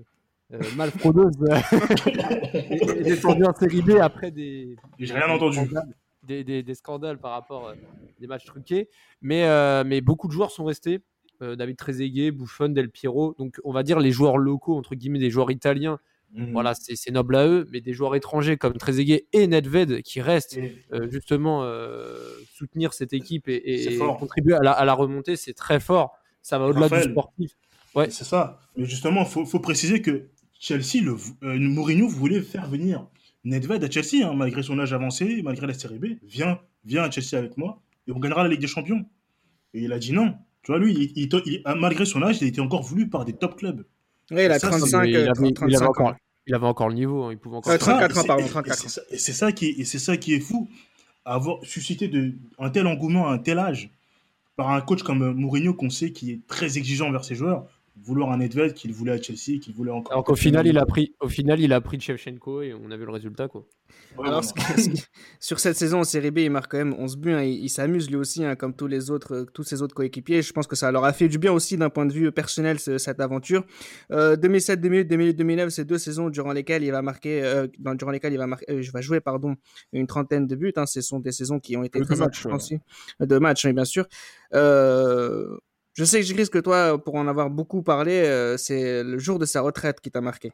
mal 0.75 0.89
fraudeuse, 0.89 1.35
est 2.53 3.03
descendue 3.03 3.45
en 3.45 3.53
série 3.53 3.83
B 3.83 3.91
après 4.01 4.31
des, 4.31 4.75
J'ai 4.97 5.13
rien 5.13 5.29
entendu. 5.29 5.57
scandales, 5.57 5.93
des, 6.25 6.43
des- 6.43 6.63
des 6.63 6.75
scandales 6.75 7.17
par 7.19 7.31
rapport 7.31 7.69
à 7.69 7.73
des 8.19 8.27
matchs 8.27 8.45
truqués. 8.45 8.89
Mais, 9.21 9.45
euh, 9.45 9.83
mais 9.85 10.01
beaucoup 10.01 10.27
de 10.27 10.33
joueurs 10.33 10.51
sont 10.51 10.65
restés. 10.65 10.99
Euh, 11.41 11.55
David 11.55 11.77
Trezeguet, 11.77 12.31
Buffon, 12.31 12.69
Del 12.69 12.89
Piero. 12.89 13.35
Donc 13.37 13.59
on 13.63 13.71
va 13.73 13.83
dire 13.83 13.99
les 13.99 14.11
joueurs 14.11 14.37
locaux, 14.37 14.75
entre 14.77 14.95
guillemets, 14.95 15.19
des 15.19 15.29
joueurs 15.29 15.51
italiens. 15.51 15.99
Mhm. 16.33 16.51
Voilà, 16.53 16.73
c'est 16.75 17.11
noble 17.11 17.35
à 17.35 17.47
eux. 17.47 17.67
Mais 17.71 17.81
des 17.81 17.93
joueurs 17.93 18.15
étrangers 18.15 18.57
comme 18.57 18.73
Trezeguet 18.73 19.27
et 19.33 19.47
Nedved 19.47 20.01
qui 20.01 20.21
restent 20.21 20.57
euh, 20.91 21.09
justement 21.09 21.63
euh, 21.63 22.17
soutenir 22.53 22.93
cette 22.93 23.13
équipe 23.13 23.47
et, 23.47 23.97
contribuer 24.19 24.55
à 24.55 24.61
la, 24.61 24.71
à 24.71 24.85
la 24.85 24.93
remontée, 24.93 25.35
c'est 25.35 25.53
très 25.53 25.79
fort. 25.79 26.17
Ça 26.41 26.59
va 26.59 26.67
au-delà 26.67 26.89
du 26.89 27.11
sportif. 27.11 27.51
Ouais. 27.95 28.09
C'est 28.09 28.25
ça. 28.25 28.59
Mais 28.75 28.85
justement, 28.85 29.21
il 29.21 29.27
faut, 29.27 29.45
faut 29.45 29.59
préciser 29.59 30.01
que 30.01 30.27
Chelsea, 30.59 31.01
le, 31.03 31.15
euh, 31.43 31.57
Mourinho 31.59 32.07
voulait 32.07 32.41
faire 32.41 32.67
venir 32.69 33.07
Nedved 33.45 33.83
à 33.83 33.89
Chelsea, 33.89 34.25
hein, 34.27 34.33
malgré 34.35 34.63
son 34.63 34.77
âge 34.79 34.91
avancé, 34.93 35.41
malgré 35.43 35.67
la 35.67 35.73
série 35.73 35.99
B. 35.99 36.05
Viens, 36.23 36.59
viens 36.83 37.03
à 37.03 37.11
Chelsea 37.11 37.37
avec 37.37 37.57
moi 37.57 37.79
et 38.07 38.11
on 38.11 38.19
gagnera 38.19 38.43
la 38.43 38.49
Ligue 38.49 38.61
des 38.61 38.67
Champions. 38.67 39.05
Et 39.73 39.81
il 39.83 39.93
a 39.93 39.99
dit 39.99 40.11
non. 40.13 40.35
Tu 40.63 40.71
vois, 40.71 40.79
lui, 40.79 40.93
il, 40.93 41.11
il- 41.15 41.41
il- 41.45 41.61
malgré 41.77 42.05
son 42.05 42.21
âge, 42.23 42.37
il 42.41 42.45
a 42.45 42.47
été 42.47 42.59
encore 42.59 42.81
voulu 42.81 43.07
par 43.07 43.23
des 43.23 43.33
top 43.33 43.55
clubs. 43.57 43.85
Oui, 44.31 44.45
il 44.45 44.51
a 44.51 44.57
Ça, 44.59 44.71
c'est- 44.71 44.77
35, 44.79 45.01
Mais 45.03 45.09
il, 45.11 45.15
avait, 45.17 45.27
il 45.49 45.53
35 45.53 45.65
avait 45.75 45.85
encore, 45.85 46.07
ans. 46.07 46.15
il 46.47 46.55
avait 46.55 46.65
encore 46.65 46.89
le 46.89 46.95
niveau. 46.95 47.23
hein, 47.25 47.31
Il 47.33 47.37
pouvait 47.37 47.57
encore. 47.57 47.71
Euh, 47.71 47.77
C'est 47.77 47.85
ça, 47.85 47.91
34 47.91 48.15
et 48.15 48.17
ans, 48.17 48.21
c'est- 48.21 48.27
pardon, 48.27 48.43
et- 48.43 48.47
et 48.47 48.49
34 48.49 48.79
c'est 48.79 48.89
ça- 48.89 49.01
Et 49.11 49.17
c'est 49.19 49.33
ça 49.33 49.51
qui 49.51 49.65
est, 49.67 49.79
et 49.79 49.85
c'est 49.85 49.99
ça 49.99 50.17
qui 50.17 50.33
est 50.33 50.39
fou, 50.39 50.67
avoir 51.23 51.63
suscité 51.63 52.07
de, 52.07 52.33
un 52.57 52.69
tel 52.71 52.87
engouement 52.87 53.27
à 53.29 53.33
un 53.33 53.37
tel 53.37 53.59
âge 53.59 53.89
par 54.55 54.69
un 54.71 54.81
coach 54.81 55.03
comme 55.03 55.33
Mourinho 55.33 55.73
qu'on 55.75 55.89
sait 55.91 56.11
qui 56.11 56.31
est 56.31 56.39
très 56.47 56.77
exigeant 56.79 57.09
envers 57.09 57.25
ses 57.25 57.35
joueurs, 57.35 57.67
vouloir 58.03 58.31
un 58.31 58.37
Nedved 58.37 58.73
qu'il 58.73 58.93
voulait 58.93 59.13
à 59.13 59.21
Chelsea, 59.21 59.59
qu'il 59.59 59.73
voulait 59.73 59.91
encore. 59.91 60.11
Alors 60.11 60.23
qu'au 60.23 60.35
final, 60.35 60.67
il 60.67 60.77
a 60.77 60.85
pris, 60.85 61.15
au 61.21 61.29
final, 61.29 61.59
il 61.59 61.71
a 61.73 61.81
pris 61.81 61.99
Shevchenko 61.99 62.61
et 62.61 62.73
on 62.73 62.91
a 62.91 62.97
vu 62.97 63.05
le 63.05 63.11
résultat 63.11 63.47
quoi. 63.47 63.65
Ouais, 64.17 64.27
Alors, 64.27 64.43
sur 65.39 65.59
cette 65.59 65.75
saison 65.77 65.99
en 65.99 66.03
série 66.03 66.31
B, 66.31 66.39
il 66.39 66.49
marque 66.51 66.71
quand 66.71 66.77
même 66.77 66.93
11 66.97 67.17
buts. 67.17 67.31
hein. 67.31 67.43
Il, 67.43 67.63
il 67.63 67.69
s'amuse 67.69 68.09
lui 68.09 68.15
aussi, 68.17 68.43
hein, 68.43 68.55
comme 68.55 68.73
tous 68.75 68.87
les 68.87 69.11
autres, 69.11 69.33
euh, 69.35 69.45
tous 69.53 69.63
ses 69.63 69.81
autres 69.81 69.93
coéquipiers. 69.95 70.41
Je 70.41 70.51
pense 70.53 70.67
que 70.67 70.75
ça 70.75 70.91
leur 70.91 71.05
a 71.05 71.13
fait 71.13 71.27
du 71.27 71.37
bien 71.37 71.51
aussi 71.53 71.77
d'un 71.77 71.89
point 71.89 72.05
de 72.05 72.11
vue 72.13 72.31
personnel, 72.31 72.79
ce- 72.79 72.97
cette 72.97 73.19
aventure. 73.19 73.63
Euh, 74.11 74.35
2007, 74.35 74.81
2008, 74.81 75.05
2008, 75.05 75.33
2009, 75.35 75.69
c'est 75.69 75.85
deux 75.85 75.97
saisons 75.97 76.29
durant 76.29 76.51
lesquelles 76.51 76.83
il 76.83 76.91
va 76.91 77.01
marquer, 77.01 77.43
euh, 77.43 77.67
dans- 77.79 77.95
durant 77.95 78.11
lesquelles 78.11 78.33
il 78.33 78.37
va 78.39 78.47
marquer, 78.47 78.65
euh, 78.71 78.81
je 78.81 78.91
vais 78.91 79.01
jouer, 79.01 79.19
pardon, 79.21 79.55
une 79.93 80.07
trentaine 80.07 80.47
de 80.47 80.55
buts. 80.55 80.73
Hein. 80.75 80.85
Ce 80.85 81.01
sont 81.01 81.19
des 81.19 81.31
saisons 81.31 81.59
qui 81.59 81.77
ont 81.77 81.83
été 81.83 81.99
De 81.99 82.05
très 82.05 82.15
matchs, 82.15 82.45
aussi. 82.47 82.79
De 83.19 83.37
matchs, 83.37 83.67
bien 83.67 83.85
sûr. 83.85 84.05
Euh, 84.53 85.57
je 85.95 86.03
sais 86.03 86.21
que 86.21 86.33
risque 86.35 86.53
que 86.53 86.59
toi, 86.59 87.01
pour 87.01 87.15
en 87.15 87.27
avoir 87.27 87.49
beaucoup 87.49 87.81
parlé, 87.81 88.11
euh, 88.13 88.57
c'est 88.57 89.01
le 89.01 89.17
jour 89.17 89.39
de 89.39 89.45
sa 89.45 89.61
retraite 89.61 90.01
qui 90.01 90.11
t'a 90.11 90.21
marqué. 90.21 90.51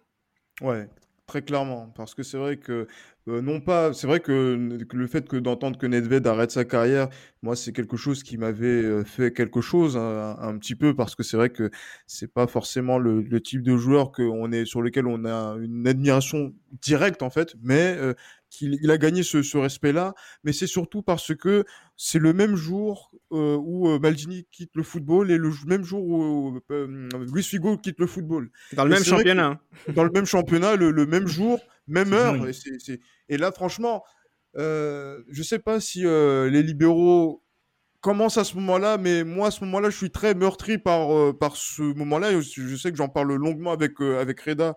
Ouais, 0.61 0.87
très 1.25 1.41
clairement. 1.41 1.91
Parce 1.95 2.13
que 2.13 2.21
c'est 2.21 2.37
vrai 2.37 2.57
que, 2.57 2.87
euh, 3.27 3.41
non 3.41 3.59
pas, 3.59 3.91
c'est 3.91 4.05
vrai 4.05 4.19
que, 4.19 4.77
le 4.93 5.07
fait 5.07 5.27
que 5.27 5.37
d'entendre 5.37 5.79
que 5.79 5.87
Nedved 5.87 6.27
arrête 6.27 6.51
sa 6.51 6.63
carrière, 6.63 7.09
moi, 7.41 7.55
c'est 7.55 7.73
quelque 7.73 7.97
chose 7.97 8.21
qui 8.21 8.37
m'avait 8.37 8.67
euh, 8.67 9.03
fait 9.03 9.33
quelque 9.33 9.61
chose, 9.61 9.97
hein, 9.97 10.37
un, 10.39 10.55
petit 10.59 10.75
peu, 10.75 10.95
parce 10.95 11.15
que 11.15 11.23
c'est 11.23 11.37
vrai 11.37 11.49
que 11.49 11.71
c'est 12.05 12.31
pas 12.31 12.45
forcément 12.45 12.99
le, 12.99 13.41
type 13.41 13.63
de 13.63 13.77
joueur 13.77 14.11
que 14.11 14.23
sur 14.65 14.83
lequel 14.83 15.07
on 15.07 15.25
a 15.25 15.57
une 15.59 15.87
admiration 15.87 16.53
directe, 16.83 17.23
en 17.23 17.31
fait, 17.31 17.55
mais 17.63 17.97
qu'il 18.51 18.77
il 18.83 18.91
a 18.91 18.99
gagné 18.99 19.23
ce, 19.23 19.41
ce 19.41 19.57
respect-là. 19.57 20.13
Mais 20.43 20.53
c'est 20.53 20.67
surtout 20.67 21.01
parce 21.01 21.35
que 21.35 21.65
c'est 21.97 22.19
le 22.19 22.33
même 22.33 22.55
jour 22.55 23.11
euh, 23.31 23.57
où 23.59 23.87
euh, 23.89 23.97
Maldini 23.97 24.45
quitte 24.51 24.71
le 24.75 24.83
football 24.83 25.31
et 25.31 25.37
le 25.37 25.51
même 25.65 25.83
jour 25.83 26.03
où 26.03 26.59
euh, 26.71 27.09
Luis 27.33 27.43
Figo 27.43 27.77
quitte 27.79 27.99
le 27.99 28.05
football 28.07 28.51
Dans 28.73 28.85
le 28.85 28.91
Et 28.91 28.95
même 28.95 29.03
championnat. 29.03 29.47
hein. 29.47 29.59
dans 29.95 30.03
le 30.03 30.11
même 30.11 30.25
championnat, 30.25 30.75
le, 30.75 30.91
le 30.91 31.05
même 31.07 31.27
jour, 31.27 31.59
même 31.87 32.13
heure. 32.13 32.35
Et, 33.29 33.37
là, 33.37 33.51
franchement, 33.51 34.03
euh, 34.57 35.23
je 35.31 35.41
sais 35.41 35.59
pas 35.59 35.79
si 35.79 36.01
les 36.03 36.61
libéraux 36.61 37.43
commencent 38.01 38.39
à 38.39 38.43
ce 38.43 38.55
moment-là, 38.55 38.97
mais 38.97 39.23
moi, 39.23 39.47
à 39.47 39.51
ce 39.51 39.63
moment-là, 39.63 39.91
je 39.91 39.95
suis 39.97 40.09
très 40.09 40.33
meurtri 40.33 40.79
par, 40.79 41.15
euh, 41.15 41.33
par 41.37 41.55
ce 41.55 41.83
moment-là. 41.83 42.31
Et 42.31 42.41
Je 42.41 42.75
sais 42.75 42.91
que 42.91 42.97
j'en 42.97 43.09
parle 43.09 43.33
longuement 43.35 43.71
avec, 43.71 44.01
euh, 44.01 44.19
avec 44.19 44.41
Reda. 44.41 44.75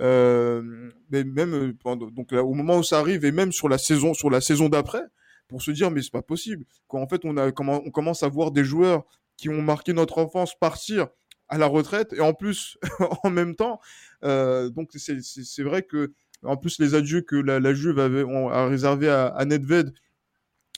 Euh, 0.00 0.90
mais 1.10 1.24
même 1.24 1.54
euh, 1.54 2.10
donc 2.10 2.32
là, 2.32 2.42
au 2.42 2.54
moment 2.54 2.78
où 2.78 2.82
ça 2.82 2.98
arrive, 2.98 3.24
et 3.24 3.32
même 3.32 3.52
sur 3.52 3.68
la 3.68 3.78
saison, 3.78 4.14
sur 4.14 4.30
la 4.30 4.40
saison 4.40 4.68
d'après, 4.68 5.02
pour 5.48 5.62
se 5.62 5.70
dire, 5.70 5.90
mais 5.90 6.02
c'est 6.02 6.12
pas 6.12 6.22
possible. 6.22 6.64
Quand 6.88 7.00
en 7.00 7.06
fait, 7.06 7.24
on, 7.24 7.36
a, 7.36 7.48
on 7.48 7.90
commence 7.90 8.22
à 8.22 8.28
voir 8.28 8.50
des 8.50 8.64
joueurs 8.64 9.04
qui 9.36 9.48
ont 9.48 9.62
marqué 9.62 9.92
notre 9.92 10.18
enfance 10.18 10.54
partir 10.58 11.08
à 11.48 11.58
la 11.58 11.66
retraite, 11.66 12.12
et 12.12 12.20
en 12.20 12.34
plus, 12.34 12.78
en 13.22 13.30
même 13.30 13.54
temps, 13.54 13.80
euh, 14.24 14.70
donc 14.70 14.90
c'est 14.94 15.62
vrai 15.62 15.82
que 15.82 16.12
en 16.42 16.56
plus 16.56 16.78
les 16.78 16.94
adieux 16.94 17.22
que 17.22 17.36
la, 17.36 17.60
la 17.60 17.74
Juve 17.74 17.98
avait 17.98 18.22
ont, 18.22 18.48
a 18.48 18.66
réservé 18.66 19.08
à, 19.08 19.26
à 19.26 19.44
Nedved 19.44 19.94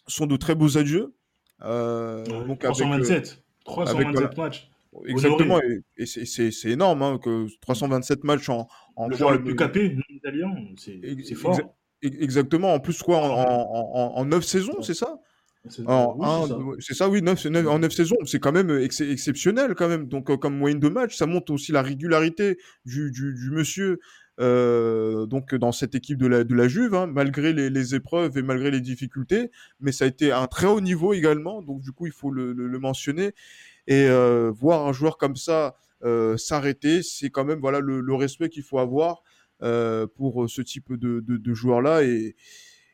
sont 0.06 0.26
de 0.26 0.36
très 0.36 0.54
beaux 0.54 0.78
adieux. 0.78 1.14
Euh, 1.62 2.24
Ouais, 2.24 2.46
donc 2.46 2.64
avec, 2.64 2.80
euh, 2.80 2.84
327. 2.84 3.42
327 3.64 4.12
voilà. 4.12 4.30
matchs. 4.36 4.70
Exactement, 5.06 5.60
et, 5.62 5.80
et 5.96 6.06
c'est- 6.06 6.24
c'est 6.24 6.50
c'est 6.50 6.70
énorme 6.70 7.02
hein, 7.02 7.18
que 7.22 7.46
327 7.60 8.24
matchs 8.24 8.48
en, 8.48 8.66
en 8.96 9.08
Le 9.08 9.10
quoi, 9.10 9.18
joueur 9.18 9.32
le 9.32 9.42
plus 9.44 9.56
capé, 9.56 9.90
non 9.94 10.02
italien, 10.10 10.54
c'est 10.76 11.34
fort. 11.34 11.52
exa- 11.52 11.68
Exactement, 12.02 12.74
en 12.74 12.80
plus 12.80 13.02
quoi, 13.02 13.18
en, 13.18 13.30
en, 13.30 14.14
en, 14.14 14.18
en 14.18 14.24
9 14.26 14.44
saisons, 14.44 14.82
c'est 14.82 14.94
ça? 14.94 15.18
C'est 15.68 15.82
oui, 15.82 16.84
ça. 16.92 17.08
oui, 17.08 17.22
neuf, 17.22 17.44
neuf- 17.46 17.66
en 17.66 17.78
9 17.80 17.92
saisons, 17.92 18.16
c'est 18.24 18.38
quand 18.38 18.52
même 18.52 18.70
ex- 18.70 19.00
exceptionnel 19.00 19.74
quand 19.74 19.88
même. 19.88 20.06
Donc 20.06 20.30
euh, 20.30 20.36
comme 20.36 20.56
moyenne 20.56 20.78
de 20.78 20.88
match, 20.88 21.16
ça 21.16 21.26
montre 21.26 21.52
aussi 21.52 21.72
la 21.72 21.82
régularité 21.82 22.58
du, 22.84 23.10
du, 23.10 23.34
du 23.34 23.50
monsieur 23.50 23.98
euh, 24.38 25.24
donc 25.26 25.54
dans 25.54 25.72
cette 25.72 25.94
équipe 25.94 26.18
de 26.18 26.26
la, 26.26 26.44
de 26.44 26.54
la 26.54 26.68
Juve, 26.68 26.94
hein, 26.94 27.06
malgré 27.06 27.52
les, 27.54 27.70
les 27.70 27.94
épreuves 27.94 28.36
et 28.38 28.42
malgré 28.42 28.70
les 28.70 28.80
difficultés. 28.82 29.50
Mais 29.80 29.90
ça 29.92 30.04
a 30.04 30.08
été 30.08 30.30
un 30.30 30.46
très 30.46 30.66
haut 30.66 30.80
niveau 30.82 31.14
également, 31.14 31.62
donc 31.62 31.80
du 31.80 31.90
coup 31.92 32.06
il 32.06 32.12
faut 32.12 32.30
le, 32.30 32.52
le, 32.52 32.68
le 32.68 32.78
mentionner. 32.78 33.32
Et 33.86 34.08
voir 34.50 34.86
un 34.86 34.92
joueur 34.92 35.16
comme 35.18 35.36
ça 35.36 35.74
s'arrêter, 36.36 37.02
c'est 37.02 37.30
quand 37.30 37.44
même 37.44 37.60
voilà 37.60 37.80
le, 37.80 38.14
respect 38.14 38.48
qu'il 38.48 38.62
faut 38.62 38.78
avoir 38.78 39.22
pour 39.60 40.48
ce 40.48 40.62
type 40.62 40.92
de, 40.92 41.20
de, 41.20 41.54
joueur-là. 41.54 42.02
Et, 42.02 42.34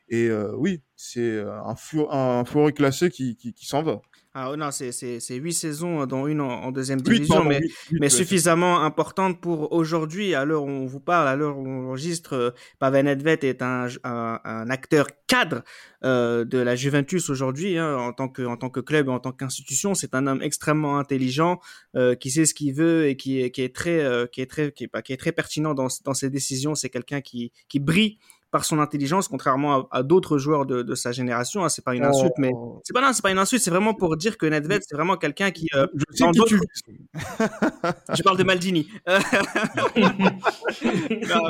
et 0.09 0.29
oui, 0.55 0.81
c'est 0.95 1.39
un, 1.39 1.75
un 2.11 2.71
classé 2.71 3.09
qui, 3.09 3.35
qui 3.35 3.65
s'en 3.65 3.81
va. 3.81 4.01
Ah 4.35 4.49
oh 4.51 4.55
non, 4.55 4.71
c'est 4.71 5.35
huit 5.35 5.53
saisons, 5.53 6.01
euh, 6.01 6.05
dont 6.07 6.25
une 6.25 6.41
en, 6.41 6.71
deuxième 6.71 7.01
division, 7.01 7.43
mais, 7.43 7.61
mais 7.91 8.09
suffisamment 8.09 8.81
importante 8.81 9.39
pour 9.39 9.71
aujourd'hui, 9.71 10.33
à 10.33 10.43
l'heure 10.43 10.63
où 10.63 10.69
on 10.69 10.87
vous 10.87 10.99
parle, 10.99 11.27
à 11.27 11.35
l'heure 11.35 11.57
où 11.57 11.67
on 11.67 11.89
enregistre. 11.89 12.33
Euh, 12.33 12.49
Pavel 12.79 13.05
Nedved 13.05 13.43
est 13.43 13.61
un, 13.61 13.87
un, 14.03 14.39
un 14.43 14.69
acteur 14.71 15.07
cadre 15.27 15.63
euh, 16.03 16.45
de 16.45 16.57
la 16.57 16.75
Juventus 16.75 17.29
aujourd'hui, 17.29 17.77
hein, 17.77 17.95
en, 17.97 18.11
tant 18.11 18.27
que, 18.27 18.41
en 18.43 18.57
tant 18.57 18.69
que 18.69 18.79
club, 18.79 19.09
en 19.09 19.19
tant 19.19 19.31
qu'institution. 19.31 19.95
C'est 19.95 20.15
un 20.15 20.27
homme 20.27 20.41
extrêmement 20.41 20.99
intelligent, 20.99 21.59
euh, 21.95 22.13
qui 22.15 22.29
sait 22.29 22.45
ce 22.45 22.53
qu'il 22.53 22.73
veut 22.73 23.07
et 23.07 23.15
qui 23.15 23.41
est, 23.41 23.51
qui 23.51 23.61
est 23.61 23.73
très, 23.73 23.99
euh, 23.99 24.25
qui 24.25 24.41
est 24.41 24.49
très, 24.49 24.71
qui 24.71 24.83
est, 24.83 24.89
bah, 24.91 25.01
qui 25.01 25.13
est 25.13 25.17
très 25.17 25.31
pertinent 25.31 25.73
dans, 25.73 25.87
dans 26.03 26.13
ses 26.13 26.29
décisions. 26.29 26.75
C'est 26.75 26.89
quelqu'un 26.89 27.21
qui, 27.21 27.51
qui 27.69 27.79
brille 27.79 28.17
par 28.53 28.63
son 28.65 28.77
intelligence, 28.77 29.27
contrairement 29.27 29.87
à, 29.89 30.03
d'autres 30.03 30.37
joueurs 30.37 30.67
de, 30.67 30.83
de, 30.83 30.93
sa 30.93 31.11
génération. 31.11 31.65
Hein, 31.65 31.69
c'est 31.69 31.83
pas 31.83 31.95
une 31.95 32.05
insulte, 32.05 32.35
mais 32.37 32.51
oh. 32.53 32.79
c'est 32.83 32.93
pas 32.93 33.01
non, 33.01 33.11
c'est 33.11 33.23
pas 33.23 33.31
une 33.31 33.39
insulte. 33.39 33.63
C'est 33.63 33.71
vraiment 33.71 33.95
pour 33.95 34.15
dire 34.15 34.37
que 34.37 34.45
Nedved, 34.45 34.83
c'est 34.87 34.95
vraiment 34.95 35.17
quelqu'un 35.17 35.49
qui. 35.49 35.65
Euh, 35.73 35.87
je, 36.11 36.23
je 38.13 38.21
parle 38.21 38.37
de 38.37 38.43
Maldini. 38.43 38.87
non, 39.07 39.15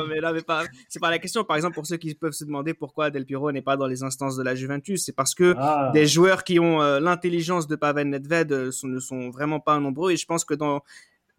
mais 0.08 0.22
là, 0.22 0.32
mais 0.32 0.40
pas. 0.40 0.64
C'est 0.88 0.98
pas 0.98 1.10
la 1.10 1.18
question. 1.18 1.44
Par 1.44 1.56
exemple, 1.56 1.74
pour 1.74 1.84
ceux 1.84 1.98
qui 1.98 2.14
peuvent 2.14 2.32
se 2.32 2.46
demander 2.46 2.72
pourquoi 2.72 3.10
Del 3.10 3.26
Piro 3.26 3.52
n'est 3.52 3.60
pas 3.60 3.76
dans 3.76 3.86
les 3.86 4.02
instances 4.02 4.36
de 4.36 4.42
la 4.42 4.54
Juventus, 4.54 5.04
c'est 5.04 5.14
parce 5.14 5.34
que 5.34 5.54
ah. 5.58 5.90
des 5.92 6.06
joueurs 6.06 6.42
qui 6.42 6.58
ont 6.58 6.80
euh, 6.80 7.00
l'intelligence 7.00 7.66
de 7.66 7.76
Pavel 7.76 8.08
Nedved 8.08 8.50
euh, 8.50 8.70
ne 8.84 8.98
sont 8.98 9.28
vraiment 9.28 9.60
pas 9.60 9.78
nombreux. 9.78 10.12
Et 10.12 10.16
je 10.16 10.24
pense 10.24 10.46
que 10.46 10.54
dans 10.54 10.82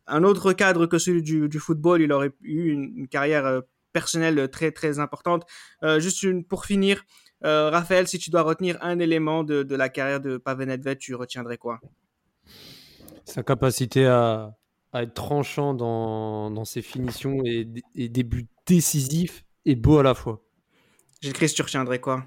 un 0.05 0.23
autre 0.23 0.53
cadre 0.53 0.85
que 0.85 0.99
celui 0.99 1.23
du, 1.23 1.49
du 1.49 1.57
football, 1.57 2.03
il 2.03 2.11
aurait 2.11 2.33
eu 2.43 2.69
une, 2.69 2.93
une 2.95 3.07
carrière 3.07 3.47
euh, 3.47 3.61
personnelle 3.95 4.49
très 4.49 4.71
très 4.73 4.99
importante. 4.99 5.43
Euh, 5.81 6.01
juste 6.01 6.21
une, 6.21 6.43
pour 6.43 6.65
finir, 6.65 7.05
euh, 7.45 7.69
Raphaël, 7.69 8.09
si 8.09 8.19
tu 8.19 8.29
dois 8.29 8.41
retenir 8.41 8.77
un 8.81 8.99
élément 8.99 9.45
de, 9.45 9.63
de 9.63 9.75
la 9.75 9.87
carrière 9.87 10.19
de 10.19 10.35
Pavel 10.35 10.67
Nedved, 10.67 10.97
tu 10.97 11.15
retiendrais 11.15 11.57
quoi? 11.57 11.79
Sa 13.23 13.41
capacité 13.41 14.05
à, 14.05 14.53
à, 14.91 15.03
être 15.03 15.13
tranchant 15.13 15.73
dans, 15.73 16.51
dans 16.51 16.65
ses 16.65 16.81
finitions 16.81 17.37
et, 17.45 17.65
et, 17.95 18.09
des 18.09 18.23
buts 18.23 18.49
décisifs 18.65 19.45
et 19.63 19.75
beaux 19.75 19.99
à 19.99 20.03
la 20.03 20.13
fois. 20.13 20.43
Gilles 21.21 21.31
Christ, 21.31 21.55
tu 21.55 21.61
retiendrais 21.61 21.99
quoi? 21.99 22.25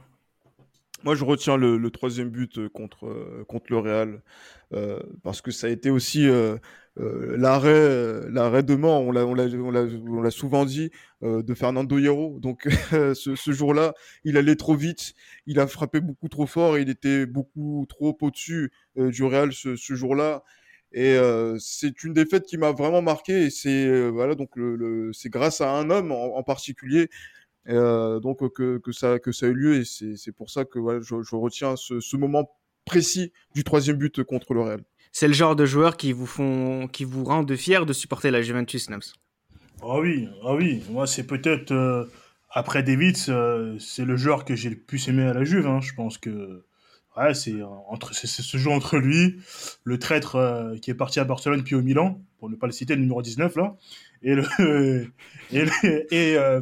Moi, 1.05 1.15
je 1.15 1.25
retiens 1.25 1.57
le, 1.57 1.91
troisième 1.91 2.31
but 2.31 2.69
contre, 2.69 3.45
contre 3.49 3.67
le 3.71 3.79
Real, 3.79 4.23
euh, 4.75 4.99
parce 5.23 5.41
que 5.41 5.51
ça 5.51 5.67
a 5.67 5.71
été 5.71 5.91
aussi 5.91 6.29
euh, 6.29 6.57
euh, 7.01 7.37
l'arrêt, 7.39 7.69
euh, 7.71 8.63
de 8.63 8.75
mort, 8.75 9.03
on 9.03 9.13
l'a, 9.13 10.31
souvent 10.31 10.65
dit, 10.65 10.91
euh, 11.23 11.43
de 11.43 11.55
Fernando 11.55 11.99
Hierro. 11.99 12.39
Donc 12.41 12.69
ce, 13.15 13.53
jour-là, 13.53 13.95
il 14.25 14.37
allait 14.37 14.57
trop 14.57 14.75
vite, 14.75 15.15
il 15.47 15.61
a 15.61 15.67
frappé 15.67 16.01
beaucoup 16.01 16.29
trop 16.29 16.47
fort, 16.47 16.79
il 16.79 16.91
était 16.91 17.27
beaucoup 17.27 17.87
trop 17.89 18.17
au-dessus 18.21 18.73
du 18.97 19.25
Real 19.25 19.53
ce, 19.53 19.77
jour-là. 19.77 20.43
Et 20.93 21.17
c'est 21.59 22.03
une 22.03 22.15
défaite 22.15 22.47
qui 22.47 22.57
m'a 22.57 22.73
vraiment 22.73 23.03
marqué. 23.03 23.51
C'est 23.51 24.09
voilà 24.09 24.35
grâce 25.27 25.61
à 25.61 25.71
un 25.71 25.91
homme 25.91 26.13
en 26.13 26.43
particulier. 26.43 27.11
Donc 27.69 28.53
que, 28.55 28.79
que 28.79 28.93
ça 28.93 29.19
que 29.19 29.33
ça 29.33 29.47
a 29.47 29.49
eu 29.51 29.55
lieu 29.55 29.75
et 29.77 29.85
c'est, 29.85 30.17
c'est 30.17 30.33
pour 30.33 30.51
ça 30.51 30.65
que 30.65 30.79
voilà, 30.79 31.01
je, 31.01 31.23
je 31.23 31.37
retiens 31.37 31.77
ce, 31.77 32.01
ce 32.01 32.17
moment 32.17 32.51
précis 32.85 33.33
du 33.55 33.65
troisième 33.65 33.97
but 33.97 34.23
contre 34.23 34.55
le 34.55 34.63
Real 34.63 34.81
c'est 35.13 35.29
le 35.29 35.35
genre 35.35 35.57
de 35.57 35.67
joueur 35.67 35.97
qui 35.97 36.13
vous 36.13 36.27
font, 36.27 36.89
qui 36.89 37.05
vous 37.05 37.25
rendent 37.25 37.55
fiers 37.57 37.85
de 37.85 37.93
supporter 37.93 38.31
la 38.31 38.43
Juventus, 38.43 38.91
Nams. 38.91 39.01
Ah 39.83 39.99
oui, 39.99 40.29
ah 40.45 40.55
oui. 40.55 40.83
Moi, 40.91 41.07
c'est 41.07 41.27
peut-être 41.27 41.73
euh, 41.73 42.05
après 42.51 42.83
David, 42.83 43.17
euh, 43.29 43.77
c'est 43.79 44.05
le 44.05 44.17
joueur 44.17 44.45
que 44.45 44.55
j'ai 44.55 44.71
le 44.71 44.77
plus 44.77 45.09
aimé 45.09 45.25
à 45.25 45.33
la 45.33 45.45
Juve. 45.45 45.67
Hein. 45.67 45.81
Je 45.81 45.93
pense 45.95 46.19
que 46.19 46.65
ouais, 47.17 47.35
c'est 47.35 47.55
entre, 47.89 48.15
c'est 48.15 48.27
ce 48.27 48.57
jeu 48.57 48.71
entre 48.71 48.97
lui, 48.97 49.37
le 49.85 49.99
traître 49.99 50.37
euh, 50.37 50.77
qui 50.77 50.91
est 50.91 50.95
parti 50.95 51.21
à 51.21 51.25
Barcelone 51.25 51.63
puis 51.63 51.75
au 51.75 51.83
Milan, 51.83 52.21
pour 52.39 52.51
ne 52.51 52.57
pas 52.57 52.67
le 52.67 52.73
citer, 52.73 52.95
le 52.95 53.01
numéro 53.01 53.23
19 53.23 53.57
là, 53.57 53.77
et 54.23 54.35
le 54.35 55.09
et, 55.53 56.07
et 56.11 56.37
euh, 56.37 56.61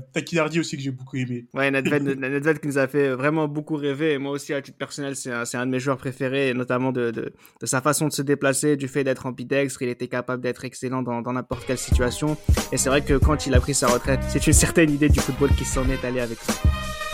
aussi 0.59 0.77
que 0.77 0.83
j'ai 0.83 0.91
beaucoup 0.91 1.17
aimé. 1.17 1.47
Ouais, 1.55 1.71
Nedved, 1.71 2.59
qui 2.61 2.69
nous 2.69 2.79
a 2.79 2.87
fait 2.87 3.11
vraiment 3.11 3.49
beaucoup 3.49 3.77
rêver. 3.77 4.13
Et 4.13 4.19
moi 4.19 4.33
aussi, 4.33 4.55
à 4.55 4.63
titre 4.63 4.79
personnel, 4.79 5.17
c'est 5.17 5.33
un, 5.33 5.43
un, 5.55 5.67
de 5.67 5.71
mes 5.71 5.81
joueurs 5.81 5.97
préférés, 5.97 6.55
notamment 6.55 6.93
de, 6.93 7.11
de, 7.11 7.33
de, 7.61 7.67
sa 7.67 7.81
façon 7.81 8.07
de 8.09 8.13
se 8.13 8.23
déplacer, 8.23 8.77
du 8.77 8.89
fait 8.89 9.05
d'être 9.05 9.27
ambidextre. 9.27 9.83
Il 9.83 9.89
était 9.89 10.09
capable 10.09 10.43
d'être 10.43 10.65
excellent 10.65 11.03
dans 11.03 11.33
n'importe 11.33 11.67
quelle 11.67 11.79
situation. 11.79 12.37
Et 12.73 12.77
c'est 12.77 12.89
vrai 12.89 13.03
que 13.03 13.15
quand 13.15 13.47
il 13.47 13.55
a 13.55 13.61
pris 13.61 13.75
sa 13.75 13.89
retraite, 13.89 14.21
c'est 14.29 14.47
une 14.47 14.53
certaine 14.53 14.91
idée 14.91 15.09
du 15.09 15.21
football 15.21 15.51
qui 15.57 15.65
s'en 15.65 15.89
est 15.89 16.05
allé 16.05 16.21
avec 16.21 16.39
lui. 16.39 16.55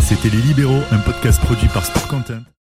C'était 0.00 0.28
Les 0.28 0.42
Libéraux, 0.42 0.82
un 0.90 0.98
podcast 0.98 1.40
produit 1.40 1.68
par 1.68 1.86
Sport 1.86 2.08
Content. 2.08 2.42